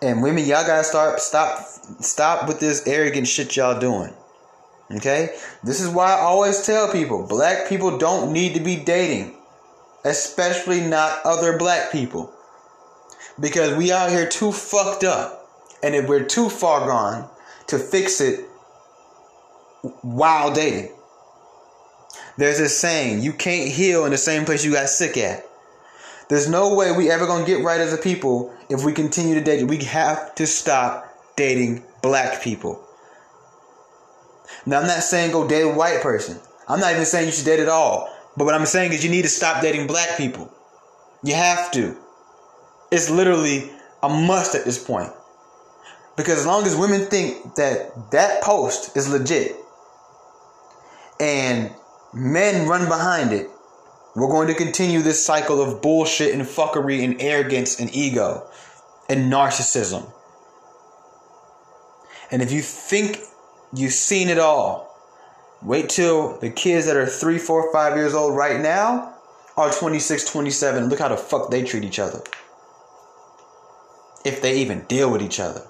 And 0.02 0.24
women, 0.24 0.44
y'all 0.44 0.66
gotta 0.66 0.82
start 0.82 1.20
stop 1.20 1.64
stop 2.00 2.48
with 2.48 2.58
this 2.58 2.84
arrogant 2.84 3.28
shit 3.28 3.54
y'all 3.54 3.78
doing. 3.78 4.12
Okay? 4.90 5.36
This 5.62 5.80
is 5.80 5.88
why 5.88 6.14
I 6.14 6.22
always 6.22 6.66
tell 6.66 6.90
people 6.90 7.24
black 7.28 7.68
people 7.68 7.96
don't 7.96 8.32
need 8.32 8.54
to 8.54 8.60
be 8.60 8.74
dating, 8.74 9.36
especially 10.04 10.80
not 10.80 11.20
other 11.24 11.56
black 11.58 11.92
people. 11.92 12.32
Because 13.38 13.76
we 13.76 13.92
out 13.92 14.10
here 14.10 14.28
too 14.28 14.50
fucked 14.50 15.04
up. 15.04 15.41
And 15.82 15.94
if 15.94 16.08
we're 16.08 16.24
too 16.24 16.48
far 16.48 16.86
gone 16.86 17.28
to 17.68 17.78
fix 17.78 18.20
it 18.20 18.44
while 20.02 20.52
dating. 20.52 20.92
There's 22.36 22.58
this 22.58 22.78
saying, 22.78 23.22
you 23.22 23.32
can't 23.32 23.68
heal 23.68 24.04
in 24.04 24.12
the 24.12 24.18
same 24.18 24.44
place 24.44 24.64
you 24.64 24.72
got 24.72 24.88
sick 24.88 25.16
at. 25.16 25.44
There's 26.28 26.48
no 26.48 26.74
way 26.74 26.92
we 26.92 27.10
ever 27.10 27.26
gonna 27.26 27.44
get 27.44 27.64
right 27.64 27.80
as 27.80 27.92
a 27.92 27.98
people 27.98 28.54
if 28.70 28.84
we 28.84 28.92
continue 28.92 29.34
to 29.34 29.44
date. 29.44 29.66
We 29.66 29.78
have 29.84 30.34
to 30.36 30.46
stop 30.46 31.06
dating 31.36 31.84
black 32.00 32.42
people. 32.42 32.82
Now 34.64 34.80
I'm 34.80 34.86
not 34.86 35.02
saying 35.02 35.32
go 35.32 35.46
date 35.46 35.62
a 35.62 35.68
white 35.68 36.00
person. 36.00 36.38
I'm 36.68 36.80
not 36.80 36.92
even 36.92 37.04
saying 37.04 37.26
you 37.26 37.32
should 37.32 37.44
date 37.44 37.60
at 37.60 37.68
all. 37.68 38.08
But 38.36 38.44
what 38.44 38.54
I'm 38.54 38.66
saying 38.66 38.92
is 38.92 39.04
you 39.04 39.10
need 39.10 39.22
to 39.22 39.28
stop 39.28 39.60
dating 39.60 39.88
black 39.88 40.16
people. 40.16 40.50
You 41.22 41.34
have 41.34 41.70
to. 41.72 41.96
It's 42.90 43.10
literally 43.10 43.70
a 44.02 44.08
must 44.08 44.54
at 44.54 44.64
this 44.64 44.82
point. 44.82 45.12
Because 46.16 46.40
as 46.40 46.46
long 46.46 46.64
as 46.64 46.76
women 46.76 47.06
think 47.06 47.54
that 47.54 48.10
that 48.10 48.42
post 48.42 48.96
is 48.96 49.08
legit 49.10 49.56
and 51.18 51.70
men 52.12 52.68
run 52.68 52.86
behind 52.86 53.32
it, 53.32 53.48
we're 54.14 54.28
going 54.28 54.48
to 54.48 54.54
continue 54.54 55.00
this 55.00 55.24
cycle 55.24 55.62
of 55.62 55.80
bullshit 55.80 56.34
and 56.34 56.42
fuckery 56.42 57.02
and 57.02 57.20
arrogance 57.22 57.80
and 57.80 57.94
ego 57.94 58.46
and 59.08 59.32
narcissism. 59.32 60.10
And 62.30 62.42
if 62.42 62.52
you 62.52 62.60
think 62.60 63.20
you've 63.74 63.92
seen 63.92 64.28
it 64.28 64.38
all, 64.38 64.94
wait 65.62 65.88
till 65.88 66.38
the 66.38 66.50
kids 66.50 66.86
that 66.86 66.96
are 66.96 67.06
three, 67.06 67.38
four, 67.38 67.72
five 67.72 67.96
years 67.96 68.12
old 68.14 68.36
right 68.36 68.60
now 68.60 69.14
are 69.56 69.70
26, 69.70 70.30
27. 70.30 70.88
Look 70.88 70.98
how 70.98 71.08
the 71.08 71.16
fuck 71.16 71.50
they 71.50 71.62
treat 71.62 71.84
each 71.84 71.98
other. 71.98 72.20
If 74.24 74.42
they 74.42 74.58
even 74.58 74.84
deal 74.84 75.10
with 75.10 75.22
each 75.22 75.40
other. 75.40 75.62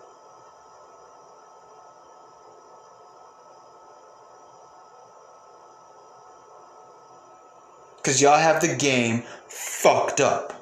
Because 8.02 8.20
y'all 8.20 8.36
have 8.36 8.60
the 8.60 8.74
game 8.74 9.22
fucked 9.46 10.20
up. 10.20 10.52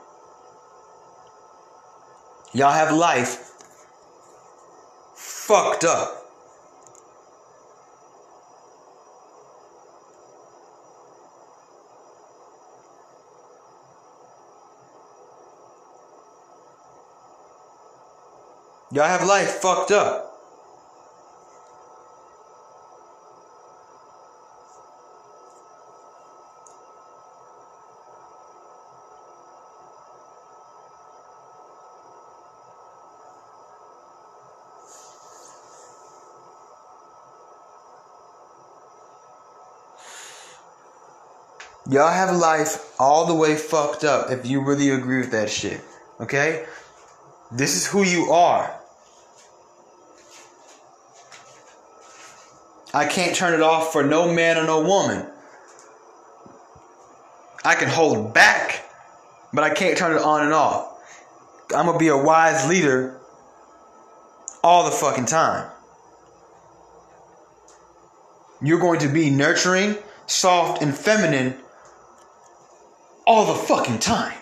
Y'all 2.53 2.73
have 2.73 2.95
life 2.95 3.51
fucked 5.15 5.85
up. 5.85 6.21
Y'all 18.93 19.07
have 19.07 19.25
life 19.27 19.49
fucked 19.49 19.93
up. 19.93 20.30
Y'all 41.91 42.13
have 42.13 42.37
life 42.37 42.95
all 43.01 43.27
the 43.27 43.35
way 43.35 43.57
fucked 43.57 44.05
up 44.05 44.31
if 44.31 44.47
you 44.47 44.65
really 44.65 44.91
agree 44.91 45.19
with 45.19 45.33
that 45.33 45.51
shit. 45.51 45.81
Okay? 46.21 46.65
This 47.51 47.75
is 47.75 47.85
who 47.85 48.05
you 48.05 48.31
are. 48.31 48.73
I 52.95 53.07
can't 53.07 53.35
turn 53.35 53.55
it 53.55 53.61
off 53.61 53.93
for 53.93 54.05
no 54.05 54.33
man 54.33 54.57
or 54.57 54.65
no 54.65 54.83
woman. 54.83 55.27
I 57.65 57.75
can 57.75 57.89
hold 57.89 58.33
back, 58.33 58.85
but 59.53 59.65
I 59.65 59.71
can't 59.71 59.99
turn 59.99 60.17
it 60.17 60.23
on 60.23 60.45
and 60.45 60.53
off. 60.53 60.97
I'm 61.75 61.87
gonna 61.87 61.99
be 61.99 62.09
a 62.09 62.17
wise 62.17 62.69
leader 62.69 63.19
all 64.63 64.85
the 64.85 64.93
fucking 64.93 65.27
time. 65.27 65.69
You're 68.63 68.81
going 68.81 69.01
to 69.01 69.09
be 69.09 69.31
nurturing, 69.31 69.97
soft, 70.27 70.83
and 70.83 70.97
feminine 70.97 71.57
all 73.31 73.47
the 73.47 73.55
fucking 73.55 74.01
time. 74.01 74.37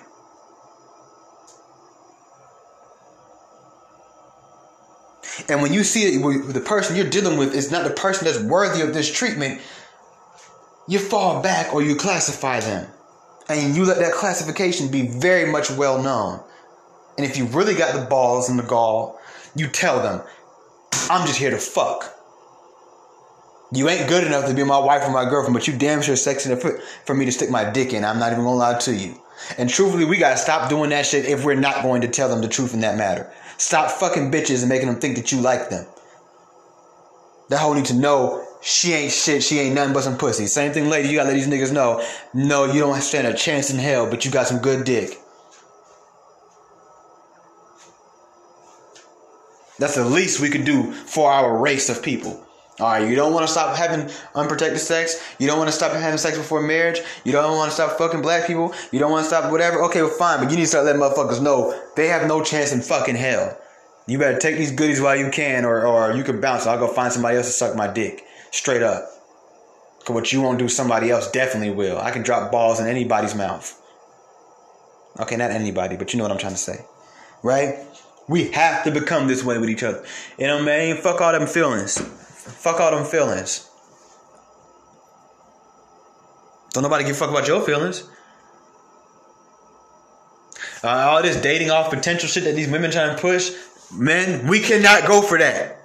And 5.50 5.60
when 5.60 5.74
you 5.74 5.84
see 5.84 6.04
it, 6.04 6.54
the 6.54 6.60
person 6.60 6.96
you're 6.96 7.10
dealing 7.10 7.38
with 7.38 7.54
is 7.54 7.70
not 7.70 7.84
the 7.84 7.90
person 7.92 8.24
that's 8.24 8.40
worthy 8.40 8.80
of 8.80 8.94
this 8.94 9.12
treatment, 9.12 9.60
you 10.88 10.98
fall 10.98 11.42
back 11.42 11.74
or 11.74 11.82
you 11.82 11.96
classify 11.96 12.60
them. 12.60 12.90
And 13.50 13.76
you 13.76 13.84
let 13.84 13.98
that 13.98 14.14
classification 14.14 14.90
be 14.90 15.06
very 15.06 15.52
much 15.52 15.70
well 15.70 16.02
known. 16.02 16.40
And 17.18 17.26
if 17.26 17.36
you 17.36 17.44
really 17.44 17.74
got 17.74 17.94
the 17.94 18.06
balls 18.06 18.48
and 18.48 18.58
the 18.58 18.62
gall, 18.62 19.20
you 19.54 19.66
tell 19.68 20.02
them, 20.02 20.22
I'm 21.10 21.26
just 21.26 21.38
here 21.38 21.50
to 21.50 21.58
fuck. 21.58 22.17
You 23.70 23.88
ain't 23.88 24.08
good 24.08 24.24
enough 24.26 24.46
to 24.46 24.54
be 24.54 24.64
my 24.64 24.78
wife 24.78 25.06
or 25.06 25.10
my 25.10 25.28
girlfriend, 25.28 25.54
but 25.54 25.68
you 25.68 25.76
damn 25.76 26.00
sure 26.00 26.16
sexy 26.16 26.50
enough 26.50 26.64
for 27.04 27.14
me 27.14 27.26
to 27.26 27.32
stick 27.32 27.50
my 27.50 27.68
dick 27.68 27.92
in. 27.92 28.04
I'm 28.04 28.18
not 28.18 28.32
even 28.32 28.44
gonna 28.44 28.56
lie 28.56 28.78
to 28.78 28.94
you. 28.94 29.20
And 29.58 29.68
truthfully, 29.68 30.04
we 30.04 30.16
gotta 30.16 30.38
stop 30.38 30.70
doing 30.70 30.90
that 30.90 31.04
shit 31.04 31.26
if 31.26 31.44
we're 31.44 31.54
not 31.54 31.82
going 31.82 32.00
to 32.00 32.08
tell 32.08 32.28
them 32.28 32.40
the 32.40 32.48
truth 32.48 32.72
in 32.72 32.80
that 32.80 32.96
matter. 32.96 33.30
Stop 33.58 33.90
fucking 33.90 34.30
bitches 34.32 34.60
and 34.60 34.68
making 34.68 34.88
them 34.88 35.00
think 35.00 35.16
that 35.16 35.32
you 35.32 35.40
like 35.40 35.68
them. 35.68 35.86
That 37.50 37.58
whole 37.58 37.74
need 37.74 37.86
to 37.86 37.94
know 37.94 38.46
she 38.62 38.92
ain't 38.92 39.12
shit, 39.12 39.42
she 39.42 39.58
ain't 39.58 39.74
nothing 39.74 39.92
but 39.92 40.02
some 40.04 40.16
pussy. 40.16 40.46
Same 40.46 40.72
thing, 40.72 40.88
lady, 40.88 41.08
you 41.08 41.16
gotta 41.16 41.28
let 41.28 41.34
these 41.34 41.48
niggas 41.48 41.72
know. 41.72 42.02
No, 42.32 42.64
you 42.64 42.80
don't 42.80 43.00
stand 43.02 43.26
a 43.26 43.34
chance 43.34 43.70
in 43.70 43.78
hell, 43.78 44.08
but 44.08 44.24
you 44.24 44.30
got 44.30 44.46
some 44.46 44.58
good 44.58 44.84
dick. 44.84 45.18
That's 49.78 49.94
the 49.94 50.04
least 50.04 50.40
we 50.40 50.48
could 50.48 50.64
do 50.64 50.92
for 50.92 51.30
our 51.30 51.56
race 51.56 51.88
of 51.88 52.02
people. 52.02 52.44
All 52.80 52.86
right, 52.86 53.08
you 53.08 53.16
don't 53.16 53.32
want 53.32 53.44
to 53.44 53.50
stop 53.50 53.76
having 53.76 54.08
unprotected 54.36 54.78
sex. 54.78 55.20
You 55.40 55.48
don't 55.48 55.58
want 55.58 55.68
to 55.68 55.74
stop 55.74 55.92
having 55.92 56.16
sex 56.16 56.38
before 56.38 56.62
marriage. 56.62 57.00
You 57.24 57.32
don't 57.32 57.56
want 57.56 57.70
to 57.70 57.74
stop 57.74 57.98
fucking 57.98 58.22
black 58.22 58.46
people. 58.46 58.72
You 58.92 59.00
don't 59.00 59.10
want 59.10 59.24
to 59.24 59.28
stop 59.28 59.50
whatever. 59.50 59.82
Okay, 59.84 60.02
well, 60.02 60.10
fine, 60.10 60.38
but 60.38 60.50
you 60.50 60.56
need 60.56 60.62
to 60.62 60.68
start 60.68 60.84
letting 60.84 61.00
motherfuckers 61.00 61.42
know 61.42 61.76
they 61.96 62.06
have 62.06 62.28
no 62.28 62.42
chance 62.42 62.72
in 62.72 62.80
fucking 62.80 63.16
hell. 63.16 63.58
You 64.06 64.18
better 64.18 64.38
take 64.38 64.56
these 64.56 64.70
goodies 64.70 65.00
while 65.00 65.16
you 65.16 65.28
can, 65.30 65.64
or, 65.64 65.86
or 65.86 66.12
you 66.12 66.22
can 66.22 66.40
bounce. 66.40 66.66
I'll 66.66 66.78
go 66.78 66.86
find 66.86 67.12
somebody 67.12 67.36
else 67.36 67.46
to 67.46 67.52
suck 67.52 67.76
my 67.76 67.88
dick. 67.88 68.24
Straight 68.52 68.82
up. 68.82 69.10
Because 69.98 70.14
what 70.14 70.32
you 70.32 70.40
won't 70.40 70.60
do, 70.60 70.68
somebody 70.68 71.10
else 71.10 71.30
definitely 71.30 71.74
will. 71.74 71.98
I 71.98 72.12
can 72.12 72.22
drop 72.22 72.52
balls 72.52 72.78
in 72.78 72.86
anybody's 72.86 73.34
mouth. 73.34 73.74
Okay, 75.18 75.36
not 75.36 75.50
anybody, 75.50 75.96
but 75.96 76.12
you 76.12 76.18
know 76.18 76.24
what 76.24 76.32
I'm 76.32 76.38
trying 76.38 76.52
to 76.52 76.58
say. 76.58 76.86
Right? 77.42 77.74
We 78.28 78.52
have 78.52 78.84
to 78.84 78.92
become 78.92 79.26
this 79.26 79.42
way 79.42 79.58
with 79.58 79.68
each 79.68 79.82
other. 79.82 80.04
You 80.38 80.46
know, 80.46 80.62
man, 80.62 80.96
fuck 80.98 81.20
all 81.20 81.32
them 81.32 81.48
feelings. 81.48 82.00
Fuck 82.48 82.80
all 82.80 82.90
them 82.90 83.04
feelings. 83.04 83.68
Don't 86.72 86.82
nobody 86.82 87.04
give 87.04 87.16
a 87.16 87.18
fuck 87.18 87.30
about 87.30 87.46
your 87.46 87.62
feelings. 87.62 88.08
Uh, 90.84 90.88
all 90.88 91.22
this 91.22 91.40
dating 91.40 91.70
off 91.70 91.90
potential 91.90 92.28
shit 92.28 92.44
that 92.44 92.54
these 92.54 92.68
women 92.68 92.90
trying 92.90 93.14
to 93.14 93.20
push, 93.20 93.50
man, 93.92 94.46
we 94.46 94.60
cannot 94.60 95.06
go 95.06 95.22
for 95.22 95.38
that. 95.38 95.78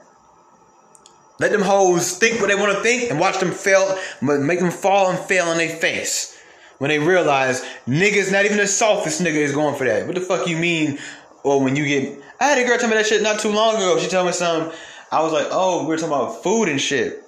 Let 1.39 1.51
them 1.51 1.61
hoes 1.61 2.17
think 2.17 2.39
what 2.39 2.47
they 2.47 2.55
want 2.55 2.73
to 2.73 2.81
think 2.81 3.09
and 3.09 3.19
watch 3.19 3.39
them 3.39 3.51
fail, 3.51 3.97
make 4.21 4.59
them 4.59 4.71
fall 4.71 5.09
and 5.09 5.17
fail 5.17 5.45
on 5.45 5.57
their 5.57 5.69
face 5.69 6.39
when 6.77 6.89
they 6.89 6.99
realize 6.99 7.65
niggas, 7.87 8.31
not 8.31 8.45
even 8.45 8.57
the 8.57 8.67
softest 8.67 9.21
nigga 9.21 9.35
is 9.35 9.53
going 9.53 9.75
for 9.75 9.85
that. 9.85 10.05
What 10.05 10.15
the 10.15 10.21
fuck 10.21 10.47
you 10.47 10.57
mean? 10.57 10.99
Or 11.43 11.61
when 11.61 11.75
you 11.75 11.85
get, 11.85 12.21
I 12.39 12.49
had 12.49 12.57
a 12.57 12.67
girl 12.67 12.77
tell 12.77 12.89
me 12.89 12.95
that 12.95 13.05
shit 13.05 13.21
not 13.21 13.39
too 13.39 13.51
long 13.51 13.75
ago. 13.75 13.99
She 13.99 14.07
told 14.07 14.27
me 14.27 14.33
something. 14.33 14.77
I 15.13 15.21
was 15.21 15.31
like, 15.31 15.45
oh, 15.51 15.83
we 15.83 15.89
were 15.89 15.97
talking 15.97 16.11
about 16.11 16.41
food 16.41 16.67
and 16.67 16.81
shit. 16.81 17.23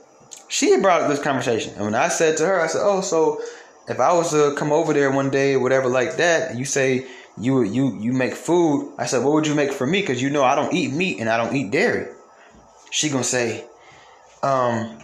She 0.48 0.76
brought 0.78 1.02
up 1.02 1.10
this 1.10 1.22
conversation. 1.22 1.76
And 1.76 1.86
when 1.86 1.94
I 1.94 2.08
said 2.08 2.36
to 2.38 2.46
her, 2.48 2.60
I 2.60 2.66
said, 2.66 2.82
oh, 2.84 3.02
so 3.02 3.40
if 3.88 4.00
I 4.00 4.12
was 4.12 4.32
to 4.32 4.56
come 4.58 4.72
over 4.72 4.92
there 4.92 5.12
one 5.12 5.30
day 5.30 5.54
or 5.54 5.60
whatever 5.60 5.88
like 5.88 6.18
that, 6.18 6.50
and 6.50 6.58
you 6.58 6.66
say 6.66 7.06
you 7.38 7.62
you 7.62 7.96
you 8.00 8.12
make 8.12 8.34
food, 8.34 8.92
I 8.98 9.06
said, 9.06 9.24
what 9.24 9.34
would 9.34 9.46
you 9.46 9.54
make 9.54 9.72
for 9.72 9.86
me? 9.86 10.02
Because 10.02 10.20
you 10.20 10.32
know 10.32 10.44
I 10.44 10.56
don't 10.56 10.74
eat 10.74 10.94
meat 10.94 11.20
and 11.20 11.30
I 11.30 11.38
don't 11.38 11.56
eat 11.56 11.70
dairy. 11.70 12.08
She 12.90 13.10
gonna 13.10 13.24
say, 13.24 13.66
um, 14.42 14.98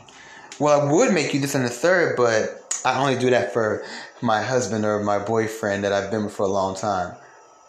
well, 0.60 0.82
I 0.82 0.92
would 0.92 1.14
make 1.14 1.36
you 1.36 1.40
this 1.40 1.54
and 1.54 1.64
the 1.64 1.70
third, 1.70 2.18
but 2.18 2.82
I 2.84 3.00
only 3.00 3.16
do 3.16 3.30
that 3.30 3.54
for 3.54 3.86
my 4.22 4.42
husband 4.42 4.86
or 4.86 5.04
my 5.04 5.20
boyfriend 5.20 5.84
that 5.84 5.94
I've 5.94 6.10
been 6.10 6.24
with 6.24 6.34
for 6.34 6.48
a 6.48 6.50
long 6.50 6.76
time. 6.76 7.16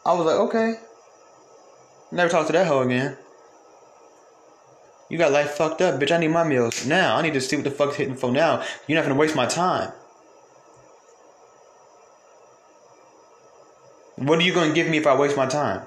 I 0.06 0.14
was 0.14 0.24
like, 0.24 0.36
okay. 0.36 0.80
Never 2.10 2.30
talk 2.30 2.46
to 2.46 2.52
that 2.54 2.66
hoe 2.66 2.80
again. 2.80 3.18
You 5.12 5.18
got 5.18 5.30
life 5.30 5.50
fucked 5.50 5.82
up, 5.82 6.00
bitch. 6.00 6.10
I 6.10 6.16
need 6.16 6.28
my 6.28 6.42
meals 6.42 6.86
now. 6.86 7.16
I 7.16 7.20
need 7.20 7.34
to 7.34 7.40
see 7.42 7.54
what 7.54 7.66
the 7.66 7.70
fuck's 7.70 7.96
hitting 7.96 8.16
for 8.16 8.32
now. 8.32 8.64
You're 8.86 8.98
not 8.98 9.06
gonna 9.06 9.20
waste 9.20 9.36
my 9.36 9.44
time. 9.44 9.92
What 14.16 14.38
are 14.38 14.42
you 14.42 14.54
gonna 14.54 14.72
give 14.72 14.88
me 14.88 14.96
if 14.96 15.06
I 15.06 15.14
waste 15.14 15.36
my 15.36 15.44
time? 15.44 15.82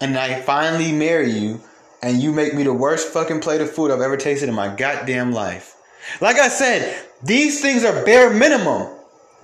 And 0.00 0.16
I 0.16 0.40
finally 0.42 0.92
marry 0.92 1.32
you, 1.32 1.60
and 2.00 2.22
you 2.22 2.30
make 2.30 2.54
me 2.54 2.62
the 2.62 2.72
worst 2.72 3.08
fucking 3.08 3.40
plate 3.40 3.60
of 3.60 3.72
food 3.72 3.90
I've 3.90 4.00
ever 4.00 4.16
tasted 4.16 4.48
in 4.48 4.54
my 4.54 4.72
goddamn 4.72 5.32
life. 5.32 5.74
Like 6.20 6.36
I 6.36 6.46
said, 6.46 6.96
these 7.24 7.60
things 7.60 7.82
are 7.82 8.04
bare 8.04 8.30
minimum. 8.32 8.86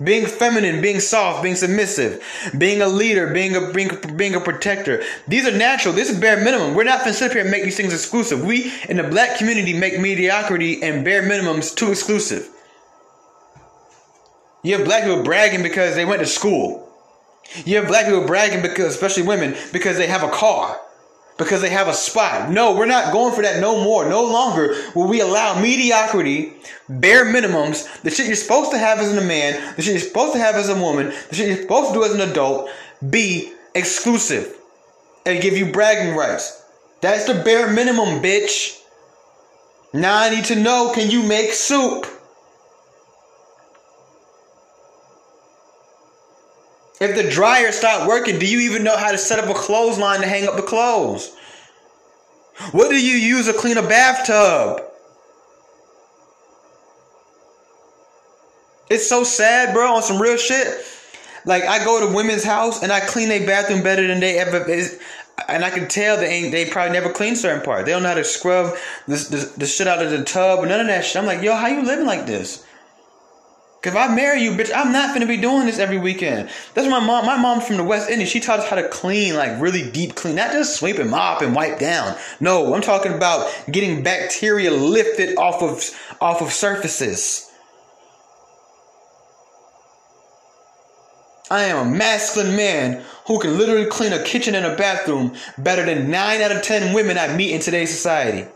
Being 0.03 0.27
feminine, 0.27 0.79
being 0.79 0.99
soft, 0.99 1.41
being 1.41 1.55
submissive, 1.55 2.23
being 2.57 2.81
a 2.81 2.87
leader, 2.87 3.33
being 3.33 3.55
a 3.55 3.71
being, 3.71 3.89
being 4.15 4.35
a 4.35 4.39
protector. 4.39 5.03
These 5.27 5.47
are 5.47 5.57
natural. 5.57 5.93
This 5.93 6.11
is 6.11 6.19
bare 6.19 6.43
minimum. 6.43 6.75
We're 6.75 6.83
not 6.83 6.99
going 6.99 7.13
to 7.13 7.17
sit 7.17 7.31
here 7.31 7.41
and 7.41 7.49
make 7.49 7.63
these 7.63 7.77
things 7.77 7.93
exclusive. 7.93 8.45
We 8.45 8.71
in 8.89 8.97
the 8.97 9.03
black 9.03 9.37
community 9.37 9.73
make 9.73 9.99
mediocrity 9.99 10.83
and 10.83 11.03
bare 11.03 11.23
minimums 11.23 11.75
too 11.75 11.89
exclusive. 11.89 12.47
You 14.63 14.77
have 14.77 14.85
black 14.85 15.03
people 15.03 15.23
bragging 15.23 15.63
because 15.63 15.95
they 15.95 16.05
went 16.05 16.19
to 16.19 16.27
school. 16.27 16.83
You 17.65 17.77
have 17.77 17.87
black 17.87 18.05
people 18.05 18.25
bragging 18.25 18.61
because, 18.61 18.93
especially 18.93 19.23
women, 19.23 19.55
because 19.71 19.97
they 19.97 20.07
have 20.07 20.23
a 20.23 20.29
car 20.29 20.79
because 21.37 21.61
they 21.61 21.69
have 21.69 21.87
a 21.87 21.93
spot. 21.93 22.49
No, 22.49 22.75
we're 22.75 22.85
not 22.85 23.13
going 23.13 23.33
for 23.33 23.41
that 23.41 23.61
no 23.61 23.83
more. 23.83 24.09
No 24.09 24.23
longer 24.23 24.75
will 24.95 25.07
we 25.07 25.21
allow 25.21 25.59
mediocrity, 25.59 26.53
bare 26.89 27.25
minimums, 27.25 28.01
the 28.01 28.09
shit 28.09 28.27
you're 28.27 28.35
supposed 28.35 28.71
to 28.71 28.77
have 28.77 28.99
as 28.99 29.15
a 29.15 29.21
man, 29.21 29.75
the 29.75 29.81
shit 29.81 29.93
you're 29.93 30.01
supposed 30.01 30.33
to 30.33 30.39
have 30.39 30.55
as 30.55 30.69
a 30.69 30.75
woman, 30.75 31.13
the 31.29 31.35
shit 31.35 31.47
you're 31.47 31.61
supposed 31.61 31.89
to 31.89 31.93
do 31.93 32.03
as 32.03 32.13
an 32.13 32.21
adult, 32.21 32.69
be 33.09 33.53
exclusive 33.75 34.55
and 35.25 35.41
give 35.41 35.57
you 35.57 35.71
bragging 35.71 36.15
rights. 36.15 36.63
That's 37.01 37.25
the 37.25 37.35
bare 37.35 37.71
minimum, 37.71 38.21
bitch. 38.21 38.81
Now 39.93 40.17
I 40.17 40.29
need 40.29 40.45
to 40.45 40.55
know 40.55 40.91
can 40.93 41.11
you 41.11 41.23
make 41.23 41.53
soup? 41.53 42.07
If 46.99 47.15
the 47.15 47.29
dryer 47.29 47.71
stopped 47.71 48.07
working, 48.07 48.39
do 48.39 48.47
you 48.47 48.71
even 48.71 48.83
know 48.83 48.97
how 48.97 49.11
to 49.11 49.17
set 49.17 49.39
up 49.39 49.49
a 49.49 49.53
clothesline 49.53 50.21
to 50.21 50.27
hang 50.27 50.47
up 50.47 50.55
the 50.55 50.63
clothes? 50.63 51.35
What 52.71 52.89
do 52.89 52.95
you 52.95 53.15
use 53.15 53.45
to 53.45 53.53
clean 53.53 53.77
a 53.77 53.83
bathtub? 53.83 54.83
It's 58.89 59.07
so 59.07 59.23
sad, 59.23 59.73
bro, 59.73 59.95
on 59.95 60.01
some 60.01 60.19
real 60.19 60.37
shit. 60.37 60.83
Like 61.45 61.63
I 61.63 61.83
go 61.83 62.07
to 62.07 62.15
women's 62.15 62.43
house 62.43 62.81
and 62.81 62.91
I 62.91 62.99
clean 62.99 63.29
their 63.29 63.45
bathroom 63.45 63.83
better 63.83 64.05
than 64.07 64.19
they 64.19 64.39
ever 64.39 64.67
is. 64.69 64.99
And 65.47 65.63
I 65.63 65.69
can 65.69 65.87
tell 65.87 66.17
they 66.17 66.27
ain't 66.27 66.51
they 66.51 66.69
probably 66.69 66.93
never 66.93 67.11
clean 67.11 67.35
certain 67.35 67.63
parts. 67.63 67.85
They 67.85 67.91
don't 67.91 68.01
know 68.01 68.09
how 68.09 68.15
to 68.15 68.23
scrub 68.23 68.75
this, 69.07 69.27
this 69.27 69.51
the 69.51 69.67
shit 69.67 69.87
out 69.87 70.03
of 70.03 70.09
the 70.09 70.23
tub 70.23 70.59
or 70.59 70.65
none 70.65 70.79
of 70.79 70.87
that 70.87 71.05
shit. 71.05 71.17
I'm 71.17 71.27
like, 71.27 71.43
yo, 71.43 71.55
how 71.55 71.67
you 71.67 71.83
living 71.83 72.07
like 72.07 72.25
this? 72.25 72.65
Cause 73.81 73.93
if 73.93 73.97
I 73.97 74.13
marry 74.13 74.41
you, 74.41 74.51
bitch, 74.51 74.71
I'm 74.75 74.91
not 74.91 75.13
gonna 75.13 75.27
be 75.27 75.37
doing 75.37 75.67
this 75.67 75.77
every 75.77 75.99
weekend. 75.99 76.49
That's 76.73 76.87
my 76.87 76.99
mom. 76.99 77.27
My 77.27 77.37
mom 77.37 77.61
from 77.61 77.77
the 77.77 77.83
West 77.83 78.09
Indies. 78.09 78.29
She 78.29 78.39
taught 78.39 78.59
us 78.59 78.67
how 78.67 78.75
to 78.75 78.89
clean, 78.89 79.35
like 79.35 79.61
really 79.61 79.89
deep 79.91 80.15
clean, 80.15 80.35
not 80.35 80.51
just 80.51 80.79
sweep 80.79 80.97
and 80.97 81.11
mop 81.11 81.43
and 81.43 81.53
wipe 81.53 81.77
down. 81.77 82.17
No, 82.39 82.73
I'm 82.73 82.81
talking 82.81 83.13
about 83.13 83.53
getting 83.69 84.01
bacteria 84.01 84.71
lifted 84.71 85.37
off 85.37 85.61
of 85.61 85.83
off 86.19 86.41
of 86.41 86.51
surfaces. 86.51 87.51
I 91.49 91.65
am 91.65 91.87
a 91.87 91.89
masculine 91.89 92.55
man 92.55 93.05
who 93.27 93.39
can 93.39 93.57
literally 93.57 93.85
clean 93.85 94.11
a 94.11 94.23
kitchen 94.23 94.55
and 94.55 94.65
a 94.65 94.75
bathroom 94.75 95.35
better 95.57 95.85
than 95.85 96.09
nine 96.09 96.41
out 96.41 96.51
of 96.51 96.63
ten 96.63 96.93
women 96.93 97.17
I 97.17 97.35
meet 97.35 97.53
in 97.53 97.61
today's 97.61 97.91
society. 97.91 98.47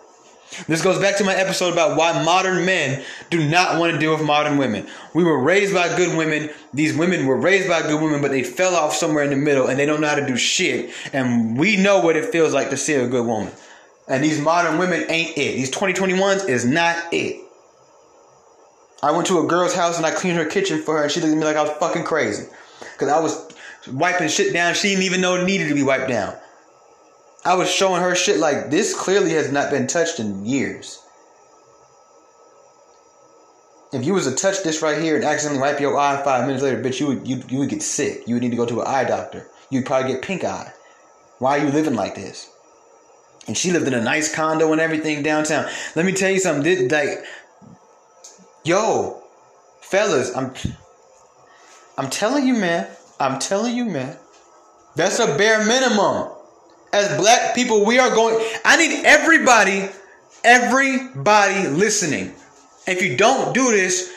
This 0.68 0.82
goes 0.82 1.00
back 1.00 1.18
to 1.18 1.24
my 1.24 1.34
episode 1.34 1.72
about 1.72 1.98
why 1.98 2.24
modern 2.24 2.66
men 2.66 3.04
do 3.30 3.48
not 3.48 3.80
want 3.80 3.94
to 3.94 4.00
deal 4.00 4.12
with 4.12 4.26
modern 4.26 4.58
women. 4.58 4.86
We 5.14 5.24
were 5.24 5.40
raised 5.40 5.74
by 5.74 5.96
good 5.96 6.18
women. 6.18 6.50
These 6.74 6.96
women 6.96 7.26
were 7.26 7.38
raised 7.38 7.70
by 7.70 7.82
good 7.84 8.02
women, 8.02 8.22
but 8.22 8.32
they 8.32 8.44
fell 8.44 8.76
off 8.76 8.94
somewhere 8.94 9.24
in 9.24 9.30
the 9.30 9.38
middle 9.38 9.68
and 9.68 9.80
they 9.80 9.86
don't 9.86 10.02
know 10.02 10.08
how 10.08 10.16
to 10.16 10.28
do 10.28 10.36
shit. 10.36 10.94
And 11.14 11.58
we 11.58 11.78
know 11.78 12.02
what 12.02 12.18
it 12.18 12.32
feels 12.32 12.54
like 12.54 12.70
to 12.72 12.78
see 12.78 12.96
a 12.96 13.08
good 13.08 13.26
woman. 13.26 13.54
And 14.10 14.24
these 14.24 14.42
modern 14.42 14.78
women 14.78 15.06
ain't 15.10 15.38
it. 15.38 15.56
These 15.56 15.72
2021s 15.72 16.50
is 16.50 16.66
not 16.66 16.98
it. 17.14 17.38
I 19.02 19.12
went 19.12 19.28
to 19.28 19.40
a 19.40 19.48
girl's 19.48 19.74
house 19.74 19.96
and 19.96 20.06
I 20.06 20.12
cleaned 20.12 20.38
her 20.38 20.46
kitchen 20.46 20.82
for 20.82 20.98
her 20.98 21.04
and 21.04 21.12
she 21.12 21.22
looked 21.22 21.32
at 21.32 21.38
me 21.38 21.46
like 21.46 21.56
I 21.56 21.64
was 21.64 21.72
fucking 21.80 22.04
crazy. 22.04 22.48
Because 22.92 23.08
I 23.08 23.20
was 23.22 23.54
wiping 23.92 24.28
shit 24.28 24.54
down 24.54 24.74
she 24.74 24.90
didn't 24.90 25.04
even 25.06 25.22
know 25.22 25.36
it 25.36 25.46
needed 25.46 25.70
to 25.70 25.76
be 25.76 25.84
wiped 25.84 26.10
down. 26.10 26.36
I 27.44 27.56
was 27.56 27.72
showing 27.72 28.02
her 28.02 28.16
shit 28.16 28.38
like 28.38 28.70
this 28.70 28.98
clearly 28.98 29.32
has 29.32 29.52
not 29.52 29.72
been 29.72 29.88
touched 29.88 30.20
in 30.20 30.46
years. 30.46 31.00
If 33.92 34.06
you 34.06 34.14
was 34.14 34.26
to 34.26 34.36
touch 34.36 34.64
this 34.64 34.82
right 34.82 35.02
here 35.02 35.16
and 35.16 35.26
accidentally 35.26 35.62
wipe 35.62 35.80
your 35.80 35.98
eye 35.98 36.22
five 36.24 36.46
minutes 36.46 36.64
later, 36.64 36.82
bitch, 36.82 37.00
you 37.00 37.08
would 37.08 37.28
you, 37.28 37.44
you 37.50 37.60
would 37.60 37.70
get 37.70 37.82
sick. 37.82 38.24
You 38.28 38.36
would 38.36 38.44
need 38.44 38.52
to 38.52 38.58
go 38.58 38.66
to 38.66 38.82
an 38.82 38.88
eye 38.88 39.04
doctor. 39.04 39.48
You'd 39.70 39.86
probably 39.86 40.14
get 40.14 40.22
pink 40.22 40.44
eye. 40.44 40.72
Why 41.40 41.58
are 41.58 41.66
you 41.66 41.72
living 41.72 41.96
like 41.96 42.16
this? 42.16 42.50
And 43.48 43.58
she 43.58 43.72
lived 43.72 43.88
in 43.88 43.94
a 43.96 44.02
nice 44.02 44.34
condo 44.34 44.72
and 44.72 44.80
everything 44.80 45.24
downtown. 45.24 45.68
Let 45.96 46.06
me 46.06 46.14
tell 46.14 46.30
you 46.30 46.40
something. 46.40 46.64
This, 46.64 46.92
like, 46.92 47.26
yo, 48.64 49.24
fellas, 49.82 50.36
I'm 50.36 50.54
I'm 51.98 52.10
telling 52.10 52.48
you, 52.48 52.54
man. 52.54 52.88
I'm 53.20 53.40
telling 53.40 53.76
you, 53.76 53.86
man. 53.86 54.18
That's 54.96 55.20
a 55.20 55.38
bare 55.38 55.66
minimum 55.66 56.32
as 56.94 57.18
black 57.18 57.56
people, 57.56 57.86
we 57.86 58.00
are 58.00 58.10
going. 58.10 58.46
I 58.66 58.78
need 58.78 59.06
everybody, 59.06 59.90
everybody 60.44 61.68
listening. 61.68 62.34
If 62.88 63.02
you 63.02 63.18
don't 63.18 63.54
do 63.54 63.72
this, 63.72 64.12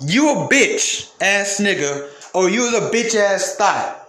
you 0.00 0.30
a 0.30 0.48
bitch 0.48 1.10
ass 1.20 1.58
nigga, 1.60 2.08
or 2.34 2.48
you 2.48 2.76
a 2.76 2.90
bitch 2.90 3.14
ass 3.14 3.56
thought. 3.56 4.06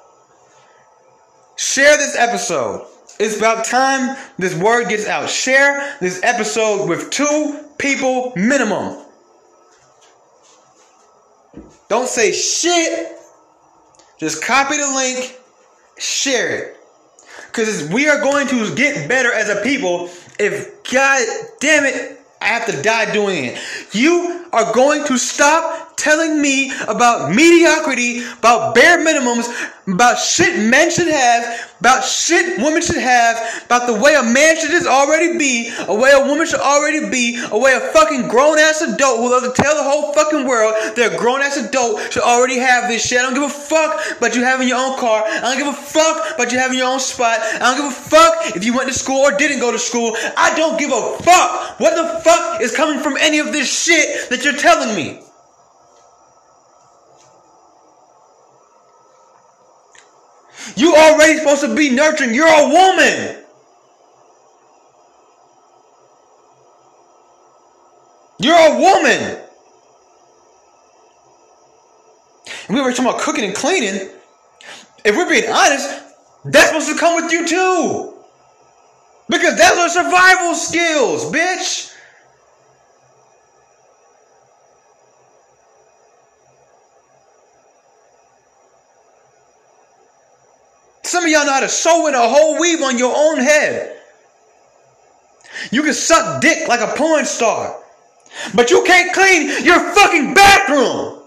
Share 1.55 1.97
this 1.97 2.15
episode. 2.15 2.87
It's 3.19 3.37
about 3.37 3.65
time 3.65 4.17
this 4.37 4.55
word 4.55 4.89
gets 4.89 5.07
out. 5.07 5.29
Share 5.29 5.97
this 5.99 6.19
episode 6.23 6.89
with 6.89 7.11
two 7.11 7.59
people 7.77 8.33
minimum. 8.35 9.05
Don't 11.89 12.07
say 12.07 12.31
shit. 12.31 13.17
Just 14.17 14.43
copy 14.43 14.77
the 14.77 14.87
link, 14.95 15.35
share 15.97 16.55
it. 16.55 16.70
Because 17.51 17.89
we 17.89 18.07
are 18.07 18.21
going 18.21 18.47
to 18.47 18.73
get 18.75 19.09
better 19.09 19.31
as 19.31 19.49
a 19.49 19.61
people 19.61 20.09
if, 20.39 20.83
God 20.89 21.27
damn 21.59 21.83
it, 21.83 22.19
I 22.41 22.45
have 22.45 22.65
to 22.67 22.81
die 22.81 23.11
doing 23.13 23.45
it. 23.45 23.59
You 23.91 24.47
are 24.53 24.73
going 24.73 25.05
to 25.05 25.17
stop 25.17 25.90
telling 26.01 26.41
me 26.41 26.71
about 26.87 27.33
mediocrity, 27.33 28.23
about 28.39 28.73
bare 28.73 29.05
minimums, 29.05 29.47
about 29.87 30.17
shit 30.17 30.57
men 30.57 30.89
should 30.89 31.07
have, 31.07 31.71
about 31.79 32.03
shit 32.03 32.57
women 32.57 32.81
should 32.81 32.97
have, 32.97 33.37
about 33.65 33.87
the 33.87 33.93
way 33.93 34.15
a 34.15 34.23
man 34.23 34.55
should 34.59 34.71
just 34.71 34.87
already 34.87 35.37
be, 35.37 35.71
a 35.87 35.93
way 35.93 36.11
a 36.13 36.25
woman 36.27 36.45
should 36.45 36.59
already 36.59 37.09
be, 37.09 37.39
a 37.51 37.57
way 37.57 37.73
a 37.73 37.79
fucking 37.79 38.27
grown 38.27 38.57
ass 38.57 38.81
adult 38.81 39.19
who 39.19 39.29
loves 39.29 39.47
to 39.47 39.61
tell 39.61 39.75
the 39.75 39.83
whole 39.83 40.13
fucking 40.13 40.47
world 40.47 40.73
that 40.95 41.13
a 41.13 41.17
grown 41.17 41.41
ass 41.41 41.57
adult 41.57 42.01
should 42.11 42.23
already 42.23 42.57
have 42.57 42.87
this 42.87 43.05
shit. 43.05 43.19
I 43.19 43.23
don't 43.23 43.33
give 43.33 43.43
a 43.43 43.49
fuck 43.49 44.17
about 44.17 44.35
you 44.35 44.43
having 44.43 44.67
your 44.67 44.77
own 44.77 44.97
car. 44.97 45.23
I 45.25 45.41
don't 45.41 45.57
give 45.57 45.67
a 45.67 45.73
fuck 45.73 46.35
about 46.35 46.51
you 46.51 46.57
having 46.57 46.77
your 46.77 46.91
own 46.91 46.99
spot. 46.99 47.39
I 47.41 47.59
don't 47.59 47.77
give 47.77 47.85
a 47.85 48.01
fuck 48.09 48.55
if 48.55 48.65
you 48.65 48.75
went 48.75 48.87
to 48.87 48.93
school 48.93 49.19
or 49.19 49.37
didn't 49.37 49.59
go 49.59 49.71
to 49.71 49.79
school. 49.79 50.15
I 50.37 50.55
don't 50.55 50.79
give 50.79 50.91
a 50.91 51.17
fuck. 51.23 51.79
What 51.79 51.95
the 51.95 52.19
fuck 52.21 52.61
is 52.61 52.75
coming 52.75 52.99
from 52.99 53.17
any 53.17 53.39
of 53.39 53.51
this 53.51 53.71
shit 53.71 54.29
that 54.29 54.43
you're 54.43 54.57
telling 54.57 54.95
me? 54.95 55.21
You 60.75 60.95
already 60.95 61.37
supposed 61.39 61.61
to 61.61 61.75
be 61.75 61.89
nurturing. 61.89 62.33
You're 62.33 62.47
a 62.47 62.69
woman. 62.69 63.37
You're 68.39 68.55
a 68.55 68.79
woman. 68.79 69.37
And 72.67 72.75
we 72.75 72.81
were 72.81 72.91
talking 72.91 73.05
about 73.05 73.19
cooking 73.19 73.43
and 73.43 73.55
cleaning. 73.55 74.09
If 75.03 75.15
we're 75.15 75.29
being 75.29 75.51
honest, 75.51 76.01
that's 76.45 76.67
supposed 76.67 76.89
to 76.89 76.95
come 76.97 77.21
with 77.21 77.31
you 77.31 77.47
too. 77.47 78.13
Because 79.29 79.57
that's 79.57 79.77
our 79.77 79.89
survival 79.89 80.55
skills, 80.55 81.31
bitch. 81.31 81.93
Some 91.03 91.20
of 91.20 91.20
y'all 91.31 91.45
know 91.45 91.53
how 91.53 91.59
to 91.61 91.69
sew 91.69 92.07
in 92.07 92.15
a 92.15 92.27
whole 92.27 92.59
weave 92.59 92.81
on 92.81 92.97
your 92.97 93.13
own 93.15 93.37
head. 93.39 93.97
You 95.71 95.83
can 95.83 95.93
suck 95.93 96.41
dick 96.41 96.67
like 96.67 96.81
a 96.81 96.95
porn 96.95 97.25
star, 97.25 97.81
but 98.55 98.71
you 98.71 98.83
can't 98.83 99.13
clean 99.13 99.63
your 99.63 99.79
fucking 99.93 100.33
bathroom. 100.33 101.19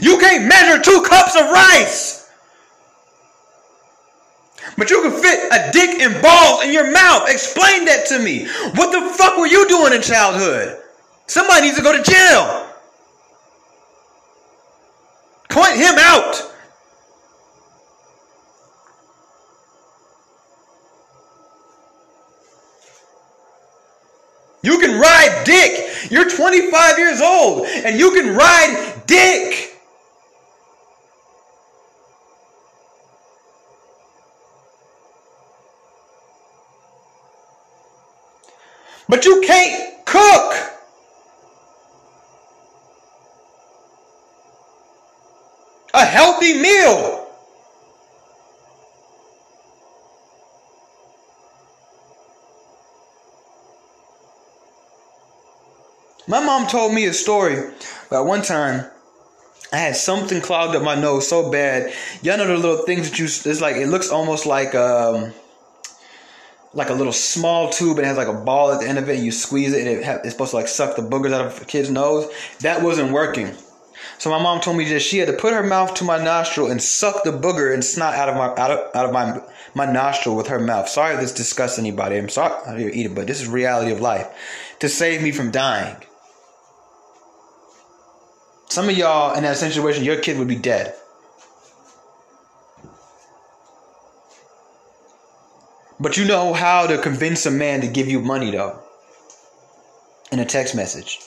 You 0.00 0.18
can't 0.18 0.46
measure 0.46 0.82
two 0.82 1.02
cups 1.02 1.36
of 1.36 1.50
rice. 1.50 2.30
But 4.76 4.90
you 4.90 5.02
can 5.02 5.12
fit 5.12 5.52
a 5.52 5.70
dick 5.72 6.00
and 6.00 6.22
balls 6.22 6.64
in 6.64 6.72
your 6.72 6.90
mouth. 6.90 7.28
Explain 7.28 7.84
that 7.84 8.06
to 8.08 8.18
me. 8.18 8.46
What 8.74 8.92
the 8.92 9.14
fuck 9.14 9.36
were 9.36 9.46
you 9.46 9.68
doing 9.68 9.92
in 9.92 10.02
childhood? 10.02 10.80
Somebody 11.26 11.66
needs 11.66 11.76
to 11.76 11.82
go 11.82 11.96
to 11.96 12.02
jail. 12.02 12.70
Point 15.50 15.76
him 15.76 15.94
out. 15.98 16.53
You 24.64 24.78
can 24.78 24.98
ride 24.98 25.42
dick. 25.44 26.10
You're 26.10 26.30
25 26.30 26.98
years 26.98 27.20
old 27.20 27.66
and 27.66 27.98
you 27.98 28.12
can 28.12 28.34
ride 28.34 29.02
dick. 29.04 29.78
But 39.06 39.26
you 39.26 39.42
can't 39.46 40.06
cook. 40.06 40.54
A 45.92 46.06
healthy 46.06 46.54
meal. 46.58 47.23
My 56.34 56.44
mom 56.44 56.66
told 56.66 56.92
me 56.92 57.04
a 57.04 57.12
story 57.12 57.54
about 58.08 58.26
one 58.26 58.42
time 58.42 58.90
I 59.72 59.76
had 59.76 59.94
something 59.94 60.40
clogged 60.40 60.74
up 60.74 60.82
my 60.82 60.96
nose 60.96 61.28
so 61.28 61.48
bad. 61.48 61.94
Y'all 62.22 62.38
know 62.38 62.48
the 62.48 62.56
little 62.56 62.84
things 62.84 63.08
that 63.08 63.20
you 63.20 63.26
it's 63.26 63.60
like 63.60 63.76
it 63.76 63.86
looks 63.86 64.10
almost 64.10 64.44
like 64.44 64.74
um 64.74 65.32
like 66.72 66.90
a 66.90 66.92
little 66.92 67.12
small 67.12 67.70
tube 67.70 67.98
and 67.98 68.04
it 68.04 68.08
has 68.08 68.16
like 68.16 68.26
a 68.26 68.32
ball 68.32 68.72
at 68.72 68.80
the 68.80 68.88
end 68.88 68.98
of 68.98 69.08
it 69.08 69.14
and 69.14 69.24
you 69.24 69.30
squeeze 69.30 69.72
it 69.72 69.86
and 69.86 69.88
it 69.88 70.04
ha- 70.04 70.18
it's 70.24 70.32
supposed 70.32 70.50
to 70.50 70.56
like 70.56 70.66
suck 70.66 70.96
the 70.96 71.02
boogers 71.02 71.32
out 71.32 71.46
of 71.46 71.62
a 71.62 71.64
kid's 71.66 71.88
nose. 71.88 72.28
That 72.62 72.82
wasn't 72.82 73.12
working. 73.12 73.54
So 74.18 74.28
my 74.28 74.42
mom 74.42 74.60
told 74.60 74.76
me 74.76 74.88
that 74.88 75.02
she 75.02 75.18
had 75.18 75.28
to 75.28 75.34
put 75.34 75.54
her 75.54 75.62
mouth 75.62 75.94
to 75.94 76.04
my 76.04 76.20
nostril 76.20 76.68
and 76.68 76.82
suck 76.82 77.22
the 77.22 77.30
booger 77.30 77.72
and 77.72 77.84
snot 77.84 78.14
out 78.14 78.28
of 78.28 78.34
my 78.34 78.48
out 78.60 78.72
of, 78.72 78.96
out 78.96 79.06
of 79.06 79.12
my 79.12 79.40
my 79.76 79.86
nostril 79.86 80.34
with 80.34 80.48
her 80.48 80.58
mouth. 80.58 80.88
Sorry 80.88 81.14
if 81.14 81.20
this 81.20 81.32
disgusts 81.32 81.78
anybody. 81.78 82.16
I'm 82.16 82.28
sorry 82.28 82.60
I 82.66 82.76
didn't 82.76 82.94
eat 82.94 83.06
it, 83.06 83.14
but 83.14 83.28
this 83.28 83.40
is 83.40 83.46
reality 83.46 83.92
of 83.92 84.00
life. 84.00 84.26
To 84.80 84.88
save 84.88 85.22
me 85.22 85.30
from 85.30 85.52
dying. 85.52 85.96
Some 88.68 88.88
of 88.88 88.96
y'all 88.96 89.34
in 89.34 89.44
that 89.44 89.56
situation, 89.56 90.04
your 90.04 90.16
kid 90.20 90.38
would 90.38 90.48
be 90.48 90.56
dead. 90.56 90.94
But 96.00 96.16
you 96.16 96.24
know 96.24 96.52
how 96.52 96.86
to 96.86 96.98
convince 96.98 97.46
a 97.46 97.50
man 97.50 97.80
to 97.80 97.86
give 97.86 98.08
you 98.08 98.20
money, 98.20 98.50
though, 98.50 98.80
in 100.32 100.40
a 100.40 100.44
text 100.44 100.74
message. 100.74 101.20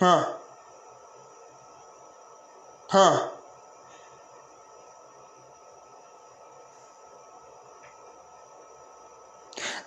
Huh. 0.00 0.34
Huh. 2.88 3.39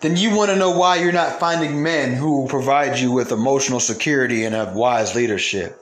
Then 0.03 0.17
you 0.17 0.35
want 0.35 0.51
to 0.51 0.57
know 0.57 0.77
why 0.77 0.97
you're 0.97 1.13
not 1.13 1.39
finding 1.39 1.81
men 1.81 2.13
who 2.13 2.41
will 2.41 2.49
provide 2.49 2.99
you 2.99 3.09
with 3.09 3.31
emotional 3.31 3.79
security 3.79 4.43
and 4.43 4.53
have 4.53 4.75
wise 4.75 5.15
leadership. 5.15 5.81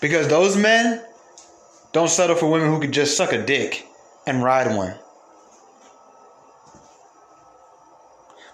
Because 0.00 0.28
those 0.28 0.56
men 0.56 1.02
don't 1.92 2.08
settle 2.08 2.36
for 2.36 2.48
women 2.48 2.68
who 2.68 2.78
could 2.80 2.92
just 2.92 3.16
suck 3.16 3.32
a 3.32 3.44
dick 3.44 3.84
and 4.28 4.44
ride 4.44 4.76
one. 4.76 4.94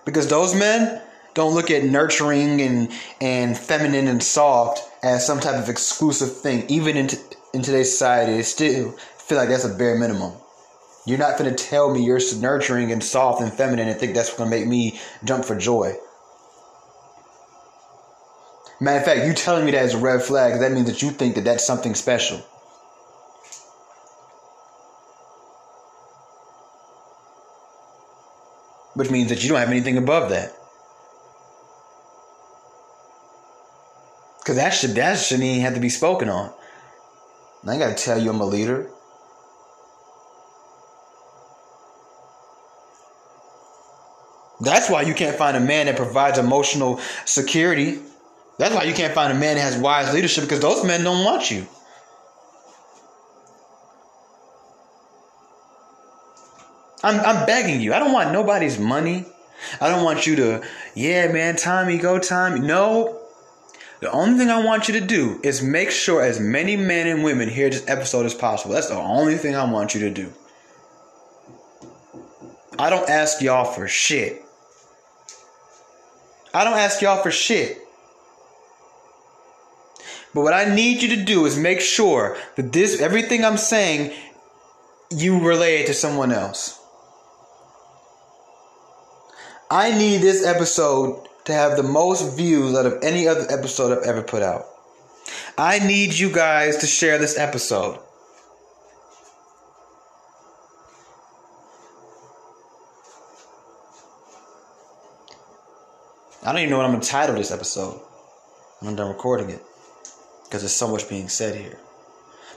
Because 0.06 0.28
those 0.28 0.54
men 0.54 1.02
don't 1.34 1.54
look 1.54 1.70
at 1.70 1.84
nurturing 1.84 2.62
and, 2.62 2.90
and 3.20 3.58
feminine 3.58 4.08
and 4.08 4.22
soft 4.22 4.80
as 5.02 5.26
some 5.26 5.38
type 5.38 5.62
of 5.62 5.68
exclusive 5.68 6.34
thing. 6.34 6.64
Even 6.70 6.96
in, 6.96 7.08
t- 7.08 7.18
in 7.52 7.60
today's 7.60 7.90
society, 7.90 8.32
they 8.32 8.42
still 8.42 8.92
feel 9.18 9.36
like 9.36 9.50
that's 9.50 9.64
a 9.64 9.74
bare 9.74 9.98
minimum. 9.98 10.32
You're 11.06 11.18
not 11.18 11.38
going 11.38 11.54
to 11.54 11.64
tell 11.64 11.94
me 11.94 12.04
you're 12.04 12.20
nurturing 12.40 12.90
and 12.90 13.02
soft 13.02 13.40
and 13.40 13.52
feminine 13.52 13.88
and 13.88 13.98
think 13.98 14.14
that's 14.14 14.36
going 14.36 14.50
to 14.50 14.56
make 14.56 14.66
me 14.66 15.00
jump 15.24 15.44
for 15.44 15.56
joy. 15.56 15.94
Matter 18.80 18.98
of 18.98 19.04
fact, 19.04 19.26
you 19.26 19.32
telling 19.32 19.64
me 19.64 19.70
that 19.70 19.84
is 19.84 19.94
a 19.94 19.98
red 19.98 20.22
flag. 20.22 20.60
That 20.60 20.72
means 20.72 20.88
that 20.88 21.00
you 21.00 21.10
think 21.10 21.36
that 21.36 21.44
that's 21.44 21.64
something 21.64 21.94
special. 21.94 22.38
Which 28.94 29.10
means 29.10 29.28
that 29.28 29.42
you 29.42 29.48
don't 29.48 29.58
have 29.58 29.70
anything 29.70 29.96
above 29.96 30.30
that. 30.30 30.52
Because 34.40 34.56
that 34.56 34.70
should 34.70 34.90
that 34.90 35.18
shouldn't 35.18 35.44
even 35.44 35.62
have 35.62 35.74
to 35.74 35.80
be 35.80 35.88
spoken 35.88 36.28
on. 36.28 36.52
I 37.66 37.72
ain't 37.72 37.80
got 37.80 37.96
to 37.96 38.04
tell 38.04 38.20
you 38.20 38.30
I'm 38.30 38.40
a 38.40 38.46
leader. 38.46 38.90
That's 44.60 44.88
why 44.88 45.02
you 45.02 45.14
can't 45.14 45.36
find 45.36 45.56
a 45.56 45.60
man 45.60 45.86
that 45.86 45.96
provides 45.96 46.38
emotional 46.38 47.00
security. 47.24 47.98
That's 48.58 48.74
why 48.74 48.84
you 48.84 48.94
can't 48.94 49.12
find 49.12 49.32
a 49.32 49.36
man 49.36 49.56
that 49.56 49.62
has 49.62 49.76
wise 49.76 50.12
leadership 50.14 50.44
because 50.44 50.60
those 50.60 50.84
men 50.84 51.04
don't 51.04 51.24
want 51.24 51.50
you. 51.50 51.66
I'm, 57.02 57.20
I'm 57.20 57.46
begging 57.46 57.80
you. 57.80 57.92
I 57.92 57.98
don't 57.98 58.12
want 58.12 58.32
nobody's 58.32 58.78
money. 58.78 59.26
I 59.80 59.88
don't 59.88 60.04
want 60.04 60.26
you 60.26 60.36
to, 60.36 60.62
yeah, 60.94 61.30
man, 61.30 61.56
Tommy, 61.56 61.98
go, 61.98 62.18
Tommy. 62.18 62.60
No. 62.60 63.22
The 64.00 64.10
only 64.10 64.38
thing 64.38 64.50
I 64.50 64.64
want 64.64 64.88
you 64.88 65.00
to 65.00 65.06
do 65.06 65.40
is 65.42 65.62
make 65.62 65.90
sure 65.90 66.22
as 66.22 66.40
many 66.40 66.76
men 66.76 67.06
and 67.06 67.24
women 67.24 67.48
hear 67.48 67.70
this 67.70 67.84
episode 67.88 68.26
as 68.26 68.34
possible. 68.34 68.74
That's 68.74 68.88
the 68.88 68.96
only 68.96 69.36
thing 69.36 69.54
I 69.54 69.70
want 69.70 69.94
you 69.94 70.00
to 70.00 70.10
do. 70.10 70.32
I 72.78 72.90
don't 72.90 73.08
ask 73.08 73.40
y'all 73.40 73.64
for 73.64 73.88
shit. 73.88 74.45
I 76.56 76.64
don't 76.64 76.78
ask 76.78 77.02
y'all 77.02 77.22
for 77.22 77.30
shit. 77.30 77.76
But 80.32 80.40
what 80.40 80.54
I 80.54 80.74
need 80.74 81.02
you 81.02 81.14
to 81.14 81.22
do 81.22 81.44
is 81.44 81.58
make 81.58 81.82
sure 81.82 82.34
that 82.56 82.72
this 82.72 82.98
everything 82.98 83.44
I'm 83.44 83.58
saying 83.58 84.14
you 85.10 85.46
relay 85.46 85.82
it 85.82 85.86
to 85.88 85.92
someone 85.92 86.32
else. 86.32 86.80
I 89.70 89.98
need 89.98 90.22
this 90.22 90.46
episode 90.46 91.28
to 91.44 91.52
have 91.52 91.76
the 91.76 91.82
most 91.82 92.38
views 92.38 92.74
out 92.74 92.86
of 92.86 93.02
any 93.02 93.28
other 93.28 93.46
episode 93.50 93.92
I've 93.92 94.04
ever 94.04 94.22
put 94.22 94.42
out. 94.42 94.64
I 95.58 95.78
need 95.80 96.14
you 96.14 96.32
guys 96.32 96.78
to 96.78 96.86
share 96.86 97.18
this 97.18 97.38
episode. 97.38 97.98
I 106.46 106.52
don't 106.52 106.60
even 106.60 106.70
know 106.70 106.76
what 106.76 106.86
I'm 106.86 106.92
going 106.92 107.02
to 107.02 107.08
title 107.08 107.34
this 107.34 107.50
episode 107.50 108.00
when 108.78 108.90
I'm 108.90 108.96
done 108.96 109.08
recording 109.08 109.50
it 109.50 109.60
because 110.44 110.62
there's 110.62 110.70
so 110.70 110.86
much 110.86 111.08
being 111.08 111.28
said 111.28 111.56
here. 111.56 111.76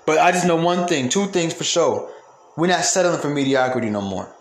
But 0.06 0.20
I 0.20 0.32
just 0.32 0.46
know 0.46 0.58
one 0.58 0.88
thing, 0.88 1.10
two 1.10 1.26
things 1.26 1.56
for 1.56 1.64
sure. 1.64 2.12
We're 2.56 2.68
not 2.68 2.86
settling 2.86 3.20
for 3.20 3.32
mediocrity 3.32 3.90
no 3.90 4.02
more. 4.02 4.32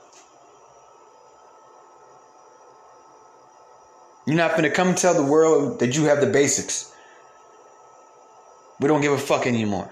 You're 4.26 4.36
not 4.36 4.50
going 4.50 4.64
to 4.64 4.70
come 4.70 4.94
tell 4.94 5.14
the 5.14 5.24
world 5.24 5.80
that 5.80 5.96
you 5.96 6.04
have 6.04 6.20
the 6.20 6.26
basics. 6.26 6.92
We 8.80 8.88
don't 8.88 9.00
give 9.00 9.12
a 9.12 9.18
fuck 9.18 9.46
anymore. 9.46 9.90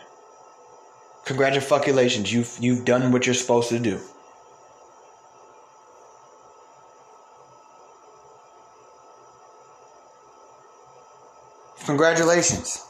Congratulations, 1.25 2.31
you've 2.31 2.55
you've 2.61 2.85
done 2.85 3.11
what 3.11 3.25
you're 3.25 3.35
supposed 3.35 3.71
to 3.71 3.79
do. 3.79 4.01
Congratulations. 11.87 12.85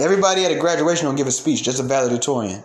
Everybody 0.00 0.46
at 0.46 0.52
a 0.52 0.58
graduation 0.58 1.04
don't 1.04 1.16
give 1.16 1.26
a 1.26 1.30
speech, 1.30 1.62
just 1.62 1.78
a 1.78 1.82
valedictorian. 1.82 2.62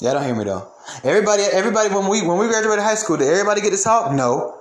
Yeah, 0.00 0.12
don't 0.12 0.24
hear 0.24 0.34
me 0.34 0.44
though. 0.44 0.70
Everybody, 1.02 1.42
everybody, 1.44 1.88
when 1.92 2.08
we 2.08 2.20
when 2.20 2.38
we 2.38 2.48
graduated 2.48 2.84
high 2.84 2.96
school, 2.96 3.16
did 3.16 3.28
everybody 3.28 3.62
get 3.62 3.70
to 3.70 3.82
talk? 3.82 4.12
No. 4.12 4.58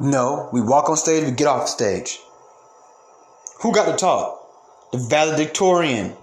No. 0.00 0.50
We 0.52 0.60
walk 0.60 0.90
on 0.90 0.96
stage, 0.96 1.24
we 1.24 1.30
get 1.30 1.46
off 1.46 1.68
stage. 1.68 2.18
Who 3.60 3.72
got 3.72 3.86
to 3.86 3.96
talk? 3.96 4.40
The 4.90 4.98
valedictorian. 4.98 6.16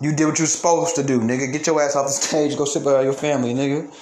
You 0.00 0.14
did 0.14 0.26
what 0.26 0.38
you 0.38 0.44
are 0.44 0.48
supposed 0.48 0.94
to 0.96 1.02
do, 1.02 1.18
nigga. 1.20 1.52
Get 1.52 1.66
your 1.66 1.82
ass 1.82 1.96
off 1.96 2.06
the 2.06 2.12
stage, 2.12 2.56
go 2.56 2.64
sit 2.64 2.84
by 2.84 3.02
your 3.02 3.12
family, 3.12 3.54
nigga. 3.54 3.92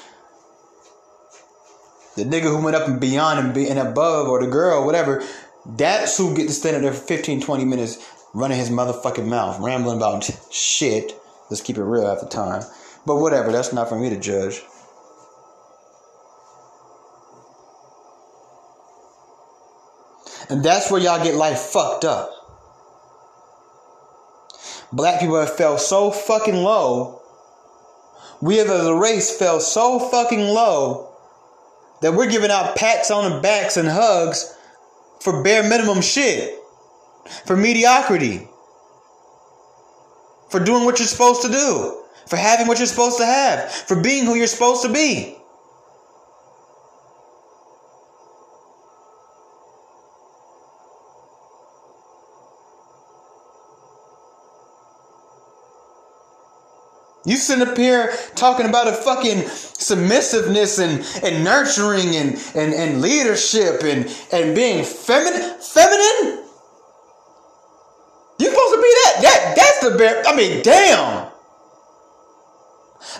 The 2.16 2.24
nigga 2.24 2.42
who 2.42 2.62
went 2.62 2.76
up 2.76 2.88
and 2.88 3.00
beyond 3.00 3.38
and, 3.40 3.54
be, 3.54 3.68
and 3.68 3.78
above, 3.78 4.28
or 4.28 4.44
the 4.44 4.50
girl, 4.50 4.84
whatever, 4.84 5.22
that's 5.64 6.18
who 6.18 6.36
get 6.36 6.48
to 6.48 6.52
stand 6.52 6.84
there 6.84 6.92
for 6.92 7.00
15, 7.00 7.40
20 7.40 7.64
minutes 7.64 8.06
running 8.34 8.58
his 8.58 8.70
motherfucking 8.70 9.26
mouth, 9.26 9.58
rambling 9.60 9.96
about 9.96 10.28
shit. 10.50 11.12
Let's 11.50 11.62
keep 11.62 11.78
it 11.78 11.84
real 11.84 12.06
at 12.06 12.20
the 12.20 12.26
time. 12.26 12.62
But 13.06 13.16
whatever, 13.16 13.50
that's 13.50 13.72
not 13.72 13.88
for 13.88 13.98
me 13.98 14.10
to 14.10 14.18
judge. 14.18 14.62
And 20.50 20.62
that's 20.62 20.90
where 20.90 21.00
y'all 21.00 21.22
get 21.22 21.34
life 21.34 21.58
fucked 21.58 22.04
up. 22.04 22.30
Black 24.92 25.20
people 25.20 25.40
have 25.40 25.56
fell 25.56 25.78
so 25.78 26.10
fucking 26.10 26.56
low. 26.56 27.22
We 28.42 28.60
as 28.60 28.68
a 28.68 28.94
race 28.94 29.34
fell 29.34 29.60
so 29.60 29.98
fucking 29.98 30.40
low 30.40 31.11
that 32.03 32.12
we're 32.12 32.30
giving 32.30 32.50
out 32.50 32.76
pats 32.76 33.11
on 33.11 33.30
the 33.30 33.40
backs 33.40 33.76
and 33.76 33.88
hugs 33.88 34.55
for 35.20 35.42
bare 35.42 35.62
minimum 35.62 36.03
shit. 36.03 36.59
For 37.46 37.57
mediocrity. 37.57 38.48
For 40.50 40.61
doing 40.61 40.84
what 40.84 40.98
you're 40.98 41.09
supposed 41.09 41.42
to 41.42 41.48
do. 41.48 42.05
For 42.26 42.36
having 42.36 42.66
what 42.66 42.78
you're 42.78 42.86
supposed 42.86 43.18
to 43.18 43.24
have. 43.24 43.70
For 43.70 44.00
being 44.00 44.24
who 44.24 44.34
you're 44.34 44.46
supposed 44.48 44.82
to 44.82 44.92
be. 44.92 45.36
You 57.25 57.37
sitting 57.37 57.66
up 57.66 57.77
here 57.77 58.12
talking 58.35 58.66
about 58.66 58.89
a 58.89 58.93
fucking 58.93 59.47
submissiveness 59.47 60.79
and, 60.79 61.05
and 61.25 61.45
nurturing 61.45 62.16
and, 62.16 62.35
and, 62.55 62.75
and 62.75 63.01
leadership 63.01 63.83
and, 63.85 64.07
and 64.33 64.57
being 64.57 64.85
feminine 64.85 65.61
feminine? 65.61 66.43
You 68.39 68.49
supposed 68.51 68.75
to 68.75 68.83
be 68.83 68.95
that 69.05 69.18
that 69.23 69.53
that's 69.57 69.81
the 69.89 69.99
bare 69.99 70.27
I 70.27 70.35
mean 70.35 70.62
damn. 70.64 71.31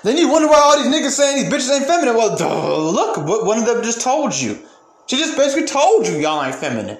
Then 0.03 0.17
you 0.17 0.29
wonder 0.29 0.49
why 0.49 0.59
all 0.59 0.83
these 0.83 0.93
niggas 0.93 1.11
saying 1.11 1.45
these 1.45 1.53
bitches 1.53 1.73
ain't 1.73 1.87
feminine. 1.87 2.17
Well 2.17 2.37
duh, 2.37 2.91
look 2.91 3.19
what 3.19 3.47
one 3.47 3.59
of 3.59 3.67
them 3.67 3.85
just 3.85 4.01
told 4.01 4.35
you. 4.35 4.59
She 5.07 5.17
just 5.17 5.37
basically 5.37 5.67
told 5.67 6.09
you 6.09 6.17
y'all 6.17 6.43
ain't 6.43 6.57
feminine. 6.57 6.99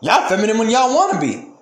Y'all 0.00 0.26
feminine 0.26 0.56
when 0.56 0.70
y'all 0.70 0.94
wanna 0.94 1.20
be. 1.20 1.53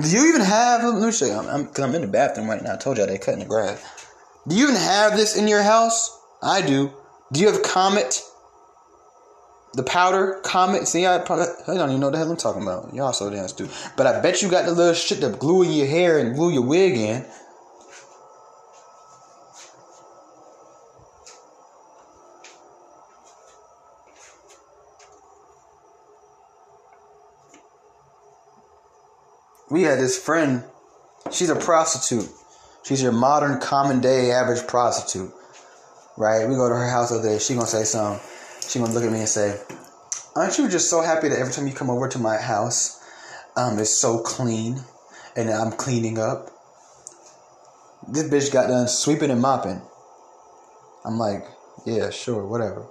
Do 0.00 0.08
you 0.08 0.28
even 0.28 0.40
have? 0.40 0.82
Let 0.84 1.02
me 1.02 1.12
show 1.12 1.26
you. 1.26 1.32
I'm, 1.32 1.48
I'm, 1.48 1.68
I'm 1.82 1.94
in 1.94 2.02
the 2.02 2.08
bathroom 2.08 2.48
right 2.48 2.62
now. 2.62 2.74
I 2.74 2.76
told 2.76 2.96
you 2.96 3.06
they 3.06 3.18
cutting 3.18 3.40
the 3.40 3.46
grass. 3.46 3.82
Do 4.48 4.56
you 4.56 4.64
even 4.64 4.76
have 4.76 5.16
this 5.16 5.36
in 5.36 5.48
your 5.48 5.62
house? 5.62 6.18
I 6.42 6.62
do. 6.62 6.92
Do 7.32 7.40
you 7.40 7.50
have 7.50 7.62
Comet? 7.62 8.22
The 9.74 9.82
powder 9.82 10.40
Comet. 10.44 10.88
See, 10.88 11.06
I 11.06 11.18
probably 11.18 11.46
I 11.68 11.74
don't 11.74 11.90
even 11.90 12.00
know 12.00 12.06
what 12.06 12.12
the 12.12 12.18
hell 12.18 12.30
I'm 12.30 12.36
talking 12.36 12.62
about. 12.62 12.92
Y'all 12.94 13.12
so 13.12 13.30
damn 13.30 13.48
stupid. 13.48 13.74
But 13.96 14.06
I 14.06 14.20
bet 14.20 14.42
you 14.42 14.50
got 14.50 14.64
the 14.64 14.72
little 14.72 14.94
shit 14.94 15.20
that 15.20 15.38
glue 15.38 15.62
in 15.62 15.72
your 15.72 15.86
hair 15.86 16.18
and 16.18 16.34
glue 16.34 16.52
your 16.52 16.62
wig 16.62 16.96
in. 16.96 17.24
We 29.72 29.82
had 29.82 29.98
this 29.98 30.22
friend. 30.22 30.62
She's 31.30 31.48
a 31.48 31.56
prostitute. 31.56 32.28
She's 32.84 33.02
your 33.02 33.12
modern, 33.12 33.58
common 33.58 34.00
day, 34.00 34.30
average 34.30 34.66
prostitute. 34.66 35.32
Right? 36.18 36.46
We 36.46 36.56
go 36.56 36.68
to 36.68 36.74
her 36.74 36.90
house 36.90 37.10
over 37.10 37.26
there. 37.26 37.40
She 37.40 37.54
gonna 37.54 37.66
say 37.66 37.84
something. 37.84 38.20
She 38.68 38.78
gonna 38.78 38.92
look 38.92 39.02
at 39.02 39.10
me 39.10 39.20
and 39.20 39.28
say, 39.28 39.58
"Aren't 40.36 40.58
you 40.58 40.68
just 40.68 40.90
so 40.90 41.00
happy 41.00 41.28
that 41.28 41.38
every 41.38 41.54
time 41.54 41.66
you 41.66 41.72
come 41.72 41.88
over 41.88 42.06
to 42.06 42.18
my 42.18 42.36
house, 42.36 43.00
um, 43.56 43.78
it's 43.78 43.98
so 43.98 44.18
clean, 44.18 44.84
and 45.36 45.48
I'm 45.48 45.72
cleaning 45.72 46.18
up?" 46.18 46.50
This 48.06 48.24
bitch 48.24 48.52
got 48.52 48.68
done 48.68 48.88
sweeping 48.88 49.30
and 49.30 49.40
mopping. 49.40 49.80
I'm 51.04 51.18
like, 51.18 51.46
yeah, 51.86 52.10
sure, 52.10 52.44
whatever. 52.44 52.84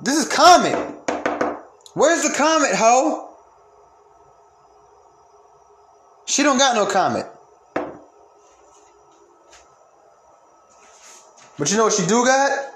This 0.00 0.16
is 0.16 0.28
common. 0.28 1.01
Where's 1.94 2.22
the 2.22 2.34
Comet, 2.34 2.74
ho? 2.74 3.28
She 6.26 6.42
don't 6.42 6.58
got 6.58 6.74
no 6.74 6.86
Comet. 6.86 7.26
But 11.58 11.70
you 11.70 11.76
know 11.76 11.84
what 11.84 11.92
she 11.92 12.06
do 12.06 12.24
got? 12.24 12.72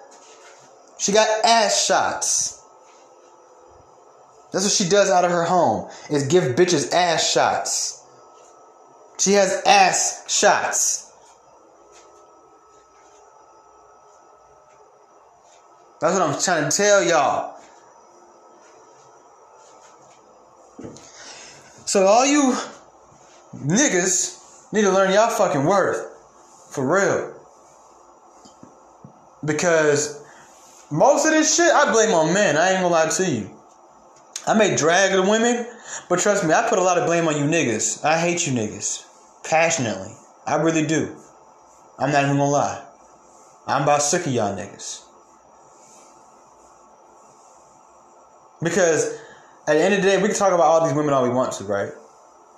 She 0.99 1.13
got 1.13 1.29
ass 1.45 1.87
shots. 1.87 2.63
That's 4.53 4.65
what 4.65 4.73
she 4.73 4.89
does 4.89 5.11
out 5.11 5.25
of 5.25 5.31
her 5.31 5.45
home. 5.45 5.91
Is 6.11 6.27
give 6.27 6.55
bitches 6.55 6.93
ass 6.93 7.33
shots. 7.33 8.05
She 9.19 9.33
has 9.33 9.63
ass 9.67 10.25
shots. 10.29 11.13
That's 16.01 16.19
what 16.19 16.23
I'm 16.23 16.41
trying 16.41 16.71
to 16.71 16.77
tell 16.77 17.03
y'all. 17.03 17.56
So 21.87 22.05
all 22.05 22.27
you 22.27 22.55
niggas 23.55 24.73
need 24.73 24.83
to 24.83 24.91
learn 24.91 25.13
y'all 25.13 25.31
fucking 25.31 25.65
worth. 25.65 26.13
For 26.73 26.85
real. 26.87 27.33
Because 29.45 30.23
most 30.91 31.25
of 31.25 31.31
this 31.31 31.55
shit 31.57 31.71
I 31.71 31.91
blame 31.93 32.11
on 32.11 32.35
men. 32.35 32.57
I 32.57 32.71
ain't 32.71 32.83
gonna 32.83 32.89
lie 32.89 33.09
to 33.09 33.31
you. 33.31 33.51
I 34.49 34.55
may 34.55 34.77
drag 34.77 35.13
the 35.13 35.23
women, 35.23 35.67
but 36.09 36.19
trust 36.19 36.45
me, 36.45 36.53
I 36.53 36.69
put 36.69 36.79
a 36.79 36.83
lot 36.83 36.99
of 36.99 37.07
blame 37.07 37.29
on 37.29 37.37
you 37.37 37.45
niggas. 37.45 38.05
I 38.05 38.19
hate 38.19 38.47
you 38.47 38.53
niggas. 38.53 39.05
Passionately. 39.45 40.13
I 40.45 40.57
really 40.57 40.87
do. 40.87 41.17
I'm 41.99 42.11
not 42.11 42.25
even 42.25 42.37
gonna 42.37 42.51
lie. 42.51 42.85
I'm 43.67 43.85
about 43.85 44.03
sick 44.03 44.27
of 44.27 44.33
y'all 44.33 44.57
niggas. 44.57 45.03
Because 48.63 49.19
at 49.69 49.75
the 49.75 49.83
end 49.83 49.95
of 49.95 50.03
the 50.03 50.09
day, 50.09 50.23
we 50.23 50.29
can 50.29 50.37
talk 50.37 50.53
about 50.53 50.67
all 50.67 50.87
these 50.87 50.95
women 50.95 51.13
all 51.13 51.23
we 51.23 51.29
want 51.29 51.53
to, 51.55 51.65
right? 51.65 51.91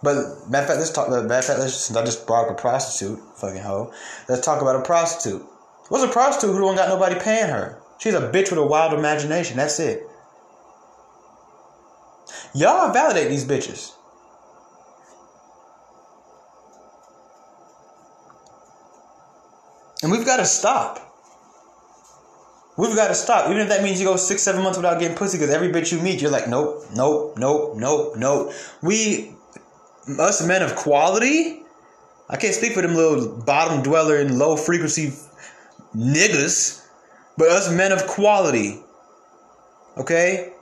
But 0.02 0.48
matter 0.48 0.62
of 0.62 0.66
fact, 0.68 0.78
let's 0.78 0.90
talk. 0.90 1.08
Matter 1.08 1.24
of 1.24 1.44
fact, 1.44 1.58
let's 1.58 1.74
since 1.74 1.96
I 1.96 2.04
just 2.04 2.26
brought 2.26 2.48
up 2.48 2.58
a 2.58 2.60
prostitute, 2.60 3.18
fucking 3.36 3.62
hoe. 3.62 3.92
Let's 4.28 4.44
talk 4.44 4.62
about 4.62 4.76
a 4.76 4.82
prostitute. 4.82 5.42
What's 5.88 6.04
a 6.04 6.08
prostitute 6.08 6.54
who 6.54 6.60
don't 6.60 6.76
got 6.76 6.88
nobody 6.88 7.18
paying 7.18 7.48
her? 7.48 7.80
She's 7.98 8.14
a 8.14 8.30
bitch 8.30 8.50
with 8.50 8.58
a 8.58 8.66
wild 8.66 8.92
imagination. 8.92 9.56
That's 9.56 9.80
it. 9.80 10.02
Y'all 12.54 12.92
validate 12.92 13.28
these 13.28 13.44
bitches. 13.44 13.92
And 20.02 20.12
we've 20.12 20.24
got 20.24 20.36
to 20.36 20.44
stop. 20.44 21.07
We've 22.78 22.94
got 22.94 23.08
to 23.08 23.14
stop. 23.16 23.50
Even 23.50 23.60
if 23.60 23.68
that 23.70 23.82
means 23.82 24.00
you 24.00 24.06
go 24.06 24.14
six, 24.14 24.40
seven 24.40 24.62
months 24.62 24.78
without 24.78 25.00
getting 25.00 25.16
pussy, 25.16 25.36
because 25.36 25.52
every 25.52 25.68
bitch 25.68 25.90
you 25.90 25.98
meet, 25.98 26.22
you're 26.22 26.30
like, 26.30 26.46
nope, 26.46 26.84
nope, 26.94 27.36
nope, 27.36 27.76
nope, 27.76 28.16
nope. 28.16 28.52
We, 28.82 29.32
us 30.16 30.46
men 30.46 30.62
of 30.62 30.76
quality, 30.76 31.62
I 32.30 32.36
can't 32.36 32.54
speak 32.54 32.74
for 32.74 32.82
them 32.82 32.94
little 32.94 33.36
bottom 33.36 33.82
dweller 33.82 34.18
and 34.18 34.38
low 34.38 34.56
frequency 34.56 35.12
niggas, 35.96 36.86
but 37.36 37.48
us 37.48 37.68
men 37.72 37.90
of 37.90 38.06
quality, 38.06 38.78
okay? 39.96 40.52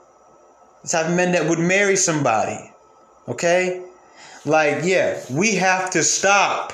The 0.81 0.89
type 0.89 1.09
of 1.09 1.15
men 1.15 1.33
that 1.33 1.47
would 1.47 1.59
marry 1.59 1.95
somebody, 1.95 2.71
okay? 3.27 3.85
Like, 4.43 4.83
yeah, 4.83 5.21
we 5.29 5.53
have 5.55 5.91
to 5.91 6.01
stop 6.01 6.73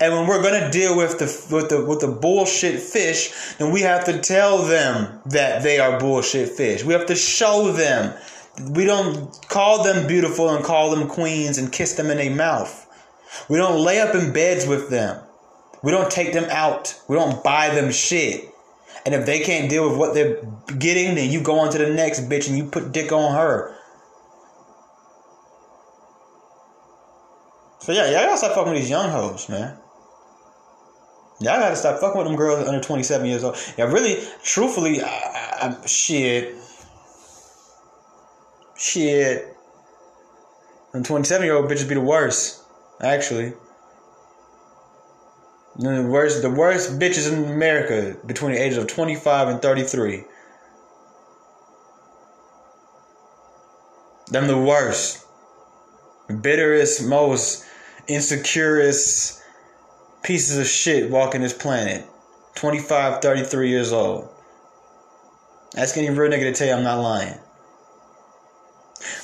and 0.00 0.14
when 0.14 0.26
we're 0.26 0.42
gonna 0.42 0.70
deal 0.70 0.96
with 0.96 1.18
the 1.18 1.54
with 1.54 1.68
the 1.68 1.84
with 1.84 2.00
the 2.00 2.08
bullshit 2.08 2.80
fish, 2.80 3.54
then 3.58 3.70
we 3.70 3.82
have 3.82 4.04
to 4.06 4.18
tell 4.18 4.58
them 4.58 5.20
that 5.26 5.62
they 5.62 5.78
are 5.78 6.00
bullshit 6.00 6.48
fish. 6.48 6.82
We 6.82 6.94
have 6.94 7.06
to 7.06 7.14
show 7.14 7.70
them. 7.72 8.14
We 8.70 8.86
don't 8.86 9.30
call 9.48 9.84
them 9.84 10.06
beautiful 10.06 10.48
and 10.48 10.64
call 10.64 10.90
them 10.94 11.06
queens 11.06 11.58
and 11.58 11.70
kiss 11.70 11.94
them 11.94 12.10
in 12.10 12.18
a 12.18 12.30
mouth. 12.30 12.86
We 13.48 13.58
don't 13.58 13.84
lay 13.84 14.00
up 14.00 14.14
in 14.14 14.32
beds 14.32 14.66
with 14.66 14.88
them. 14.88 15.22
We 15.82 15.92
don't 15.92 16.10
take 16.10 16.32
them 16.32 16.46
out. 16.50 16.98
We 17.06 17.16
don't 17.16 17.44
buy 17.44 17.74
them 17.74 17.92
shit. 17.92 18.46
And 19.04 19.14
if 19.14 19.24
they 19.26 19.40
can't 19.40 19.70
deal 19.70 19.88
with 19.88 19.98
what 19.98 20.14
they're 20.14 20.42
getting, 20.78 21.14
then 21.14 21.30
you 21.30 21.42
go 21.42 21.60
on 21.60 21.70
to 21.72 21.78
the 21.78 21.90
next 21.90 22.28
bitch 22.28 22.48
and 22.48 22.56
you 22.56 22.64
put 22.64 22.92
dick 22.92 23.12
on 23.12 23.34
her. 23.34 23.76
So 27.80 27.92
yeah, 27.92 28.06
y'all 28.10 28.26
gotta 28.26 28.36
stop 28.38 28.54
fucking 28.54 28.72
with 28.72 28.82
these 28.82 28.90
young 28.90 29.10
hoes, 29.10 29.48
man. 29.48 29.76
Y'all 31.40 31.58
gotta 31.58 31.74
stop 31.74 31.98
fucking 32.00 32.18
with 32.18 32.26
them 32.26 32.36
girls 32.36 32.68
under 32.68 32.80
27 32.80 33.26
years 33.26 33.42
old. 33.42 33.56
Yeah, 33.78 33.84
really, 33.84 34.22
truthfully, 34.42 35.02
I, 35.02 35.08
I, 35.82 35.86
shit. 35.86 36.54
Shit. 38.76 39.56
And 40.92 41.04
27 41.04 41.44
year 41.46 41.56
old 41.56 41.70
bitches 41.70 41.88
be 41.88 41.94
the 41.94 42.00
worst, 42.02 42.62
actually. 43.00 43.54
The 45.78 46.02
worst, 46.02 46.42
the 46.42 46.50
worst 46.50 46.98
bitches 46.98 47.32
in 47.32 47.50
America 47.50 48.18
between 48.26 48.52
the 48.52 48.62
ages 48.62 48.76
of 48.76 48.86
25 48.88 49.48
and 49.48 49.62
33. 49.62 50.24
Them 54.26 54.46
the 54.46 54.58
worst. 54.58 55.24
Bitterest, 56.42 57.06
most 57.06 57.64
insecurest 58.08 59.39
pieces 60.22 60.58
of 60.58 60.66
shit 60.66 61.10
walking 61.10 61.42
this 61.42 61.52
planet. 61.52 62.06
25, 62.54 63.22
33 63.22 63.68
years 63.68 63.92
old. 63.92 64.28
Ask 65.76 65.96
any 65.96 66.10
real 66.10 66.30
nigga 66.30 66.42
to 66.42 66.52
tell 66.52 66.68
you 66.68 66.74
I'm 66.74 66.82
not 66.82 67.00
lying. 67.00 67.38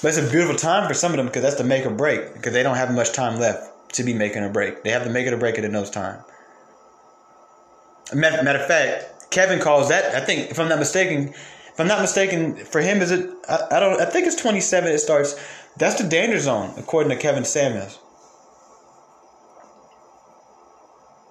But 0.01 0.09
it's 0.09 0.19
a 0.19 0.31
beautiful 0.31 0.57
time 0.57 0.89
for 0.89 0.95
some 0.95 1.13
of 1.13 1.17
them 1.17 1.27
because 1.27 1.43
that's 1.43 1.57
the 1.57 1.65
make 1.65 1.85
or 1.85 1.91
break 1.91 2.33
because 2.33 2.53
they 2.53 2.63
don't 2.63 2.77
have 2.77 2.95
much 2.95 3.13
time 3.13 3.39
left 3.39 3.95
to 3.95 4.05
be 4.05 4.15
making 4.15 4.45
a 4.45 4.49
break. 4.49 4.83
They 4.83 4.91
have 4.91 5.05
to 5.05 5.11
make 5.11 5.27
it 5.27 5.33
or 5.33 5.37
break 5.37 5.59
it 5.59 5.65
in 5.65 5.73
those 5.73 5.91
time. 5.91 6.23
Matter, 8.15 8.59
of 8.59 8.67
fact, 8.67 9.31
Kevin 9.31 9.59
calls 9.59 9.89
that. 9.89 10.15
I 10.15 10.21
think, 10.21 10.51
if 10.51 10.61
I'm 10.61 10.69
not 10.69 10.79
mistaken, 10.79 11.29
if 11.29 11.81
I'm 11.81 11.89
not 11.89 12.01
mistaken, 12.01 12.57
for 12.57 12.81
him 12.81 13.03
is 13.03 13.11
it? 13.11 13.29
I, 13.49 13.67
I 13.73 13.81
don't. 13.81 14.01
I 14.01 14.05
think 14.05 14.27
it's 14.27 14.37
27. 14.37 14.91
It 14.91 14.99
starts. 14.99 15.35
That's 15.77 16.01
the 16.01 16.09
danger 16.09 16.39
zone, 16.39 16.73
according 16.79 17.11
to 17.11 17.17
Kevin 17.17 17.45
Samuels. 17.45 17.89
I, 17.89 17.93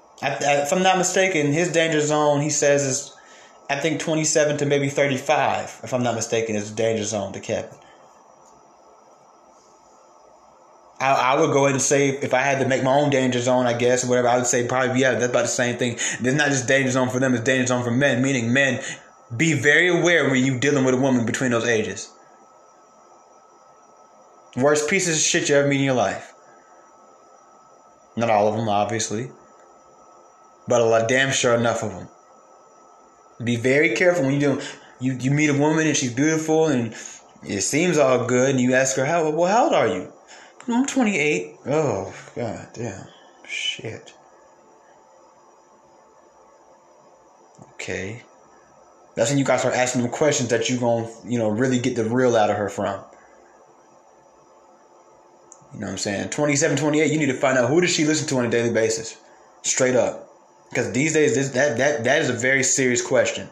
I, 0.02 0.05
if 0.22 0.72
I'm 0.72 0.84
not 0.84 0.98
mistaken, 0.98 1.52
his 1.52 1.72
danger 1.72 2.02
zone, 2.02 2.42
he 2.42 2.50
says, 2.50 2.84
is 2.84 3.16
I 3.70 3.78
think 3.78 4.00
27 4.00 4.58
to 4.58 4.66
maybe 4.66 4.90
35. 4.90 5.82
If 5.84 5.94
I'm 5.94 6.04
not 6.04 6.16
mistaken, 6.16 6.56
is 6.56 6.70
the 6.70 6.76
danger 6.76 7.04
zone 7.04 7.34
to 7.34 7.40
Kevin. 7.40 7.76
I, 11.00 11.34
I, 11.34 11.40
would 11.40 11.52
go 11.52 11.66
ahead 11.66 11.74
and 11.74 11.82
say 11.82 12.10
if 12.10 12.34
I 12.34 12.42
had 12.42 12.60
to 12.60 12.68
make 12.68 12.84
my 12.84 12.94
own 12.94 13.10
danger 13.10 13.40
zone, 13.42 13.66
I 13.66 13.74
guess, 13.74 14.06
whatever, 14.06 14.30
I 14.30 14.38
would 14.38 14.46
say 14.46 14.66
probably 14.66 15.02
yeah, 15.02 15.12
that's 15.12 15.26
about 15.26 15.42
the 15.42 15.48
same 15.48 15.78
thing. 15.78 15.94
It's 15.94 16.22
not 16.22 16.50
just 16.50 16.68
danger 16.68 16.92
zone 16.92 17.10
for 17.10 17.20
them; 17.20 17.34
it's 17.34 17.44
danger 17.44 17.68
zone 17.68 17.84
for 17.84 17.92
men. 17.92 18.22
Meaning, 18.22 18.54
men 18.54 18.82
be 19.36 19.54
very 19.54 19.90
aware 19.90 20.30
when 20.30 20.44
you're 20.44 20.60
dealing 20.60 20.86
with 20.86 20.94
a 20.94 20.98
woman 20.98 21.26
between 21.26 21.52
those 21.52 21.66
ages. 21.66 22.12
Worst 24.56 24.90
pieces 24.90 25.18
of 25.18 25.22
shit 25.22 25.50
you 25.50 25.56
ever 25.56 25.68
meet 25.68 25.80
in 25.80 25.84
your 25.84 25.96
life. 25.96 26.34
Not 28.16 28.30
all 28.30 28.48
of 28.48 28.56
them, 28.56 28.70
obviously, 28.70 29.30
but 30.68 30.82
a 30.82 30.86
lot, 30.86 31.08
damn 31.08 31.32
sure 31.32 31.56
enough 31.56 31.84
of 31.84 31.92
them. 31.92 32.08
Be 33.44 33.56
very 33.56 33.96
careful 33.96 34.26
when 34.26 34.34
you 34.34 34.40
do. 34.40 34.62
You 35.00 35.14
you 35.14 35.32
meet 35.32 35.50
a 35.50 35.54
woman 35.54 35.88
and 35.88 35.98
she's 35.98 36.14
beautiful 36.14 36.68
and 36.68 36.96
it 37.44 37.62
seems 37.62 37.98
all 37.98 38.26
good, 38.26 38.52
and 38.52 38.60
you 38.60 38.74
ask 38.74 38.96
her 38.98 39.06
how 39.06 39.30
well 39.30 39.52
how 39.52 39.66
old 39.66 39.74
are 39.74 39.88
you? 39.88 40.12
I'm 40.68 40.86
28. 40.86 41.58
Oh, 41.68 42.14
god 42.36 42.70
damn. 42.74 43.08
Shit. 43.48 44.14
Okay. 47.74 48.24
That's 49.16 49.30
when 49.30 49.38
you 49.38 49.46
guys 49.46 49.60
start 49.60 49.76
asking 49.76 50.02
them 50.02 50.12
questions 50.12 50.50
that 50.50 50.70
you 50.70 50.80
gonna, 50.80 51.08
you 51.26 51.38
know, 51.38 51.50
really 51.50 51.80
get 51.80 51.96
the 51.96 52.04
real 52.04 52.36
out 52.36 52.50
of 52.50 52.58
her 52.58 52.70
from. 52.70 53.04
You 55.74 55.82
know 55.82 55.88
what 55.88 55.92
I'm 55.92 55.98
saying? 55.98 56.30
27, 56.30 56.78
28, 56.78 57.12
you 57.12 57.20
need 57.20 57.26
to 57.28 57.34
find 57.34 57.58
out 57.58 57.70
who 57.70 57.82
does 57.82 57.92
she 57.92 58.06
listen 58.06 58.28
to 58.30 58.38
on 58.38 58.46
a 58.46 58.50
daily 58.50 58.74
basis. 58.74 59.18
Straight 59.62 59.96
up. 59.96 60.25
Because 60.70 60.92
these 60.92 61.14
days 61.14 61.36
this 61.36 61.50
that 61.52 61.78
that 61.78 62.04
that 62.04 62.22
is 62.22 62.30
a 62.30 62.34
very 62.34 62.64
serious 62.64 63.02
question 63.02 63.50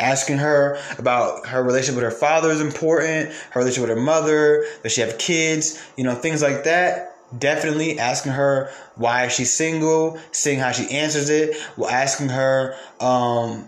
asking 0.00 0.38
her 0.38 0.78
about 0.98 1.46
her 1.46 1.62
relationship 1.62 1.96
with 1.96 2.04
her 2.04 2.10
father 2.10 2.50
is 2.50 2.60
important, 2.60 3.32
her 3.50 3.60
relationship 3.60 3.88
with 3.88 3.98
her 3.98 4.04
mother, 4.04 4.64
does 4.82 4.92
she 4.92 5.00
have 5.00 5.18
kids, 5.18 5.82
you 5.96 6.04
know, 6.04 6.14
things 6.14 6.42
like 6.42 6.64
that. 6.64 7.14
Definitely 7.38 7.98
asking 7.98 8.32
her 8.32 8.70
why 8.94 9.28
she's 9.28 9.52
single, 9.52 10.18
seeing 10.32 10.58
how 10.58 10.72
she 10.72 10.88
answers 10.90 11.28
it, 11.28 11.56
Well, 11.76 11.90
asking 11.90 12.30
her, 12.30 12.74
um, 13.00 13.66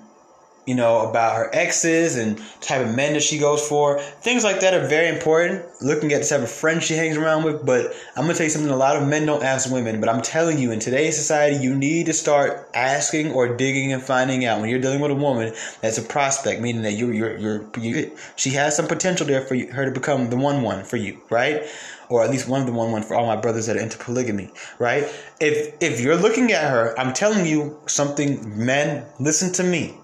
you 0.67 0.75
know, 0.75 1.09
about 1.09 1.37
her 1.37 1.51
exes 1.55 2.17
and 2.17 2.41
type 2.61 2.87
of 2.87 2.95
men 2.95 3.15
that 3.15 3.23
she 3.23 3.39
goes 3.39 3.67
for. 3.67 3.99
Things 3.99 4.45
like 4.45 4.61
that 4.61 4.75
are 4.75 4.87
very 4.87 5.09
important. 5.09 5.65
Looking 5.81 6.13
at 6.13 6.23
the 6.23 6.29
type 6.29 6.43
of 6.43 6.51
friends 6.51 6.85
she 6.85 6.95
hangs 6.95 7.17
around 7.17 7.45
with. 7.45 7.65
But 7.65 7.95
I'm 8.17 8.23
gonna 8.23 8.35
tell 8.35 8.45
you 8.45 8.51
something. 8.51 8.71
A 8.71 8.77
lot 8.77 8.97
of 8.97 9.09
men 9.09 9.27
don't 9.27 9.43
ask 9.43 9.71
women, 9.71 10.01
but 10.01 10.09
I'm 10.09 10.23
telling 10.23 10.59
you, 10.59 10.71
in 10.71 10.79
today's 10.79 11.17
society, 11.17 11.57
you 11.57 11.75
need 11.75 12.07
to 12.07 12.13
start 12.13 12.69
asking 12.75 13.33
or 13.33 13.57
digging 13.57 13.93
and 13.93 14.03
finding 14.03 14.45
out 14.45 14.61
when 14.61 14.69
you're 14.69 14.81
dealing 14.81 15.01
with 15.01 15.11
a 15.11 15.15
woman 15.15 15.53
that's 15.81 15.99
a 15.99 16.03
prospect, 16.03 16.61
meaning 16.61 16.83
that 16.83 16.93
you, 16.93 17.11
you're, 17.11 17.37
you're, 17.39 17.67
you, 17.79 18.17
she 18.37 18.51
has 18.51 18.77
some 18.77 18.87
potential 18.87 19.27
there 19.27 19.43
for 19.43 19.55
you, 19.55 19.73
her 19.73 19.85
to 19.85 19.91
become 19.91 20.31
the 20.31 20.37
one 20.37 20.63
one 20.63 20.85
for 20.85 20.97
you, 20.97 21.21
right? 21.31 21.65
or 22.09 22.25
at 22.25 22.31
least 22.31 22.49
one 22.49 22.61
of 22.61 22.67
the 22.67 22.73
one 22.73 22.91
one 22.91 23.05
for 23.05 23.15
all 23.15 23.25
my 23.25 23.37
brothers 23.37 23.67
that 23.67 23.77
are 23.77 23.81
into 23.81 23.97
polygamy, 23.97 24.51
right? 24.81 25.05
If 25.41 25.77
if 25.81 26.01
you're 26.01 26.17
looking 26.17 26.51
at 26.51 26.69
her, 26.69 26.99
I'm 26.99 27.15
telling 27.15 27.47
you 27.47 27.79
something, 27.87 28.67
men, 28.67 29.07
listen 29.21 29.53
to 29.53 29.63
me 29.63 30.00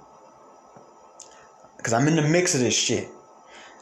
because 1.87 2.03
I'm 2.03 2.09
in 2.09 2.17
the 2.17 2.23
mix 2.23 2.53
of 2.57 2.63
this 2.63 2.77
shit. 2.77 3.07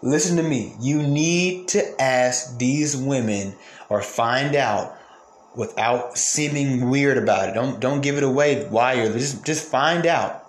Listen 0.02 0.36
to 0.36 0.42
me. 0.42 0.74
You 0.78 1.02
need 1.02 1.68
to 1.68 1.98
ask 1.98 2.58
these 2.58 2.94
women 2.94 3.56
or 3.88 4.02
find 4.02 4.54
out 4.54 4.94
without 5.56 6.18
seeming 6.18 6.90
weird 6.90 7.16
about 7.16 7.48
it. 7.48 7.54
Don't 7.54 7.80
don't 7.80 8.02
give 8.02 8.18
it 8.18 8.22
away 8.22 8.66
why 8.68 8.92
you're 8.92 9.10
just 9.10 9.42
just 9.46 9.70
find 9.70 10.04
out 10.04 10.44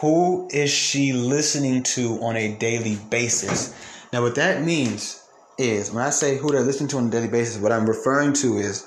who 0.00 0.48
is 0.50 0.70
she 0.70 1.12
listening 1.12 1.82
to 1.82 2.18
on 2.22 2.36
a 2.36 2.56
daily 2.56 2.96
basis. 3.10 3.74
Now 4.10 4.22
what 4.22 4.36
that 4.36 4.62
means 4.62 5.22
is 5.58 5.90
when 5.90 6.02
I 6.02 6.08
say 6.08 6.38
who 6.38 6.52
they're 6.52 6.62
listening 6.62 6.88
to 6.88 6.96
on 6.96 7.08
a 7.08 7.10
daily 7.10 7.28
basis, 7.28 7.60
what 7.60 7.70
I'm 7.70 7.84
referring 7.84 8.32
to 8.44 8.56
is 8.56 8.86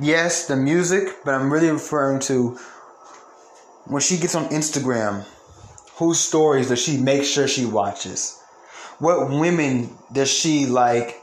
yes, 0.00 0.48
the 0.48 0.56
music, 0.56 1.18
but 1.24 1.34
I'm 1.34 1.52
really 1.52 1.70
referring 1.70 2.18
to 2.22 2.58
when 3.84 4.00
she 4.02 4.16
gets 4.16 4.34
on 4.34 4.46
Instagram 4.48 5.24
whose 5.96 6.18
stories 6.20 6.68
does 6.68 6.82
she 6.82 6.96
make 6.96 7.24
sure 7.24 7.46
she 7.48 7.64
watches? 7.64 8.40
What 8.98 9.30
women 9.30 9.96
does 10.12 10.30
she 10.30 10.66
like? 10.66 11.20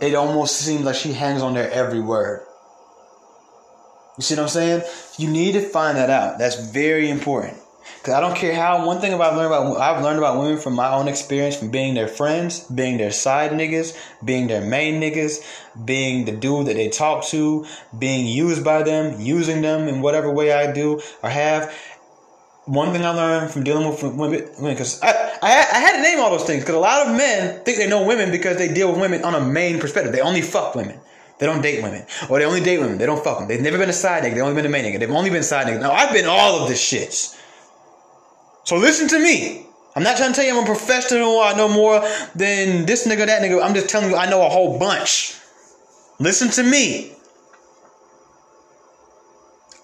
It 0.00 0.14
almost 0.14 0.56
seems 0.56 0.84
like 0.84 0.96
she 0.96 1.12
hangs 1.12 1.42
on 1.42 1.54
their 1.54 1.70
every 1.70 2.00
word. 2.00 2.46
You 4.16 4.22
see 4.22 4.34
what 4.34 4.42
I'm 4.42 4.48
saying? 4.48 4.82
You 5.18 5.30
need 5.30 5.52
to 5.52 5.60
find 5.62 5.96
that 5.96 6.10
out. 6.10 6.38
That's 6.38 6.70
very 6.70 7.08
important. 7.08 7.58
Cause 8.02 8.14
I 8.14 8.20
don't 8.20 8.36
care 8.36 8.54
how. 8.54 8.86
One 8.86 9.00
thing 9.00 9.12
about 9.12 9.36
learned 9.36 9.52
about 9.52 9.76
I've 9.78 10.02
learned 10.02 10.18
about 10.18 10.38
women 10.38 10.58
from 10.58 10.74
my 10.74 10.90
own 10.90 11.06
experience, 11.06 11.56
from 11.56 11.70
being 11.70 11.92
their 11.92 12.08
friends, 12.08 12.60
being 12.60 12.96
their 12.96 13.10
side 13.10 13.50
niggas, 13.50 13.94
being 14.24 14.46
their 14.46 14.62
main 14.62 15.02
niggas, 15.02 15.44
being 15.84 16.24
the 16.24 16.32
dude 16.32 16.66
that 16.66 16.76
they 16.76 16.88
talk 16.88 17.24
to, 17.26 17.66
being 17.98 18.26
used 18.26 18.64
by 18.64 18.82
them, 18.82 19.20
using 19.20 19.60
them 19.60 19.86
in 19.86 20.00
whatever 20.00 20.30
way 20.30 20.52
I 20.52 20.72
do 20.72 21.02
or 21.22 21.28
have 21.28 21.74
one 22.70 22.92
thing 22.92 23.04
I 23.04 23.10
learned 23.10 23.50
from 23.50 23.64
dealing 23.64 23.88
with 23.88 24.00
women, 24.00 24.48
because 24.62 25.02
I, 25.02 25.10
I, 25.42 25.50
I, 25.72 25.80
had 25.80 25.96
to 25.96 26.02
name 26.02 26.20
all 26.20 26.30
those 26.30 26.44
things, 26.44 26.62
because 26.62 26.76
a 26.76 26.78
lot 26.78 27.04
of 27.04 27.16
men 27.16 27.64
think 27.64 27.78
they 27.78 27.88
know 27.88 28.06
women 28.06 28.30
because 28.30 28.58
they 28.58 28.72
deal 28.72 28.92
with 28.92 29.00
women 29.00 29.24
on 29.24 29.34
a 29.34 29.40
main 29.40 29.80
perspective. 29.80 30.12
They 30.12 30.20
only 30.20 30.40
fuck 30.40 30.76
women. 30.76 31.00
They 31.40 31.46
don't 31.46 31.62
date 31.62 31.82
women. 31.82 32.06
Or 32.28 32.38
they 32.38 32.44
only 32.44 32.60
date 32.60 32.78
women. 32.78 32.96
They 32.98 33.06
don't 33.06 33.24
fuck 33.24 33.40
them. 33.40 33.48
They've 33.48 33.60
never 33.60 33.76
been 33.76 33.88
a 33.88 33.92
side 33.92 34.22
nigga. 34.22 34.34
They've 34.34 34.42
only 34.44 34.54
been 34.54 34.66
a 34.66 34.68
main 34.68 34.84
nigga. 34.84 35.00
They've 35.00 35.10
only 35.10 35.30
been 35.30 35.42
side 35.42 35.66
nigga. 35.66 35.80
Now, 35.80 35.90
I've 35.90 36.12
been 36.12 36.26
all 36.26 36.62
of 36.62 36.68
this 36.68 36.80
shit. 36.80 37.12
So 38.64 38.76
listen 38.76 39.08
to 39.08 39.18
me. 39.18 39.66
I'm 39.96 40.04
not 40.04 40.16
trying 40.16 40.30
to 40.30 40.36
tell 40.36 40.44
you 40.44 40.56
I'm 40.56 40.62
a 40.62 40.66
professional. 40.66 41.40
I 41.40 41.54
know 41.54 41.68
more 41.68 42.00
than 42.36 42.86
this 42.86 43.04
nigga, 43.04 43.26
that 43.26 43.42
nigga. 43.42 43.60
I'm 43.64 43.74
just 43.74 43.88
telling 43.88 44.10
you 44.10 44.16
I 44.16 44.30
know 44.30 44.46
a 44.46 44.48
whole 44.48 44.78
bunch. 44.78 45.34
Listen 46.20 46.50
to 46.50 46.62
me. 46.62 47.14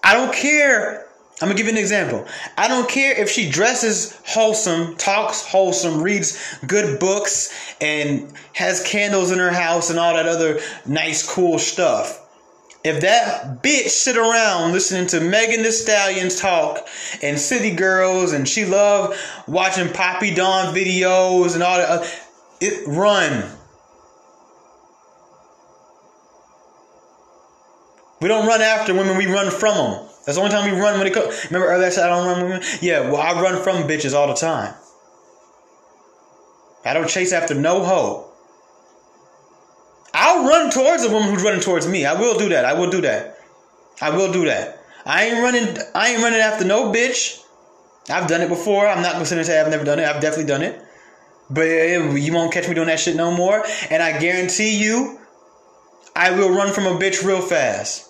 I 0.05 0.13
don't 0.13 0.33
care 0.33 1.06
I'm 1.39 1.49
gonna 1.49 1.57
give 1.57 1.67
you 1.67 1.73
an 1.73 1.77
example. 1.77 2.25
I 2.57 2.67
don't 2.67 2.89
care 2.89 3.13
if 3.13 3.29
she 3.29 3.49
dresses 3.49 4.19
wholesome, 4.25 4.95
talks 4.95 5.45
wholesome, 5.45 6.01
reads 6.01 6.57
good 6.65 6.99
books, 6.99 7.53
and 7.79 8.33
has 8.53 8.81
candles 8.83 9.31
in 9.31 9.37
her 9.37 9.51
house 9.51 9.91
and 9.91 9.99
all 9.99 10.15
that 10.15 10.27
other 10.27 10.59
nice, 10.87 11.27
cool 11.27 11.59
stuff. 11.59 12.23
If 12.83 13.01
that 13.01 13.61
bitch 13.61 13.89
sit 13.89 14.17
around 14.17 14.71
listening 14.71 15.07
to 15.07 15.19
Megan 15.19 15.61
Thee 15.61 15.71
Stallions 15.71 16.39
talk 16.39 16.87
and 17.21 17.37
City 17.37 17.75
Girls 17.75 18.33
and 18.33 18.47
she 18.47 18.65
love 18.65 19.15
watching 19.47 19.91
Poppy 19.93 20.33
Dawn 20.33 20.73
videos 20.73 21.53
and 21.53 21.61
all 21.61 21.77
that, 21.77 21.89
uh, 21.89 22.07
it 22.61 22.87
run. 22.87 23.47
We 28.21 28.27
don't 28.27 28.47
run 28.47 28.61
after 28.61 28.95
women, 28.95 29.17
we 29.17 29.27
run 29.27 29.51
from 29.51 29.75
them. 29.75 30.07
That's 30.27 30.37
the 30.37 30.43
only 30.43 30.53
time 30.53 30.69
we 30.69 30.77
run 30.77 30.97
when 30.97 31.07
it 31.07 31.13
comes. 31.13 31.45
Remember 31.45 31.69
earlier 31.69 31.87
I 31.87 31.89
said 31.89 32.09
I 32.09 32.09
don't 32.09 32.27
run 32.27 32.43
women? 32.43 32.61
Yeah, 32.81 33.09
well, 33.09 33.15
I 33.15 33.41
run 33.41 33.63
from 33.63 33.87
bitches 33.87 34.13
all 34.13 34.27
the 34.27 34.33
time. 34.33 34.73
I 36.83 36.93
don't 36.93 37.07
chase 37.07 37.31
after 37.31 37.55
no 37.55 37.81
hoe. 37.81 38.29
I'll 40.13 40.45
run 40.45 40.69
towards 40.69 41.05
a 41.05 41.09
woman 41.09 41.29
who's 41.29 41.43
running 41.43 41.61
towards 41.61 41.87
me. 41.87 42.05
I 42.05 42.19
will 42.19 42.37
do 42.37 42.49
that. 42.49 42.65
I 42.65 42.73
will 42.73 42.89
do 42.89 42.99
that. 43.01 43.39
I 44.01 44.09
will 44.09 44.33
do 44.33 44.43
that. 44.45 44.83
I 45.05 45.27
ain't 45.27 45.41
running. 45.41 45.77
I 45.95 46.09
ain't 46.09 46.21
running 46.21 46.41
after 46.41 46.65
no 46.65 46.91
bitch. 46.91 47.41
I've 48.09 48.27
done 48.27 48.41
it 48.41 48.49
before. 48.49 48.85
I'm 48.85 49.01
not 49.01 49.13
gonna 49.13 49.25
say 49.25 49.61
I've 49.61 49.69
never 49.69 49.85
done 49.85 49.99
it. 49.99 50.05
I've 50.05 50.21
definitely 50.21 50.47
done 50.47 50.61
it. 50.61 50.81
But 51.49 51.67
eh, 51.67 52.15
you 52.15 52.33
won't 52.33 52.51
catch 52.51 52.67
me 52.67 52.73
doing 52.73 52.87
that 52.87 52.99
shit 52.99 53.15
no 53.15 53.31
more. 53.31 53.63
And 53.89 54.03
I 54.03 54.19
guarantee 54.19 54.77
you, 54.77 55.21
I 56.17 56.31
will 56.31 56.49
run 56.49 56.73
from 56.73 56.85
a 56.85 56.99
bitch 56.99 57.23
real 57.23 57.41
fast. 57.41 58.06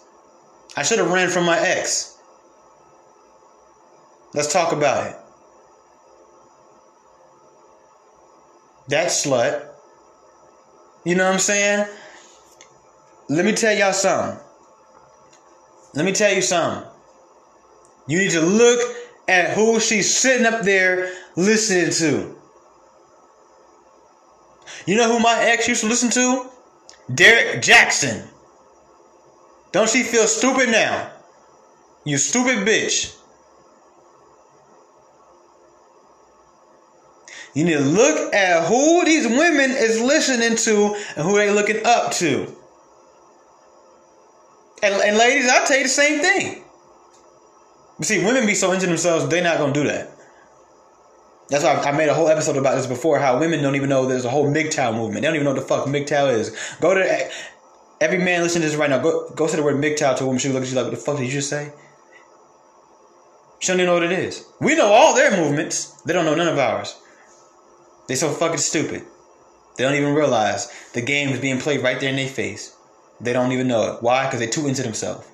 I 0.78 0.84
should 0.84 1.00
have 1.00 1.12
ran 1.12 1.30
from 1.30 1.46
my 1.46 1.58
ex. 1.60 2.20
Let's 4.36 4.54
talk 4.54 4.74
about 4.74 5.08
it. 5.08 5.16
That 8.90 9.08
slut. 9.08 9.66
You 11.04 11.16
know 11.16 11.26
what 11.26 11.34
I'm 11.34 11.40
saying? 11.40 11.88
Let 13.28 13.44
me 13.44 13.54
tell 13.54 13.76
y'all 13.76 13.92
something. 13.92 14.40
Let 15.96 16.06
me 16.06 16.12
tell 16.12 16.32
you 16.32 16.44
something. 16.44 16.88
You 18.08 18.20
need 18.20 18.32
to 18.32 18.42
look 18.42 18.80
at 19.28 19.56
who 19.56 19.80
she's 19.80 20.16
sitting 20.16 20.46
up 20.46 20.62
there 20.62 21.12
listening 21.36 21.92
to. 21.92 22.36
You 24.86 24.96
know 24.96 25.12
who 25.12 25.20
my 25.20 25.38
ex 25.42 25.68
used 25.68 25.82
to 25.82 25.88
listen 25.88 26.12
to? 26.12 26.46
Derrick 27.14 27.64
Jaxn. 27.64 28.28
Don't 29.72 29.90
she 29.90 30.04
feel 30.04 30.28
stupid 30.28 30.70
now? 30.70 31.12
You 32.06 32.18
stupid 32.18 32.68
bitch. 32.68 33.16
You 37.54 37.64
need 37.64 37.74
to 37.74 37.80
look 37.80 38.34
at 38.34 38.68
who 38.68 39.04
these 39.04 39.28
women 39.28 39.72
is 39.72 40.00
listening 40.00 40.56
to 40.58 40.96
and 41.16 41.26
who 41.26 41.38
they 41.38 41.50
looking 41.50 41.86
up 41.86 42.12
to. 42.14 42.56
And, 44.84 44.94
and 44.94 45.18
ladies, 45.18 45.50
I'll 45.50 45.66
tell 45.66 45.78
you 45.78 45.84
the 45.84 45.90
same 45.90 46.22
thing. 46.22 46.64
But 47.98 48.06
see, 48.06 48.24
women 48.24 48.46
be 48.46 48.54
so 48.54 48.72
into 48.74 48.86
themselves, 48.86 49.28
they're 49.28 49.44
not 49.44 49.58
gonna 49.58 49.74
do 49.74 49.86
that. 49.86 50.12
That's 51.50 51.64
why 51.64 51.76
I 51.76 51.92
made 51.94 52.10
a 52.10 52.14
whole 52.14 52.28
episode 52.28 52.58
about 52.58 52.76
this 52.76 52.86
before. 52.86 53.20
How 53.20 53.40
women 53.40 53.64
don't 53.64 53.76
even 53.76 53.90
know 53.90 54.06
there's 54.06 54.26
a 54.26 54.30
whole 54.30 54.46
MGTOW 54.46 54.96
movement. 54.96 55.22
They 55.22 55.28
don't 55.28 55.36
even 55.36 55.46
know 55.46 55.54
what 55.54 55.62
the 55.62 55.68
fuck 55.68 55.86
MGTOW 55.88 56.34
is. 56.34 56.76
Go 56.82 56.94
to 56.94 57.30
every 58.00 58.18
man 58.18 58.42
listening 58.42 58.64
to 58.64 58.70
this 58.70 58.78
right 58.78 58.90
now. 58.90 59.00
Go 59.00 59.30
go 59.32 59.48
say 59.48 59.58
the 59.58 59.64
word 59.64 59.76
MGTOW 59.76 60.18
to 60.18 60.24
a 60.24 60.26
woman. 60.26 60.40
She 60.40 60.50
look 60.50 60.64
at 60.64 60.70
you 60.70 60.76
like, 60.76 60.86
what 60.86 60.92
the 60.92 60.98
fuck 60.98 61.18
did 61.18 61.26
you 61.26 61.32
just 61.32 61.50
say? 61.50 61.72
She 63.60 63.68
don't 63.68 63.80
even 63.80 63.88
know 63.88 63.94
what 63.96 64.04
it 64.04 64.12
is. 64.12 64.46
We 64.62 64.76
know 64.76 64.88
all 64.88 65.16
their 65.16 65.32
movements. 65.32 66.02
They 66.04 66.14
don't 66.14 66.26
know 66.26 66.36
none 66.36 66.48
of 66.48 66.60
ours. 66.60 66.96
They 68.08 68.16
so 68.16 68.30
fucking 68.30 68.58
stupid. 68.58 69.04
They 69.78 69.84
don't 69.84 69.96
even 69.96 70.14
realize 70.14 70.72
the 70.94 71.02
game 71.02 71.30
is 71.30 71.40
being 71.40 71.60
played 71.60 71.82
right 71.82 72.00
there 72.00 72.10
in 72.10 72.16
their 72.16 72.28
face. 72.28 72.76
They 73.20 73.34
don't 73.34 73.52
even 73.52 73.68
know 73.68 73.94
it. 73.94 74.04
Why? 74.04 74.26
Because 74.26 74.40
they're 74.40 74.50
too 74.50 74.68
into 74.68 74.84
themselves. 74.84 75.28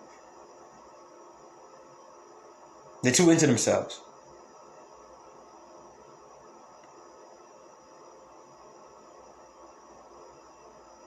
They're 3.03 3.11
too 3.11 3.30
into 3.30 3.47
themselves. 3.47 3.99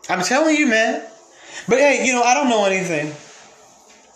I'm 0.09 0.23
telling 0.23 0.57
you, 0.57 0.67
man. 0.67 1.03
But 1.69 1.79
hey, 1.79 2.07
you 2.07 2.13
know, 2.13 2.23
I 2.23 2.35
don't 2.35 2.49
know 2.49 2.65
anything. 2.65 3.13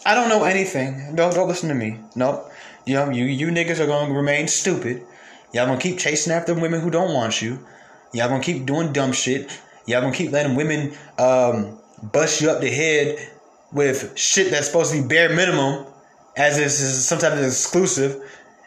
I 0.06 0.14
don't 0.14 0.28
know 0.28 0.44
anything. 0.44 1.14
Don't 1.14 1.34
don't 1.34 1.48
listen 1.48 1.68
to 1.68 1.74
me. 1.74 1.98
Nope. 2.14 2.50
You 2.86 2.94
know, 2.94 3.10
you 3.10 3.24
you 3.24 3.48
niggas 3.48 3.80
are 3.80 3.86
gonna 3.86 4.14
remain 4.14 4.48
stupid. 4.48 5.02
Y'all 5.52 5.66
gonna 5.66 5.80
keep 5.80 5.98
chasing 5.98 6.32
after 6.32 6.54
women 6.54 6.80
who 6.80 6.90
don't 6.90 7.12
want 7.12 7.42
you. 7.42 7.58
Y'all 8.12 8.28
gonna 8.28 8.42
keep 8.42 8.66
doing 8.66 8.92
dumb 8.92 9.12
shit. 9.12 9.50
Y'all 9.86 10.00
gonna 10.00 10.14
keep 10.14 10.30
letting 10.30 10.54
women 10.56 10.92
um, 11.18 11.78
bust 12.12 12.40
you 12.40 12.50
up 12.50 12.60
the 12.60 12.70
head 12.70 13.18
with 13.72 14.16
shit 14.16 14.50
that's 14.50 14.66
supposed 14.66 14.92
to 14.92 15.02
be 15.02 15.08
bare 15.08 15.34
minimum, 15.34 15.86
as 16.36 16.56
this 16.56 16.80
is 16.80 17.06
sometimes 17.06 17.44
exclusive, 17.44 18.22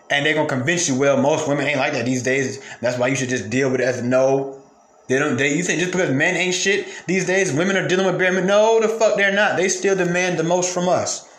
and 0.09 0.25
they're 0.25 0.33
gonna 0.33 0.47
convince 0.47 0.89
you. 0.89 0.99
Well, 0.99 1.17
most 1.17 1.47
women 1.47 1.65
ain't 1.67 1.79
like 1.79 1.93
that 1.93 2.05
these 2.05 2.23
days. 2.23 2.61
That's 2.81 2.97
why 2.97 3.07
you 3.07 3.15
should 3.15 3.29
just 3.29 3.49
deal 3.49 3.71
with 3.71 3.81
it 3.81 3.85
as 3.85 4.01
no. 4.01 4.62
They 5.07 5.19
don't. 5.19 5.37
They 5.37 5.55
you 5.55 5.63
think 5.63 5.79
just 5.79 5.91
because 5.91 6.11
men 6.11 6.35
ain't 6.35 6.55
shit 6.55 6.87
these 7.07 7.25
days, 7.25 7.51
women 7.51 7.75
are 7.75 7.87
dealing 7.87 8.05
with 8.05 8.17
bare 8.17 8.31
minimum? 8.31 8.47
No, 8.47 8.79
the 8.81 8.87
fuck 8.87 9.17
they're 9.17 9.33
not. 9.33 9.57
They 9.57 9.67
still 9.67 9.95
demand 9.95 10.39
the 10.39 10.43
most 10.43 10.73
from 10.73 10.87
us. 10.87 11.29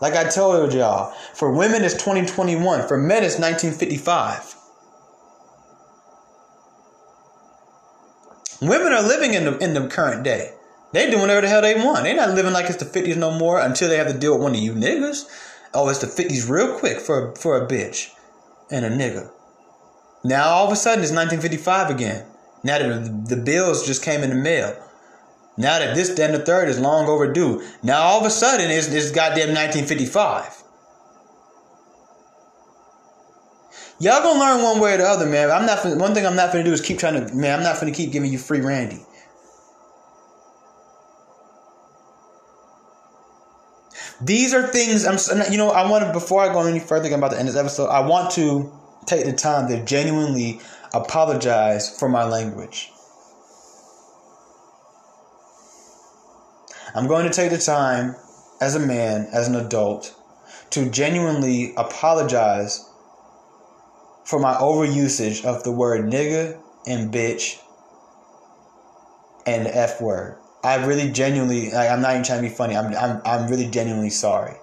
Like 0.00 0.14
I 0.14 0.24
told 0.28 0.72
y'all, 0.72 1.12
for 1.34 1.52
women 1.52 1.82
it's 1.84 1.94
2021. 1.94 2.88
For 2.88 2.96
men 2.96 3.24
it's 3.24 3.38
1955. 3.38 4.56
Women 8.62 8.92
are 8.92 9.02
living 9.02 9.34
in 9.34 9.44
the 9.44 9.58
in 9.58 9.72
the 9.72 9.88
current 9.88 10.22
day. 10.22 10.52
They 10.92 11.08
doing 11.10 11.22
whatever 11.22 11.42
the 11.42 11.48
hell 11.48 11.62
they 11.62 11.74
want. 11.76 12.02
They 12.02 12.14
not 12.14 12.34
living 12.34 12.52
like 12.52 12.66
it's 12.66 12.82
the 12.82 12.84
50s 12.84 13.16
no 13.16 13.30
more 13.30 13.60
until 13.60 13.88
they 13.88 13.96
have 13.96 14.08
to 14.08 14.18
deal 14.18 14.34
with 14.34 14.42
one 14.42 14.54
of 14.54 14.60
you 14.60 14.72
niggas. 14.72 15.24
Oh, 15.72 15.88
it's 15.88 16.00
the 16.00 16.06
50s 16.06 16.50
real 16.50 16.78
quick 16.78 16.98
for 16.98 17.34
for 17.36 17.56
a 17.56 17.66
bitch 17.66 18.10
and 18.70 18.84
a 18.84 18.90
nigga. 18.90 19.30
Now 20.24 20.48
all 20.48 20.66
of 20.66 20.72
a 20.72 20.76
sudden 20.76 21.02
it's 21.02 21.12
1955 21.12 21.90
again. 21.90 22.26
Now 22.62 22.78
that 22.78 23.28
the 23.28 23.36
bills 23.36 23.86
just 23.86 24.02
came 24.02 24.22
in 24.22 24.30
the 24.30 24.36
mail. 24.36 24.76
Now 25.56 25.78
that 25.78 25.94
this, 25.94 26.10
then 26.10 26.32
the 26.32 26.38
third 26.38 26.68
is 26.68 26.78
long 26.78 27.06
overdue. 27.06 27.62
Now 27.82 28.02
all 28.02 28.20
of 28.20 28.26
a 28.26 28.30
sudden 28.30 28.70
it's, 28.70 28.88
it's 28.88 29.10
goddamn 29.10 29.54
1955. 29.54 30.64
Y'all 34.00 34.22
gonna 34.22 34.40
learn 34.40 34.62
one 34.62 34.80
way 34.80 34.94
or 34.94 34.96
the 34.96 35.04
other, 35.04 35.26
man. 35.26 35.50
I'm 35.50 35.66
not. 35.66 35.84
One 35.98 36.14
thing 36.14 36.26
I'm 36.26 36.34
not 36.34 36.52
gonna 36.52 36.64
do 36.64 36.72
is 36.72 36.80
keep 36.80 36.98
trying 36.98 37.26
to, 37.26 37.34
man. 37.34 37.58
I'm 37.58 37.62
not 37.62 37.78
gonna 37.78 37.92
keep 37.92 38.12
giving 38.12 38.32
you 38.32 38.38
free 38.38 38.62
Randy. 38.62 39.04
These 44.22 44.54
are 44.54 44.66
things 44.68 45.04
I'm. 45.04 45.52
You 45.52 45.58
know, 45.58 45.70
I 45.70 45.88
want 45.88 46.06
to 46.06 46.12
before 46.14 46.42
I 46.42 46.50
go 46.50 46.62
any 46.62 46.80
further 46.80 47.14
about 47.14 47.32
the 47.32 47.38
end 47.38 47.48
of 47.48 47.54
this 47.54 47.60
episode. 47.60 47.88
I 47.88 48.00
want 48.00 48.30
to 48.32 48.72
take 49.04 49.26
the 49.26 49.34
time 49.34 49.68
to 49.68 49.84
genuinely 49.84 50.60
apologize 50.92 51.96
for 51.98 52.08
my 52.08 52.24
language. 52.24 52.90
I'm 56.94 57.06
going 57.06 57.26
to 57.26 57.32
take 57.32 57.50
the 57.50 57.58
time 57.58 58.16
as 58.60 58.74
a 58.74 58.80
man, 58.80 59.28
as 59.32 59.48
an 59.48 59.54
adult, 59.54 60.14
to 60.70 60.90
genuinely 60.90 61.72
apologize 61.76 62.88
for 64.24 64.38
my 64.38 64.54
overusage 64.54 65.44
of 65.44 65.62
the 65.64 65.72
word 65.72 66.06
nigga 66.06 66.60
and 66.86 67.12
bitch 67.12 67.58
and 69.46 69.66
the 69.66 69.76
F 69.76 70.00
word. 70.00 70.36
I 70.62 70.84
really 70.84 71.10
genuinely, 71.10 71.70
like, 71.70 71.88
I'm 71.88 72.02
not 72.02 72.12
even 72.12 72.24
trying 72.24 72.42
to 72.42 72.48
be 72.48 72.54
funny. 72.54 72.76
I'm, 72.76 72.94
I'm, 72.94 73.22
I'm 73.24 73.50
really 73.50 73.70
genuinely 73.70 74.10
sorry. 74.10 74.56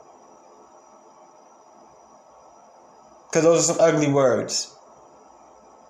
Because 3.29 3.43
those 3.43 3.69
are 3.69 3.73
some 3.73 3.81
ugly 3.81 4.11
words. 4.11 4.76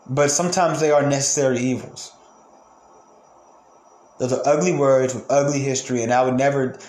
But 0.10 0.32
sometimes 0.32 0.80
they 0.80 0.92
are 0.92 1.04
necessary 1.08 1.60
evils. 1.60 2.12
Those 4.20 4.34
are 4.34 4.42
ugly 4.46 4.74
words 4.74 5.14
with 5.14 5.26
ugly 5.30 5.60
history, 5.60 6.02
and 6.02 6.12
I 6.12 6.24
would 6.24 6.36
never 6.36 6.80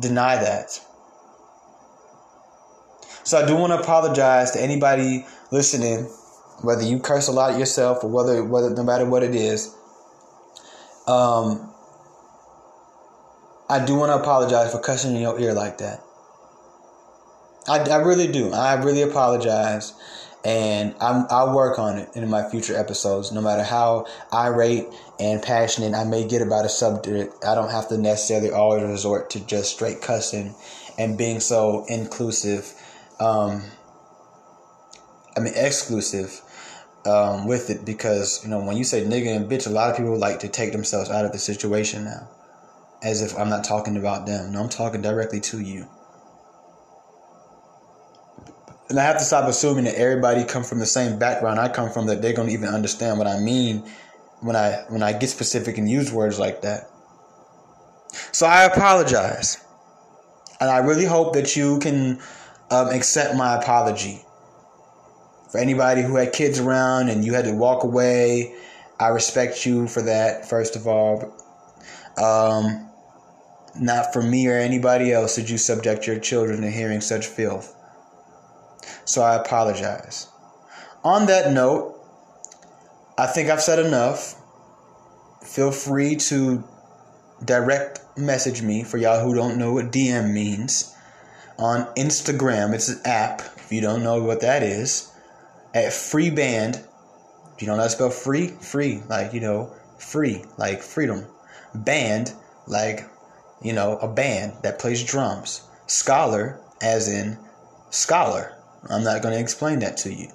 deny 0.00 0.36
that. 0.36 0.80
So 3.24 3.38
I 3.38 3.46
do 3.46 3.56
want 3.56 3.72
to 3.72 3.78
apologize 3.78 4.50
to 4.52 4.60
anybody 4.60 5.24
listening 5.50 6.10
whether 6.62 6.82
you 6.82 6.98
curse 6.98 7.28
a 7.28 7.32
lot 7.32 7.58
yourself 7.58 8.02
or 8.02 8.10
whether 8.10 8.42
whether 8.44 8.70
no 8.70 8.82
matter 8.82 9.04
what 9.04 9.22
it 9.22 9.34
is. 9.34 9.74
Um, 11.06 11.72
I 13.68 13.84
do 13.84 13.94
want 13.96 14.10
to 14.10 14.16
apologize 14.16 14.72
for 14.72 14.80
cussing 14.80 15.14
in 15.14 15.22
your 15.22 15.38
ear 15.38 15.54
like 15.54 15.78
that. 15.78 16.00
I, 17.68 17.78
I 17.78 17.96
really 17.96 18.26
do. 18.26 18.52
I 18.52 18.74
really 18.74 19.02
apologize, 19.02 19.94
and 20.44 20.94
I'm, 21.00 21.26
I'll 21.30 21.54
work 21.54 21.78
on 21.78 21.98
it 21.98 22.08
in 22.14 22.28
my 22.28 22.48
future 22.48 22.76
episodes. 22.76 23.30
No 23.32 23.40
matter 23.40 23.62
how 23.62 24.06
irate 24.32 24.86
and 25.20 25.42
passionate 25.42 25.94
I 25.94 26.04
may 26.04 26.26
get 26.26 26.42
about 26.42 26.64
a 26.64 26.68
subject, 26.68 27.44
I 27.44 27.54
don't 27.54 27.70
have 27.70 27.88
to 27.88 27.98
necessarily 27.98 28.50
always 28.50 28.82
resort 28.82 29.30
to 29.30 29.40
just 29.40 29.72
straight 29.72 30.02
cussing 30.02 30.54
and 30.98 31.16
being 31.16 31.40
so 31.40 31.84
inclusive. 31.88 32.72
Um, 33.20 33.62
I 35.36 35.40
mean, 35.40 35.52
exclusive 35.54 36.40
um, 37.06 37.46
with 37.46 37.70
it 37.70 37.84
because 37.84 38.42
you 38.44 38.50
know 38.50 38.60
when 38.60 38.76
you 38.76 38.84
say 38.84 39.04
nigga 39.04 39.34
and 39.34 39.50
bitch, 39.50 39.66
a 39.66 39.70
lot 39.70 39.90
of 39.90 39.96
people 39.96 40.16
like 40.18 40.40
to 40.40 40.48
take 40.48 40.72
themselves 40.72 41.10
out 41.10 41.24
of 41.24 41.32
the 41.32 41.38
situation 41.38 42.04
now, 42.04 42.28
as 43.02 43.22
if 43.22 43.36
I'm 43.38 43.48
not 43.48 43.64
talking 43.64 43.96
about 43.96 44.26
them. 44.26 44.52
No, 44.52 44.62
I'm 44.62 44.68
talking 44.68 45.02
directly 45.02 45.40
to 45.40 45.60
you. 45.60 45.88
And 48.92 49.00
I 49.00 49.04
have 49.04 49.18
to 49.18 49.24
stop 49.24 49.48
assuming 49.48 49.84
that 49.84 49.96
everybody 49.96 50.44
come 50.44 50.64
from 50.64 50.78
the 50.78 50.86
same 50.86 51.18
background 51.18 51.58
I 51.58 51.68
come 51.68 51.90
from 51.90 52.06
that 52.06 52.22
they're 52.22 52.34
gonna 52.34 52.52
even 52.52 52.68
understand 52.68 53.18
what 53.18 53.26
I 53.26 53.40
mean 53.40 53.90
when 54.40 54.54
I 54.54 54.84
when 54.88 55.02
I 55.02 55.14
get 55.14 55.30
specific 55.30 55.78
and 55.78 55.90
use 55.90 56.12
words 56.12 56.38
like 56.38 56.62
that. 56.62 56.90
So 58.32 58.46
I 58.46 58.64
apologize, 58.64 59.64
and 60.60 60.70
I 60.70 60.78
really 60.78 61.06
hope 61.06 61.32
that 61.34 61.56
you 61.56 61.78
can 61.80 62.20
um, 62.70 62.88
accept 62.88 63.34
my 63.34 63.56
apology 63.56 64.22
for 65.50 65.58
anybody 65.58 66.02
who 66.02 66.16
had 66.16 66.32
kids 66.32 66.60
around 66.60 67.08
and 67.10 67.24
you 67.24 67.34
had 67.34 67.44
to 67.44 67.52
walk 67.52 67.84
away, 67.84 68.54
I 69.00 69.08
respect 69.08 69.66
you 69.66 69.88
for 69.88 70.02
that, 70.02 70.48
first 70.48 70.76
of 70.76 70.86
all. 70.86 71.34
Um, 72.18 72.90
Not 73.78 74.12
for 74.12 74.22
me 74.22 74.48
or 74.48 74.56
anybody 74.56 75.12
else 75.12 75.36
did 75.36 75.48
you 75.50 75.58
subject 75.58 76.06
your 76.06 76.18
children 76.18 76.62
to 76.62 76.70
hearing 76.70 77.00
such 77.00 77.26
filth. 77.26 77.74
So 79.04 79.22
I 79.22 79.34
apologize. 79.36 80.28
On 81.04 81.26
that 81.26 81.52
note, 81.52 82.00
I 83.18 83.26
think 83.26 83.50
I've 83.50 83.62
said 83.62 83.78
enough. 83.78 84.36
Feel 85.44 85.72
free 85.72 86.16
to 86.16 86.62
direct 87.44 88.00
message 88.16 88.62
me 88.62 88.84
for 88.84 88.96
y'all 88.98 89.24
who 89.24 89.34
don't 89.34 89.58
know 89.58 89.72
what 89.72 89.90
DM 89.90 90.32
means 90.32 90.94
on 91.58 91.84
Instagram. 91.94 92.74
It's 92.74 92.88
an 92.88 93.00
app. 93.04 93.40
If 93.56 93.72
you 93.72 93.80
don't 93.80 94.02
know 94.02 94.22
what 94.22 94.40
that 94.42 94.62
is, 94.62 95.12
at 95.74 95.92
free 95.92 96.30
band. 96.30 96.82
You 97.58 97.66
know 97.66 97.76
how 97.76 97.84
to 97.84 97.90
spell 97.90 98.10
free? 98.10 98.48
Free, 98.48 99.02
like 99.08 99.32
you 99.32 99.40
know, 99.40 99.72
free, 99.98 100.44
like 100.58 100.82
freedom. 100.82 101.26
Band, 101.74 102.32
like 102.66 103.08
you 103.62 103.72
know, 103.72 103.98
a 103.98 104.08
band 104.08 104.54
that 104.62 104.78
plays 104.78 105.02
drums. 105.04 105.62
Scholar, 105.86 106.60
as 106.80 107.08
in 107.08 107.38
scholar. 107.90 108.56
I'm 108.90 109.04
not 109.04 109.22
going 109.22 109.34
to 109.34 109.40
explain 109.40 109.80
that 109.80 109.96
to 109.98 110.12
you. 110.12 110.28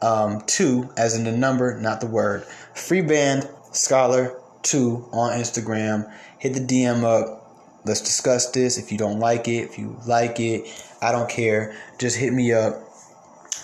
Um, 0.00 0.42
two, 0.46 0.90
as 0.96 1.14
in 1.14 1.24
the 1.24 1.32
number, 1.32 1.78
not 1.78 2.00
the 2.00 2.06
word. 2.06 2.44
Free 2.74 3.02
band, 3.02 3.48
scholar, 3.72 4.38
two 4.62 5.08
on 5.12 5.38
Instagram. 5.38 6.12
Hit 6.38 6.54
the 6.54 6.60
DM 6.60 7.04
up. 7.04 7.38
Let's 7.84 8.00
discuss 8.00 8.50
this. 8.50 8.78
If 8.78 8.92
you 8.92 8.98
don't 8.98 9.18
like 9.18 9.48
it, 9.48 9.64
if 9.64 9.78
you 9.78 9.96
like 10.06 10.40
it, 10.40 10.66
I 11.00 11.12
don't 11.12 11.28
care. 11.28 11.76
Just 11.98 12.16
hit 12.16 12.32
me 12.32 12.52
up. 12.52 12.74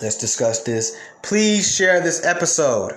Let's 0.00 0.18
discuss 0.18 0.62
this. 0.62 0.96
Please 1.22 1.74
share 1.74 2.00
this 2.00 2.24
episode. 2.24 2.92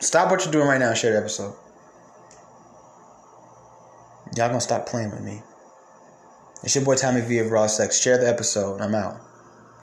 Stop 0.00 0.30
what 0.30 0.44
you're 0.44 0.52
doing 0.52 0.66
right 0.66 0.78
now 0.78 0.90
and 0.90 0.98
share 0.98 1.12
the 1.12 1.18
episode. 1.18 1.54
Y'all 4.36 4.48
gonna 4.48 4.60
stop 4.60 4.86
playing 4.86 5.10
with 5.10 5.22
me. 5.22 5.42
It's 6.64 6.74
your 6.74 6.82
boy 6.82 6.94
Tommy 6.94 7.20
V 7.20 7.40
of 7.40 7.50
Raw 7.50 7.66
Sex. 7.66 8.00
Share 8.00 8.16
the 8.16 8.26
episode. 8.26 8.80
I'm 8.80 8.94
out. 8.94 9.20